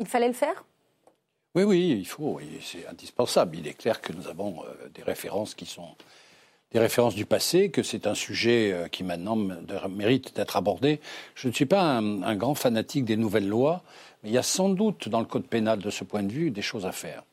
[0.00, 0.64] il fallait le faire?
[1.58, 3.56] Oui, oui, il faut, c'est indispensable.
[3.58, 5.88] Il est clair que nous avons euh, des références qui sont
[6.70, 11.00] des références du passé, que c'est un sujet euh, qui maintenant mérite d'être abordé.
[11.34, 13.82] Je ne suis pas un, grand fanatique des nouvelles lois,
[14.22, 16.52] mais il y a sans doute dans le code pénal, de ce point de vue,
[16.52, 17.24] des choses à faire.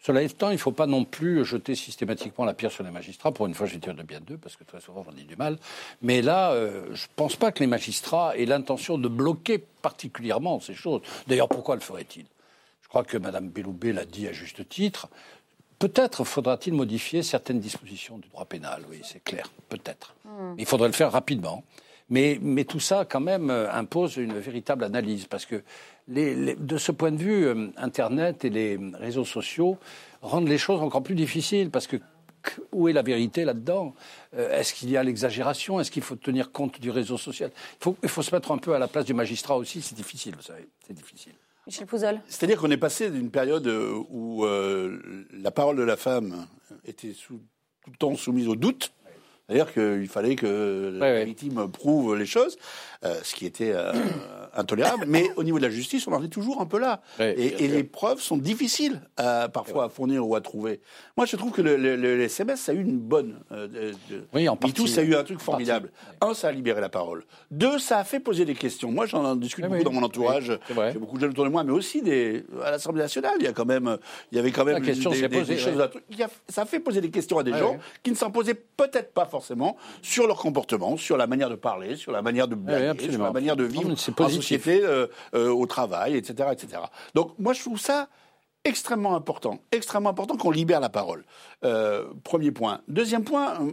[0.00, 3.32] Cela étant, il ne faut pas non plus jeter systématiquement la pierre sur les magistrats.
[3.32, 5.24] Pour une fois, je vais dire de bien d'eux, parce que très souvent, j'en dis
[5.24, 5.58] du mal.
[6.00, 10.58] Mais là, euh, je ne pense pas que les magistrats aient l'intention de bloquer particulièrement
[10.58, 11.02] ces choses.
[11.26, 12.24] D'ailleurs, pourquoi le feraient-ils?
[12.88, 15.08] Je crois que Mme Belloubet l'a dit à juste titre.
[15.78, 20.14] Peut-être faudra-t-il modifier certaines dispositions du droit pénal, oui, c'est clair, peut-être.
[20.56, 21.64] Il faudrait le faire rapidement.
[22.08, 25.62] Mais, mais tout ça, quand même, euh, impose une véritable analyse, parce que
[26.08, 29.76] les- les- de ce point de vue, euh, Internet et les réseaux sociaux
[30.22, 31.96] rendent les choses encore plus difficiles, parce que
[32.40, 33.94] que- où est la vérité là-dedans?
[34.34, 35.78] Euh, Est-ce qu'il y a l'exagération?
[35.80, 37.50] Est-ce qu'il faut tenir compte du réseau social?
[37.80, 39.94] Il faut, il faut se mettre un peu à la place du magistrat aussi, c'est
[39.96, 41.34] difficile, vous savez, c'est difficile.
[41.68, 42.20] Michel Pouzol.
[42.28, 44.98] C'est-à-dire qu'on est passé d'une période euh, où euh,
[45.32, 46.46] la parole de la femme
[46.86, 47.42] était sous-
[47.84, 48.90] tout le temps soumise au doute.
[49.46, 52.56] C'est-à-dire qu'il fallait que la victime prouve les choses,
[53.02, 53.92] ce qui était euh,
[54.54, 55.04] intolérable.
[55.06, 57.00] Mais au niveau de la justice, on en est toujours un peu là.
[57.20, 60.80] et et les preuves sont difficiles à, parfois à fournir ou à trouver.
[61.16, 63.36] Moi, je trouve que le, le- SMS, ça a eu une bonne.
[63.52, 64.88] Euh, de, Oui, en partie.
[64.88, 65.90] ça a eu un truc formidable.
[66.20, 67.24] Un, ça a libéré la parole.
[67.50, 68.90] Deux, ça a fait poser des questions.
[68.90, 70.58] Moi, j'en discute Oui, beaucoup dans mon entourage.
[70.68, 73.34] J'ai beaucoup de jeunes autour de moi, mais aussi des, à l'Assemblée nationale.
[73.38, 73.96] Il y a quand même,
[74.32, 75.82] il y avait quand même La question des, des- posée, des choses ouais.
[75.84, 77.78] à- il y a- ça a fait poser des questions à des Ouais, gens ouais.
[78.02, 81.96] qui ne s'en posaient peut-être pas forcément sur leur comportement, sur la manière de parler,
[81.96, 83.24] sur la manière de blaguer, sur absolument.
[83.24, 86.82] la manière de vivre en société, euh, euh, au travail, etc., etc.
[87.14, 88.08] Donc, moi, je trouve ça
[88.64, 91.24] extrêmement important, extrêmement important qu'on libère la parole.
[91.64, 92.80] Euh, premier point.
[92.88, 93.60] Deuxième point.
[93.62, 93.72] euh,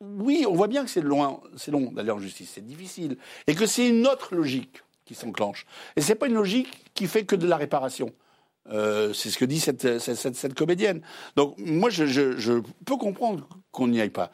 [0.00, 3.16] Oui, on voit bien que c'est loin, c'est long d'aller en justice, c'est difficile,
[3.46, 5.64] et que c'est une autre logique qui s'enclenche.
[5.96, 8.10] Et c'est pas une logique qui fait que de la réparation.
[8.70, 11.02] Euh, c'est ce que dit cette, cette, cette- cette comédienne.
[11.36, 14.30] Donc moi, je, je- je peux comprendre qu'on n'y aille pas.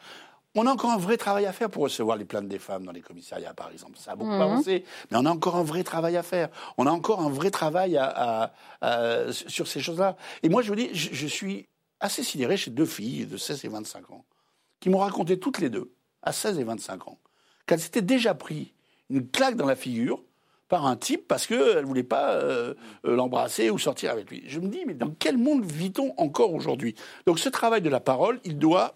[0.55, 2.91] On a encore un vrai travail à faire pour recevoir les plaintes des femmes dans
[2.91, 3.97] les commissariats, par exemple.
[3.97, 4.41] Ça a beaucoup Mhm.
[4.41, 6.49] avancé, mais on a encore un vrai travail à faire.
[6.77, 8.51] On a encore un vrai travail à, à-
[8.81, 10.15] à- sur ces choses-là.
[10.41, 11.67] Et moi, je vous dis, je, je suis
[11.99, 14.25] assez sidéré chez deux filles de 16 et 25 ans
[14.79, 15.91] qui m'ont raconté toutes les deux,
[16.23, 17.19] à 16 et 25 ans,
[17.67, 18.73] qu'elles s'étaient déjà pris
[19.09, 20.23] une claque dans la figure
[20.67, 22.73] par un type parce qu'elle ne voulait pas euh,
[23.05, 24.43] euh, l'embrasser ou sortir avec lui.
[24.47, 26.95] Je me dis, mais dans quel monde vit-on encore aujourd'hui?
[27.25, 28.95] Donc ce travail de la parole, il doit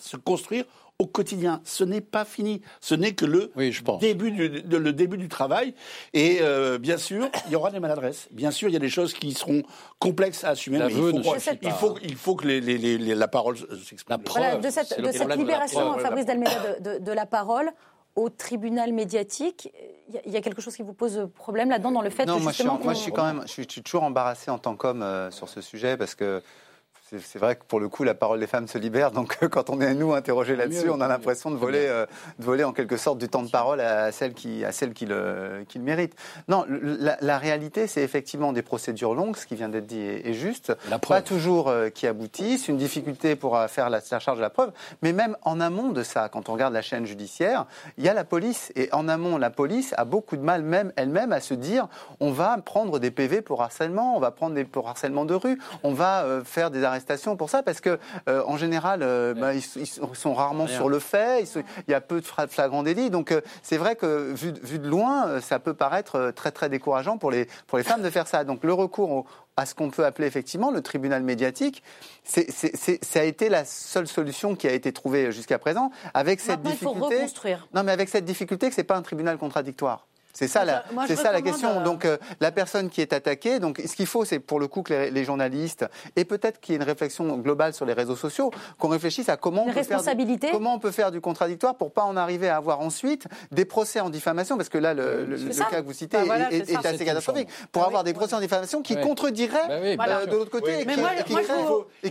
[0.00, 0.64] se construire
[0.98, 1.62] au quotidien.
[1.64, 2.60] Ce n'est pas fini.
[2.80, 3.50] Ce n'est que le,
[4.00, 5.74] début du, de- le début du travail.
[6.12, 8.28] Et euh, bien sûr, il y aura des maladresses.
[8.32, 9.62] Bien sûr, il y a des choses qui seront
[9.98, 10.78] complexes à assumer.
[10.78, 10.92] mais il,
[11.72, 14.18] faut, il, il que les- les- les- les- la parole s'exprime.
[14.26, 16.50] Voilà, de cette, de cette libération, Fabrice Delmeda,
[16.80, 17.70] de, de- de la parole
[18.16, 19.72] au tribunal médiatique,
[20.08, 22.10] il y, a- il y a quelque chose qui vous pose problème là-dedans dans le
[22.10, 23.70] fait non, que moi je, suis, justement moi, je suis quand même, je suis, je
[23.72, 26.42] suis toujours embarrassé en tant qu'homme euh, sur ce sujet parce que
[27.18, 29.10] c'est- vrai que pour le coup, la parole des femmes se libère.
[29.10, 32.06] Donc, euh, quand on est nous interrogés là-dessus, on a l'impression de voler, euh,
[32.38, 35.06] de voler en quelque sorte du temps de parole à celle qui, à celle qui
[35.06, 36.14] le, qui le mérite.
[36.48, 39.36] Non, la, la réalité, c'est effectivement des procédures longues.
[39.36, 40.72] Ce qui vient d'être dit est, est juste.
[41.16, 42.68] Pas toujours euh, qui aboutissent.
[42.68, 44.70] Une difficulté pour euh, faire la, la charge de la preuve.
[45.02, 47.66] Mais même en amont de ça, quand on regarde la chaîne judiciaire,
[47.98, 48.72] il y a la police.
[48.76, 51.88] Et en amont, la police a beaucoup de mal, même elle-même, à se dire
[52.20, 55.58] on va prendre des PV pour harcèlement, on va prendre des pour harcèlement de rue,
[55.82, 56.99] on va faire des arrestations
[57.36, 57.98] pour ça, parce que
[58.28, 60.76] euh, en général, euh, bah, ils, ils sont- rarement Rien.
[60.76, 61.46] sur le fait.
[61.46, 63.10] sont- il y a peu de flagrants délits.
[63.10, 66.68] Donc euh, c'est vrai que vu, de- vu de loin, ça peut paraître très très
[66.68, 68.44] décourageant pour les pour les femmes de faire ça.
[68.44, 71.82] Donc le recours au- à ce qu'on peut appeler effectivement le tribunal médiatique,
[72.24, 75.90] c'est, c'est- c'est- ça a été la seule solution qui a été trouvée jusqu'à présent,
[76.14, 77.16] avec cette Maintenant, il faut difficulté.
[77.16, 77.68] reconstruire.
[77.74, 80.06] Non, mais avec cette difficulté que c'est pas un tribunal contradictoire.
[80.32, 81.80] C'est ça, la, Moi, je c'est ça la question.
[81.80, 84.68] euh, Donc, euh, la personne qui est attaquée, donc, ce qu'il faut, c'est pour le
[84.68, 85.84] coup que les, les journalistes,
[86.16, 89.36] et peut-être qu'il y ait une réflexion globale sur les réseaux sociaux, qu'on réfléchisse à
[89.36, 92.48] comment on, peut faire du, comment on peut faire du contradictoire pour pas en arriver
[92.48, 95.26] à avoir ensuite des procès en diffamation, parce que là, le,
[95.70, 97.48] cas que vous citez Bah voilà, est, assez catastrophique.
[97.72, 99.00] Pour avoir des procès en diffamation qui Ouais.
[99.02, 100.82] contrediraient Bah oui, euh, bien de l'autre côté, Oui.
[100.82, 102.10] et Mais qui- moi- qui et qui quelque chose- oui,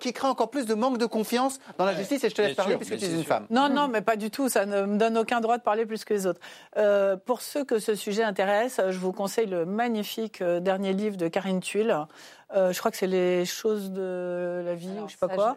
[0.00, 2.54] qui crée- encore plus- de manque de confiance dans la justice, et je te laisse
[2.56, 3.46] parler puisque tu es une femme.
[3.50, 4.48] Non, non, mais pas du tout.
[4.48, 6.40] Ça ne me donne donne aucun droit de parler plus que les autres.
[7.24, 11.60] pour ceux que ce sujet intéresse, je vous conseille le magnifique dernier livre de Karine
[11.60, 11.96] Tuile.
[12.54, 15.56] je crois que c'est les choses de la vie, ou je sais pas quoi,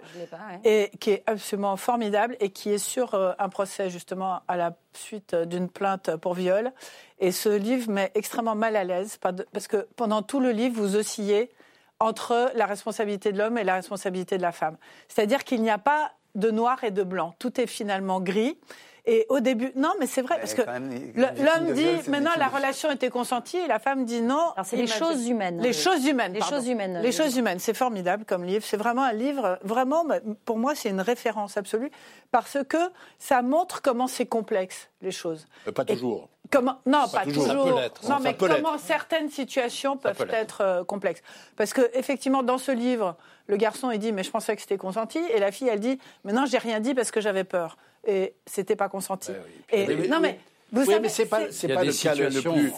[0.63, 5.35] et qui est absolument formidable et qui est sur un procès justement à la suite
[5.35, 6.71] d'une plainte pour viol.
[7.19, 9.17] Et ce livre met extrêmement mal à l'aise
[9.53, 11.51] parce que pendant tout le livre, vous oscillez
[11.99, 14.77] entre la responsabilité de l'homme et la responsabilité de la femme.
[15.07, 17.35] C'est-à-dire qu'il n'y a pas de noir et de blanc.
[17.37, 18.57] Tout est finalement gris.
[19.05, 23.09] Et au début, non, mais c'est vrai, parce que l'homme dit maintenant la relation était
[23.09, 24.53] consentie et la femme dit non.
[24.63, 25.59] c'est les choses humaines.
[25.59, 26.33] Les choses humaines.
[26.33, 26.99] Les choses humaines.
[27.01, 27.59] Les choses humaines.
[27.59, 28.63] C'est formidable comme livre.
[28.63, 30.05] C'est vraiment un livre, vraiment,
[30.45, 31.89] pour moi, c'est une référence absolue
[32.31, 32.77] parce que
[33.17, 35.47] ça montre comment c'est complexe, les choses.
[35.67, 36.29] Euh, pas toujours.
[36.51, 37.81] Comment, non, pas, toujours.
[38.09, 41.21] Non, mais comment certaines situations peuvent être euh, complexes.
[41.55, 43.15] Parce que effectivement, dans ce livre,
[43.47, 45.97] le garçon il dit mais je pensais que c'était consenti, et la fille elle dit
[46.23, 49.31] mais non j'ai rien dit parce que j'avais peur et c'était pas consenti.
[49.71, 50.39] et, non mais
[50.71, 52.71] vous oui, mais c'est pas, c'est pas le cas le plus.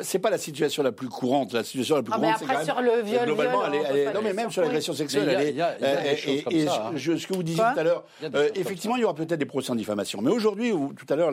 [0.00, 1.52] C'est pas la situation la plus courante.
[1.52, 2.64] La situation la plus ah, courante, c'est quand même.
[2.64, 6.50] sur le viol, globalement, elle est, non, mais même sur l'agression sexuelle, elle est.
[6.50, 9.44] Et ce que vous disiez tout à l'heure, euh, effectivement, il y aura peut-être des
[9.44, 10.22] procès en diffamation.
[10.22, 11.32] Mais aujourd'hui, tout à l'heure,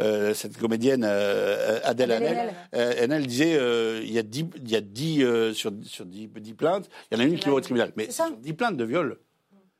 [0.00, 3.58] euh, cette comédienne euh, Adèle Haenel, elle disait,
[4.02, 7.26] il y a 10, il y a 10 sur 10 plaintes, il y en a
[7.26, 7.92] une qui va au tribunal.
[7.96, 9.18] Mais sur 10 plaintes de viol.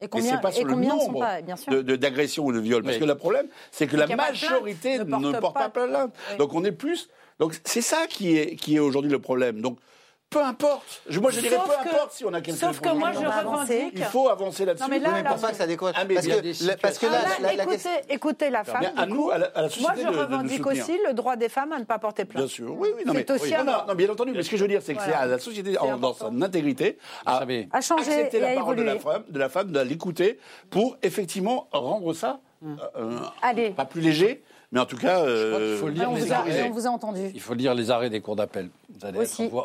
[0.01, 1.27] Et combien, pas sur le nombre
[1.97, 2.82] d'agressions ou de viols.
[2.82, 6.14] Parce que le problème, c'est que la majorité ne porte pas plainte.
[6.39, 7.09] Donc on est plus.
[7.39, 9.60] Donc c'est ça qui est, qui est aujourd'hui le problème.
[9.60, 9.78] Donc
[10.31, 11.03] peu importe.
[11.20, 12.69] moi, je dirais peu importe si on a quelque chose.
[12.69, 13.93] Sauf que moi, je revendique.
[13.94, 14.82] Il faut avancer là-dessus.
[14.82, 15.94] Non, mais là, mais ça que ça décote.
[15.97, 18.85] Ah, parce, que, parce que là, la, écoutez, écoutez, la femme.
[18.97, 21.78] à nous, à la, à la moi, je revendique aussi le droit des femmes à
[21.78, 22.44] ne pas porter plainte.
[22.44, 22.74] Bien sûr.
[22.77, 23.03] Oui, oui.
[23.07, 24.32] Non, mais, aussi non, non, bien entendu.
[24.32, 26.98] Mais ce que je veux dire, c'est que c'est à la société, dans son intégrité,
[27.24, 30.39] à, accepter la parole de la femme, de l'écouter
[30.70, 32.40] pour effectivement rendre ça
[32.97, 36.68] euh, pas plus léger mais en tout cas, euh, faut lire les arrêts.
[36.68, 37.30] On vous a entendu.
[37.34, 38.68] Il faut lire les arrêts des cours d'appel.
[38.88, 39.18] Vous allez,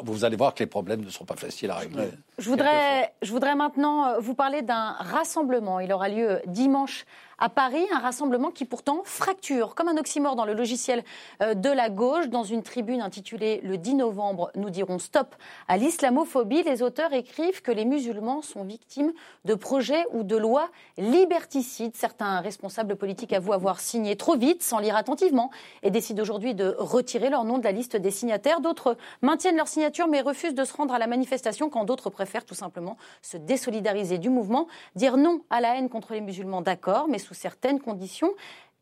[0.03, 2.09] vous allez voir que les problèmes ne sont pas faciles à régler.
[2.37, 5.79] Je voudrais, je voudrais maintenant euh, vous parler d'un rassemblement.
[5.79, 7.05] Il aura lieu dimanche
[7.41, 11.03] à Paris, un rassemblement qui pourtant fracture, comme un oxymore dans le logiciel
[11.41, 12.29] euh, de la gauche.
[12.29, 15.35] Dans une tribune intitulée Le 10 novembre, nous dirons stop
[15.67, 16.61] à l'islamophobie.
[16.61, 19.11] Les auteurs écrivent que les musulmans sont victimes
[19.43, 20.69] de projets ou de lois
[20.99, 21.95] liberticides.
[21.95, 25.49] Certains responsables politiques avouent avoir signé trop vite, sans lire attentivement,
[25.81, 28.61] et décident aujourd'hui de retirer leur nom de la liste des signataires.
[28.61, 32.45] D'autres maintiennent leur signature mais refusent de se rendre à la manifestation quand d'autres préfèrent
[32.45, 37.07] tout simplement se désolidariser du mouvement, dire non à la haine contre les musulmans, d'accord,
[37.07, 38.33] mais sous certaines conditions.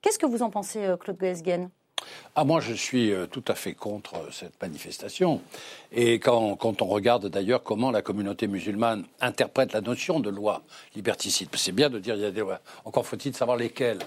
[0.01, 1.69] Qu'est-ce que vous en pensez, euh, Claude Goesgen?
[2.35, 5.41] Ah, moi, je suis euh, tout à fait contre euh, cette manifestation.
[5.91, 10.63] Et quand, on regarde d'ailleurs comment la communauté musulmane interprète la notion de loi
[10.95, 12.61] liberticide, c'est bien de dire qu'il y a des lois.
[12.85, 13.99] Encore faut-il savoir lesquelles.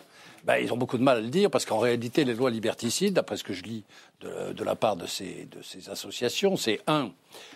[0.45, 3.15] Ben, ils ont beaucoup de mal à le dire parce qu'en réalité, les lois liberticides,
[3.15, 3.85] d'après ce que je lis
[4.23, 7.11] de, de la part de ces, de associations, c'est un,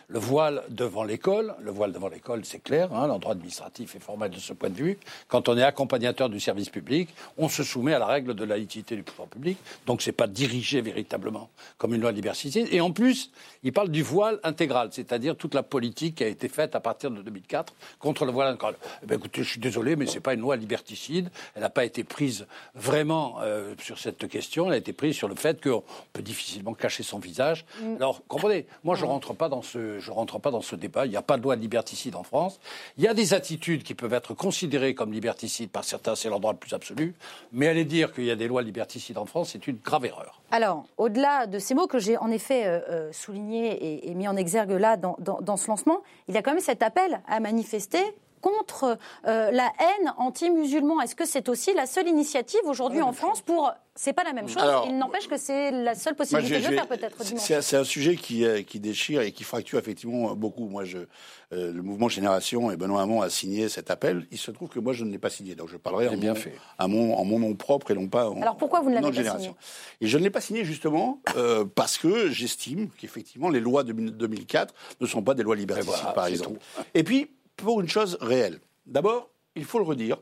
[0.08, 4.30] le voile devant l'école, le voile devant l'école, c'est clair, hein, l'endroit administratif est formel
[4.30, 4.98] de ce point de vue.
[5.28, 8.96] Quand on est accompagnateur du service public, on se soumet à la règle de laïcité
[8.96, 12.68] du pouvoir public, donc c'est pas dirigé véritablement comme une loi liberticide.
[12.70, 13.30] Et en plus,
[13.62, 17.10] il parle du voile intégral, c'est-à-dire toute la politique qui a été faite à partir
[17.10, 18.76] de 2004 contre le voile intégral.
[19.02, 21.30] Eh bien, écoutez, je suis désolé, mais c'est pas une loi liberticide.
[21.54, 24.66] Elle n'a pas été prise vraiment euh, sur cette question.
[24.66, 25.82] Elle a été prise sur le fait qu'on
[26.12, 27.64] peut difficilement cacher son visage.
[27.80, 27.96] Mm.
[27.96, 31.06] Alors, comprenez, moi, je rentre pas dans je ne rentre pas dans ce débat.
[31.06, 32.60] Il n'y a pas de loi liberticide en France.
[32.98, 36.40] Il y a des attitudes qui peuvent être considérées comme liberticides par certains, c'est leur
[36.40, 37.14] droit le plus absolu.
[37.52, 40.40] Mais aller dire qu'il y a des lois liberticides en France, c'est une grave erreur.
[40.50, 44.36] Alors, au-delà de ces mots que j'ai en effet euh, euh, soulignés et, mis en
[44.36, 48.02] exergue là dans, dans ce lancement, il y a quand même cet appel à manifester
[48.40, 51.00] contre euh, la haine anti-musulman.
[51.00, 54.46] Est-ce que c'est aussi la seule initiative aujourd'hui en France pour c'est pas la même
[54.46, 54.62] chose.
[54.86, 58.44] Il n'empêche que c'est la seule possibilité de le faire peut-être C'est un sujet qui,
[58.44, 60.68] euh, qui, déchire et qui fracture effectivement beaucoup.
[60.68, 64.26] Moi, je, euh, le mouvement Génération et Benoît Hamon a signé cet appel.
[64.30, 65.54] Il se trouve que moi, je ne l'ai pas signé.
[65.54, 66.54] Donc, je parlerai en, bien mon, fait.
[66.78, 69.24] À mon, en mon nom propre et non pas en Alors, pourquoi vous ne l'avez
[69.24, 69.54] pas signé?
[70.02, 73.92] Et je ne l'ai pas signé justement euh, parce que j'estime qu'effectivement, les lois de
[73.92, 76.60] 2004 ne sont pas des lois liberticides, par exemple.
[76.92, 78.60] Et puis, pour une chose réelle.
[78.86, 80.18] D'abord, il faut le redire,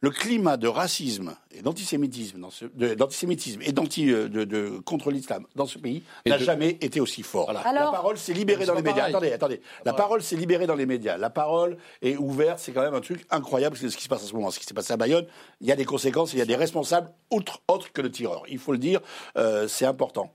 [0.00, 2.38] le climat de racisme et d'antisémitisme,
[2.74, 7.52] d'antisémitisme et d'anti euh, de, contre l'islam dans ce pays n'a jamais été aussi fort.
[7.52, 9.04] la parole s'est libérée dans les médias.
[9.04, 9.60] Attendez, attendez.
[9.84, 11.16] La parole s'est libérée dans les médias.
[11.16, 12.58] La parole est ouverte.
[12.58, 14.50] C'est quand même un truc incroyable ce qui se passe en ce moment.
[14.50, 15.26] Ce qui s'est passé à Bayonne,
[15.60, 16.32] il y a des conséquences.
[16.34, 18.42] Il y a des responsables autres, autres que le tireur.
[18.48, 19.00] Il faut le dire.
[19.36, 20.32] Euh, c'est important.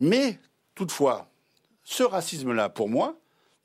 [0.00, 0.38] Mais
[0.74, 1.28] toutefois,
[1.82, 3.16] ce racisme-là, pour moi,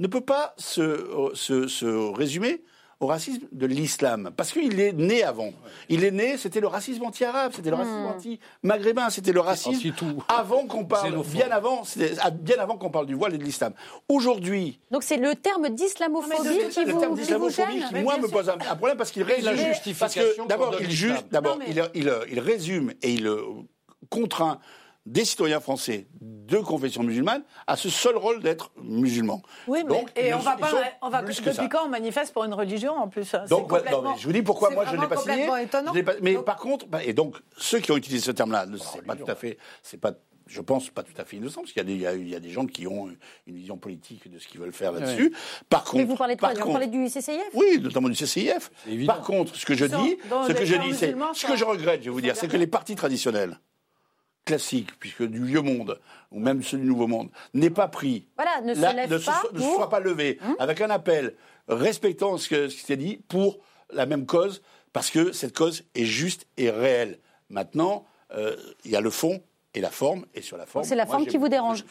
[0.01, 2.63] ne peut pas se, se, se résumer
[3.01, 4.29] au racisme de l'islam.
[4.37, 5.51] Parce qu'il est né avant.
[5.89, 8.05] Il est né, c'était le racisme anti-arabe, c'était le racisme Hmm.
[8.15, 9.91] anti-maghrébin, c'était le racisme
[10.27, 11.81] avant qu'on parle, bien avant,
[12.21, 13.73] ah, bien avant qu'on parle du voile et de l'islam.
[14.07, 17.95] Aujourd'hui, Donc c'est le terme d'islamophobie le qui le vous, terme qui vous d'islamophobie qui,
[18.03, 19.45] moi, me pose un, un problème parce qu'il résume.
[19.45, 21.17] la parce justification que d'abord, juge,
[21.95, 23.41] il résume et il euh,
[24.09, 24.59] contraint
[25.05, 29.41] des citoyens français de confession musulmane à ce seul rôle d'être musulmans.
[29.67, 30.71] Oui, mais Donc, et ils on va pas,
[31.01, 31.67] on va plus que depuis ça.
[31.67, 34.41] quand on manifeste pour une religion en plus C'est Donc, non, mais je vous dis
[34.41, 35.47] pourquoi moi je ne l'ai pas signé.
[35.93, 38.77] l'ai pas- mais par contre, bah, et donc ceux qui ont utilisé ce terme-là, ne-
[38.77, 40.11] c'est pas tout à fait, c'est pas,
[40.47, 42.13] je pense, pas tout à fait innocent, parce qu'il y a des, il y a,
[42.13, 43.07] il y a des gens qui ont
[43.47, 45.33] une vision politique de ce qu'ils veulent faire là-dessus.
[45.69, 48.69] Par contre, Mais vous parlez de quoi Vous parlez du CCIF oui, notamment du CCIF.
[49.07, 50.17] Par contre, ce que je dis,
[50.47, 52.57] ce que je dis, c'est ce que je regrette, je vais vous dire, c'est que
[52.57, 53.57] les partis traditionnels
[54.55, 55.99] classiques, puisque du vieux monde
[56.31, 59.17] ou même ceux du nouveau monde, n'aient pas pris, Voilà, ne se la- lève ne
[59.17, 61.35] se, pas se pas levés avec un appel
[61.67, 63.59] respectant ce, que- ce qui s'est dit pour
[63.93, 64.61] la même cause,
[64.93, 67.19] parce que cette cause est juste et réelle.
[67.49, 68.05] Maintenant,
[68.35, 68.55] euh,
[68.85, 69.41] il y a le fond
[69.73, 70.83] et la forme, et sur la forme.
[70.85, 71.85] C'est la moi, forme qui vous dérange.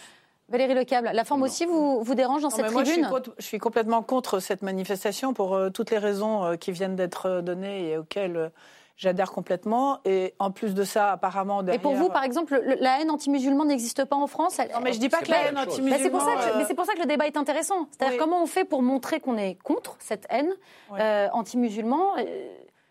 [0.51, 3.01] Valérie Lecable, la forme aussi vous, vous dérange dans Non, cette mais moi, je suis,
[3.01, 6.73] tribune contre- je suis complètement contre cette manifestation pour euh, toutes les raisons euh, qui
[6.73, 8.49] viennent d'être euh, données et auxquelles euh,
[9.01, 9.99] j'adhère complètement.
[10.05, 13.69] Et en plus de ça, apparemment, Et pour vous, par exemple, le- la haine anti-musulmane
[13.69, 15.91] n'existe pas en France elle- Non, mais je dis pas C'est que la haine anti-musulmane...
[15.99, 17.87] Bah, c'est pour, ça que- euh, mais c'est pour ça que le débat est intéressant.
[17.91, 18.19] C'est-à-dire Oui.
[18.19, 20.53] comment on fait pour montrer qu'on est contre cette haine
[20.99, 22.49] euh, anti-musulman, euh,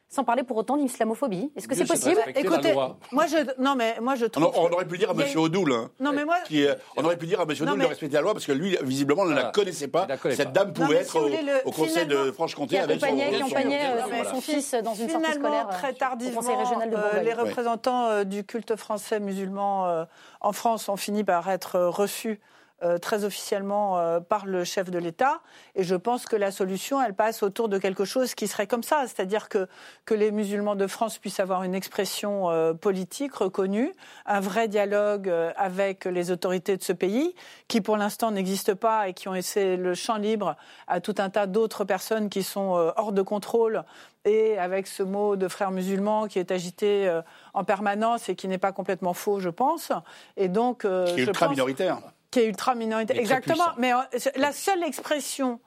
[0.09, 1.51] sans parler pour autant d'islamophobie.
[1.55, 3.61] Est-ce que c'est possible Écoutez, moi, je...
[3.61, 4.51] Non, mais moi, je On, trouve...
[4.55, 5.21] on aurait pu dire à M.
[5.37, 6.37] Odoul, hein, Non, mais moi...
[6.47, 6.65] qui
[6.97, 7.49] on aurait pu dire à M.
[7.51, 10.07] Odoul mais- de respecter la loi parce que lui, visiblement, ne la connaissait pas.
[10.07, 10.63] La Cette pas.
[10.65, 14.23] dame pouvait être si au, voulez, le- au conseil de Franche-Comté avec son, son- euh,
[14.31, 17.21] son fils dans une sortie Finalement, scolaire euh, très au tardivement, conseil régional de euh,
[17.21, 20.05] les représentants euh, du culte français musulman euh,
[20.41, 22.39] en France ont fini par être euh, reçus
[22.81, 25.41] euh, très officiellement euh, par le chef de l'État.
[25.75, 28.83] Et je pense que la solution, elle passe autour de quelque chose qui serait comme
[28.83, 29.67] ça, c'est-à-dire que,
[30.05, 33.91] que les musulmans de France puissent avoir une expression euh, politique reconnue,
[34.25, 37.35] un vrai dialogue avec les autorités de ce pays,
[37.67, 40.55] qui pour l'instant n'existe pas et qui ont laissé le champ libre
[40.87, 43.83] à tout un tas d'autres personnes qui sont hors de contrôle
[44.25, 47.19] et avec ce mot de frère musulman qui est agité
[47.53, 49.91] en permanence et qui n'est pas complètement faux, je pense.
[50.37, 51.99] Et donc, qui est ultra pense- minoritaire.
[52.31, 53.15] Qui est ultra minoritaire.
[53.15, 53.65] Mais Exactement.
[53.77, 53.97] Mais euh,
[54.35, 55.59] la seule expression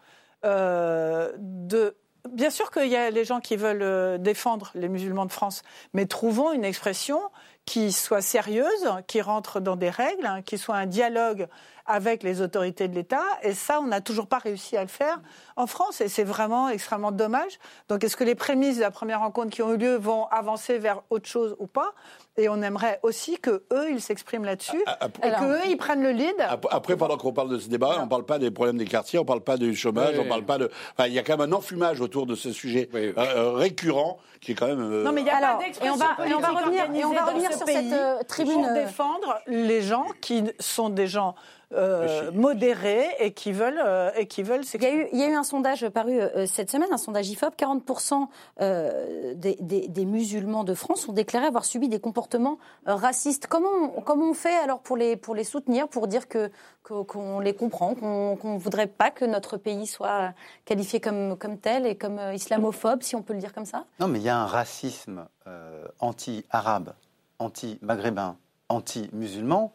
[0.44, 1.96] euh, de.
[2.30, 5.62] Bien sûr qu'il y a les gens qui veulent euh, défendre les musulmans de France,
[5.92, 7.20] mais trouvons une expression
[7.64, 11.48] qui soit sérieuse, qui rentre dans des règles, hein, qui soit un dialogue
[11.86, 13.22] avec les autorités de l'État.
[13.42, 15.18] Et ça, on n'a toujours pas réussi à le faire
[15.56, 16.00] en France.
[16.00, 17.58] Et c'est vraiment extrêmement dommage.
[17.88, 20.78] Donc, est-ce que les prémices de la première rencontre qui ont eu lieu vont avancer
[20.78, 21.92] vers autre chose ou pas?
[22.38, 24.82] Et on aimerait aussi que eux, ils s'expriment là-dessus
[25.22, 26.34] et Alors- que eux, ils prennent le lead.
[26.38, 28.86] Ap- Après, pendant qu'on parle de ce débat, on ne parle pas des problèmes des
[28.86, 30.20] quartiers, on ne parle pas du chômage, Oui.
[30.20, 30.70] on ne parle pas de.
[30.96, 33.52] Enfin, il y a quand même un enfumage autour de ce sujet Oui, euh, euh,
[33.52, 34.80] récurrent qui est quand même.
[34.80, 36.90] euh, Non, mais il n'y a Alors, pas et on va- et on va revenir-
[36.94, 40.42] et on va revenir ce sur pays cette, euh, tribune, pour défendre les gens qui
[40.58, 41.34] sont des gens
[41.74, 45.22] euh, modérés et qui veulent euh, et qui veulent Il y, a eu, il y
[45.22, 47.54] a eu un sondage paru euh, cette semaine, un sondage IFOP.
[47.56, 48.26] 40%
[48.60, 52.58] euh, des, des- des musulmans de France ont déclaré avoir subi des comportements
[52.88, 53.46] euh, racistes.
[53.46, 56.50] Comment on, comment on fait alors pour les, pour les soutenir, pour dire que
[56.84, 60.34] qu'on les comprend, qu'on ne voudrait pas que notre pays soit
[60.64, 63.84] qualifié comme, comme tel et comme euh, islamophobe, si on peut le dire comme ça?
[64.00, 66.92] Non, mais il y a un racisme euh, anti-arabe,
[67.38, 68.36] anti-maghrébin,
[68.68, 69.72] anti-musulman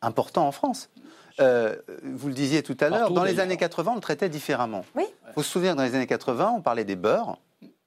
[0.00, 0.90] important en France.
[1.40, 4.84] Euh, vous le disiez tout à l'heure, dans les années 80, on le traitait différemment.
[4.94, 5.04] Oui.
[5.28, 7.38] Il faut se souvenir, dans les années 80, on parlait des beurs,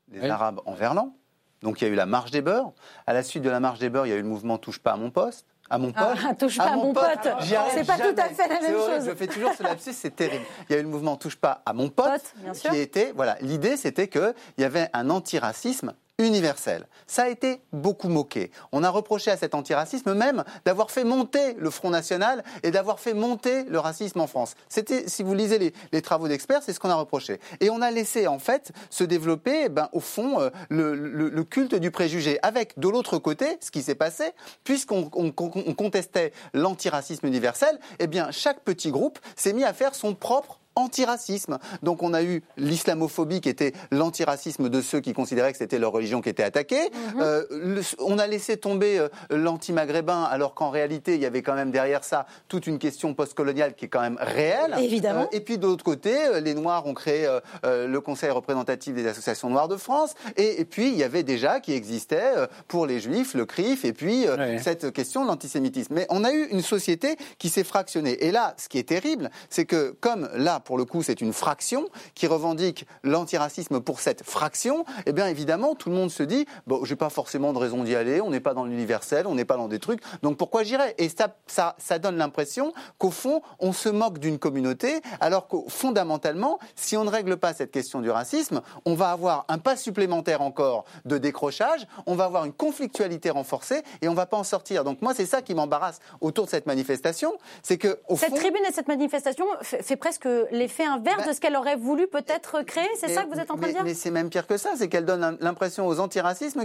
[0.10, 0.30] des Oui.
[0.30, 1.14] Arabes en verlan.
[1.62, 2.72] Donc il y a eu la marche des beurs.
[3.08, 4.80] À la suite de la marche des beurs, il y a eu le mouvement Touche
[4.80, 5.46] pas à mon poste.
[5.70, 6.22] À mon poste.
[6.26, 7.04] Ah, touche pas à mon pote.
[7.26, 9.06] Arrive C'est pas tout à fait la même horrible, chose.
[9.10, 10.46] Je fais toujours ce lapsus, c'est terrible.
[10.70, 12.70] Il y a eu le mouvement Touche pas à mon pote, Pote, bien sûr.
[12.70, 16.88] qui était, voilà, l'idée c'était qu'il y avait un antiracisme universel.
[17.06, 18.52] Ça a été beaucoup moqué.
[18.72, 23.00] On a reproché à cet antiracisme même d'avoir fait monter le Front National et d'avoir
[23.00, 24.56] fait monter le racisme en France.
[24.68, 27.40] C'était, si vous lisez les, travaux d'experts, c'est ce qu'on a reproché.
[27.60, 31.76] Et on a laissé en fait se développer, eh ben, au fond, euh, le, culte
[31.76, 32.40] du préjugé.
[32.42, 34.24] Avec de l'autre côté, ce qui s'est passé,
[34.64, 39.96] puisqu'on on- on contestait l'antiracisme universel, eh bien, chaque petit groupe s'est mis à faire
[39.96, 41.58] son propre antiracisme.
[41.84, 45.92] Donc on a eu l'islamophobie qui était l'antiracisme de ceux qui considéraient que c'était leur
[45.92, 46.90] religion qui était attaquée.
[47.20, 51.56] Euh, le- on a laissé tomber euh, l'anti-maghrébin alors qu'en réalité il y avait quand
[51.56, 54.76] même derrière ça toute une question postcoloniale qui est quand même réelle.
[54.80, 55.24] Évidemment.
[55.24, 58.30] Euh, et puis de l'autre côté, euh, les Noirs ont créé euh, euh, le Conseil
[58.30, 60.14] représentatif des associations noires de France.
[60.36, 63.84] Et, et puis il y avait déjà qui existait euh, pour les Juifs le CRIF
[63.86, 65.94] et puis euh, cette question de l'antisémitisme.
[65.94, 68.26] Mais on a eu une société qui s'est fractionnée.
[68.26, 71.32] Et là, ce qui est terrible, c'est que comme là pour le coup, c'est une
[71.32, 76.46] fraction qui revendique l'antiracisme pour cette fraction, eh bien évidemment, tout le monde se dit,
[76.68, 79.46] bon, j'ai pas forcément de raison d'y aller, on n'est pas dans l'universel, on n'est
[79.46, 80.94] pas dans des trucs, donc pourquoi j'irais?
[80.98, 85.56] Et ça, ça, ça donne l'impression qu'au fond, on se moque d'une communauté, alors que
[85.70, 89.78] fondamentalement, si on ne règle pas cette question du racisme, on va avoir un pas
[89.78, 94.44] supplémentaire encore de décrochage, on va avoir une conflictualité renforcée et on va pas en
[94.44, 94.84] sortir.
[94.84, 97.32] Donc moi, c'est ça qui m'embarrasse autour de cette manifestation,
[97.64, 100.28] c'est que au cette fond, tribune et cette manifestation fait, fait presque
[100.58, 102.88] l'effet inverse Bah, de ce qu'elle aurait voulu peut-être créer.
[103.00, 103.84] C'est ça que vous êtes en train mais, de dire?
[103.84, 106.08] Mais c'est même pire que ça, c'est qu'elle donne l'impression aux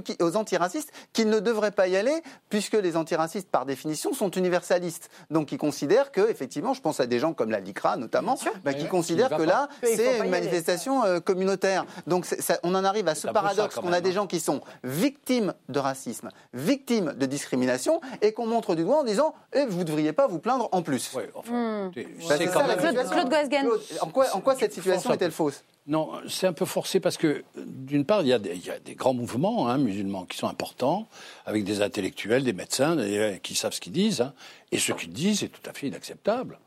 [0.02, 4.30] qui- aux antiracistes qu'ils ne devraient pas y aller, puisque les antiracistes, par définition, sont
[4.30, 5.10] universalistes.
[5.30, 8.72] Donc ils considèrent que, effectivement, je pense à des gens comme la LICRA notamment, bah,
[8.72, 9.44] qui Ouais, considèrent que pas.
[9.46, 11.84] là, c'est une manifestation euh, communautaire.
[12.06, 14.12] Donc ça- on en arrive à ce paradoxe qu'on a des hein.
[14.12, 19.04] gens qui sont victimes de racisme, victimes de discrimination, et qu'on montre du doigt en
[19.04, 21.12] disant eh, vous ne devriez pas vous plaindre en plus.
[21.14, 21.90] Hmm.
[21.94, 23.10] Bah, c'est c'est quand ça, la même- Claude.
[23.10, 23.66] Claude Goesgen.
[23.78, 25.62] Claude, en quoi, en quoi cette situation est-elle fausse?
[25.86, 28.70] Non, c'est un peu forcé parce que, d'une part, il y a des, il y
[28.70, 31.08] a des grands mouvements hein, musulmans qui sont importants,
[31.44, 34.20] avec des intellectuels, des médecins, des- qui savent ce qu'ils disent.
[34.20, 34.32] hein.
[34.70, 36.58] et ce qu'ils disent est tout à fait inacceptable.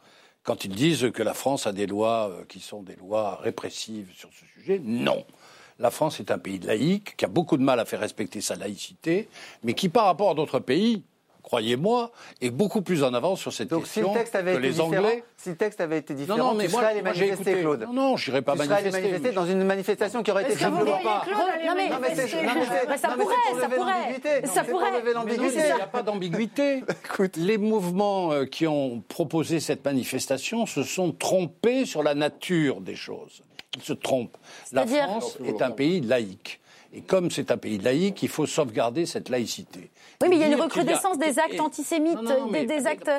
[0.44, 4.11] Quand ils disent que la France a des lois euh, qui sont des lois répressives
[4.15, 5.26] sur ce sujet, non.
[5.80, 8.56] La France est un pays laïque qui a beaucoup de mal à faire respecter sa
[8.56, 9.27] laïcité,
[9.64, 11.03] mais qui, par rapport à d'autres pays,
[11.46, 12.12] croyez-moi,
[12.42, 14.68] est beaucoup plus en avance sur cette Donc si le question texte avait que été
[14.68, 15.24] les Anglais.
[15.38, 17.20] si le texte avait été Non, différent, non, mais tu moi, serais allé moi, j'ai
[17.28, 17.62] manifester, écouté.
[17.64, 17.82] Claude.
[17.82, 20.44] Non, non, j'irai pas tu serais allé manifester, manifester mais dans une manifestation qui aurait
[20.44, 21.22] été Je vois pas.
[21.24, 22.50] Claude Non, mais- Non, mais manifester non,
[22.98, 24.48] ça non, pourrait, ça pourrait.
[24.48, 24.92] Ça Non, pourrait.
[25.14, 26.84] non, il n'y a pas d'ambiguïté.
[27.38, 32.96] Les mouvements euh, qui ont proposé cette manifestation se sont trompés sur la nature des
[32.96, 33.44] choses.
[33.78, 34.38] Ils se trompent.
[34.72, 36.60] La France est un pays laïque.
[36.96, 39.92] Et comme c'est un pays laïque, il faut sauvegarder cette laïcité.
[40.22, 42.18] Oui, mais il y a une recrudescence des actes antisémites,
[42.54, 43.12] des, actes.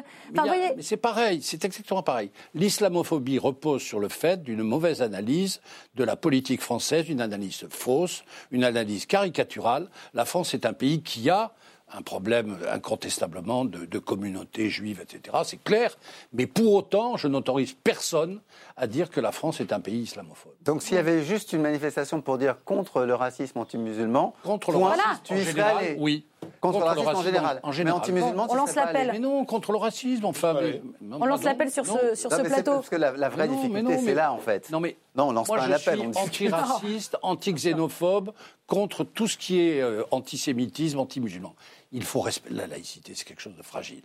[0.81, 2.31] c'est pareil, c'est exactement pareil.
[2.55, 5.61] L'islamophobie repose sur le fait d'une mauvaise analyse
[5.95, 9.91] de la politique française, une analyse fausse, une analyse caricaturale.
[10.15, 11.53] La France est un pays qui a
[11.93, 15.37] un problème incontestablement de, de communauté juive, etc.
[15.45, 15.97] C'est clair.
[16.33, 18.41] Mais pour autant, je n'autorise personne
[18.77, 20.53] à dire que la France est un pays islamophobe.
[20.65, 24.79] Donc s'il y avait juste une manifestation pour dire contre le racisme anti-musulman, Contre le
[24.79, 25.97] racisme tu en y serais général, allé.
[25.99, 26.25] oui.
[26.61, 27.61] Contre, le racisme en général.
[27.63, 27.99] en général.
[27.99, 28.99] Mais anti-musulman, On tu lance serais pas allé.
[29.07, 29.13] l'appel.
[29.21, 30.55] Mais non, contre le racisme, enfin.
[30.61, 31.99] mais- on lance l'appel sur non.
[32.11, 32.73] ce, sur Non, ce plateau.
[32.75, 34.71] Parce que la, la vraie non, difficulté, c'est là, en fait.
[34.71, 36.01] Non, mais Non, on lance moi, pas un je appel.
[36.01, 36.53] on suis discute.
[36.53, 38.33] antiraciste, anti-xénophobe,
[38.67, 41.55] contre tout ce qui est euh, antisémitisme, anti-musulman.
[41.93, 44.03] Il faut respecter la laïcité, c'est quelque chose de fragile,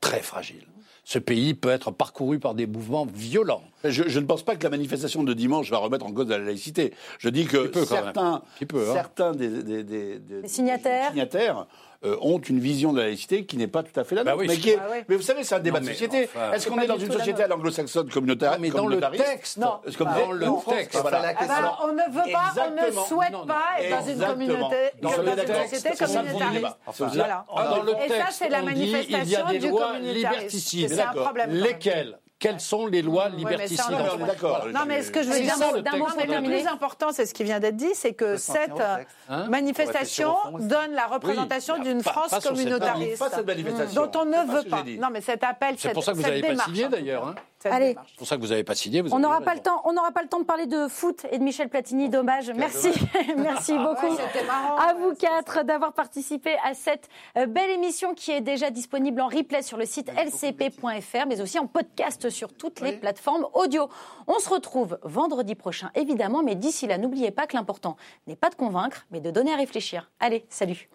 [0.00, 0.66] très fragile.
[1.06, 3.62] Ce pays peut être parcouru par des mouvements violents.
[3.84, 6.38] Je, je ne pense pas que la manifestation de dimanche va remettre en cause la
[6.38, 6.94] laïcité.
[7.18, 8.92] Je dis que peut, certains, peut, hein.
[8.94, 11.10] certains des, des- des- des- Les signataires.
[11.10, 11.66] signataires,
[12.04, 14.32] euh, ont une vision de la laïcité qui n'est pas tout à fait la Bah
[14.32, 14.42] nôtre.
[14.42, 14.98] oui, mais, c'est- qui est- Ah oui.
[15.08, 16.24] mais vous savez, c'est un débat Non, de société.
[16.34, 19.78] enfin, Est-ce qu'on est dans une société à l'anglo-saxonne communautaire mais dans le texte, Non.
[19.96, 21.20] Comme Bah, dans dans le texte, voilà.
[21.22, 21.54] la question.
[21.56, 25.10] Alors, on ne veut pas, on ne souhaite Non, pas être dans une communauté, Dans
[25.10, 26.76] une société communautariste.
[26.98, 27.46] Voilà.
[27.84, 30.88] le Et ça, c'est la manifestation du communautarisme.
[30.88, 31.50] C'est un problème.
[31.52, 34.66] Lesquelles Quelles sont les lois Ouais, mais liberticides on France d'accord.
[34.72, 37.32] Non, mais ce que je veux C'est dire, d'un mot, le plus important, c'est ce
[37.32, 38.96] qui vient d'être dit, c'est que cette euh.
[39.30, 42.46] Hein manifestation On va réfléchir au fond, donne la représentation Oui, d'une pas- France cette
[42.46, 44.06] communautariste, Pas cette manifestation.
[44.06, 44.82] dont on C'est ne veut pas.
[45.00, 46.88] Non, mais cet appel, C'est cette, pour ça que vous cette n'avez pas démarche, signé
[46.88, 47.34] d'ailleurs.
[47.64, 47.96] Allez.
[48.08, 49.00] C'est pour ça que vous n'avez pas signé.
[49.00, 49.80] vous On n'aura pas le temps.
[49.84, 52.08] On n'aura pas le temps de parler de foot et de Michel Platini.
[52.08, 52.50] Dommage.
[52.56, 52.88] Merci,
[53.36, 54.06] merci beaucoup.
[54.06, 54.76] Ouais, c'était marrant.
[54.76, 59.20] À vous Ouais, quatre d'avoir participé à cette euh, belle émission qui est déjà disponible
[59.20, 63.88] en replay sur le site lcp.fr, mais aussi en podcast sur toutes les plateformes audio.
[64.26, 67.96] On se retrouve vendredi prochain, évidemment, mais d'ici là, n'oubliez pas que l'important
[68.26, 70.10] n'est pas de convaincre, mais de donner à réfléchir.
[70.20, 70.88] Allez, salut.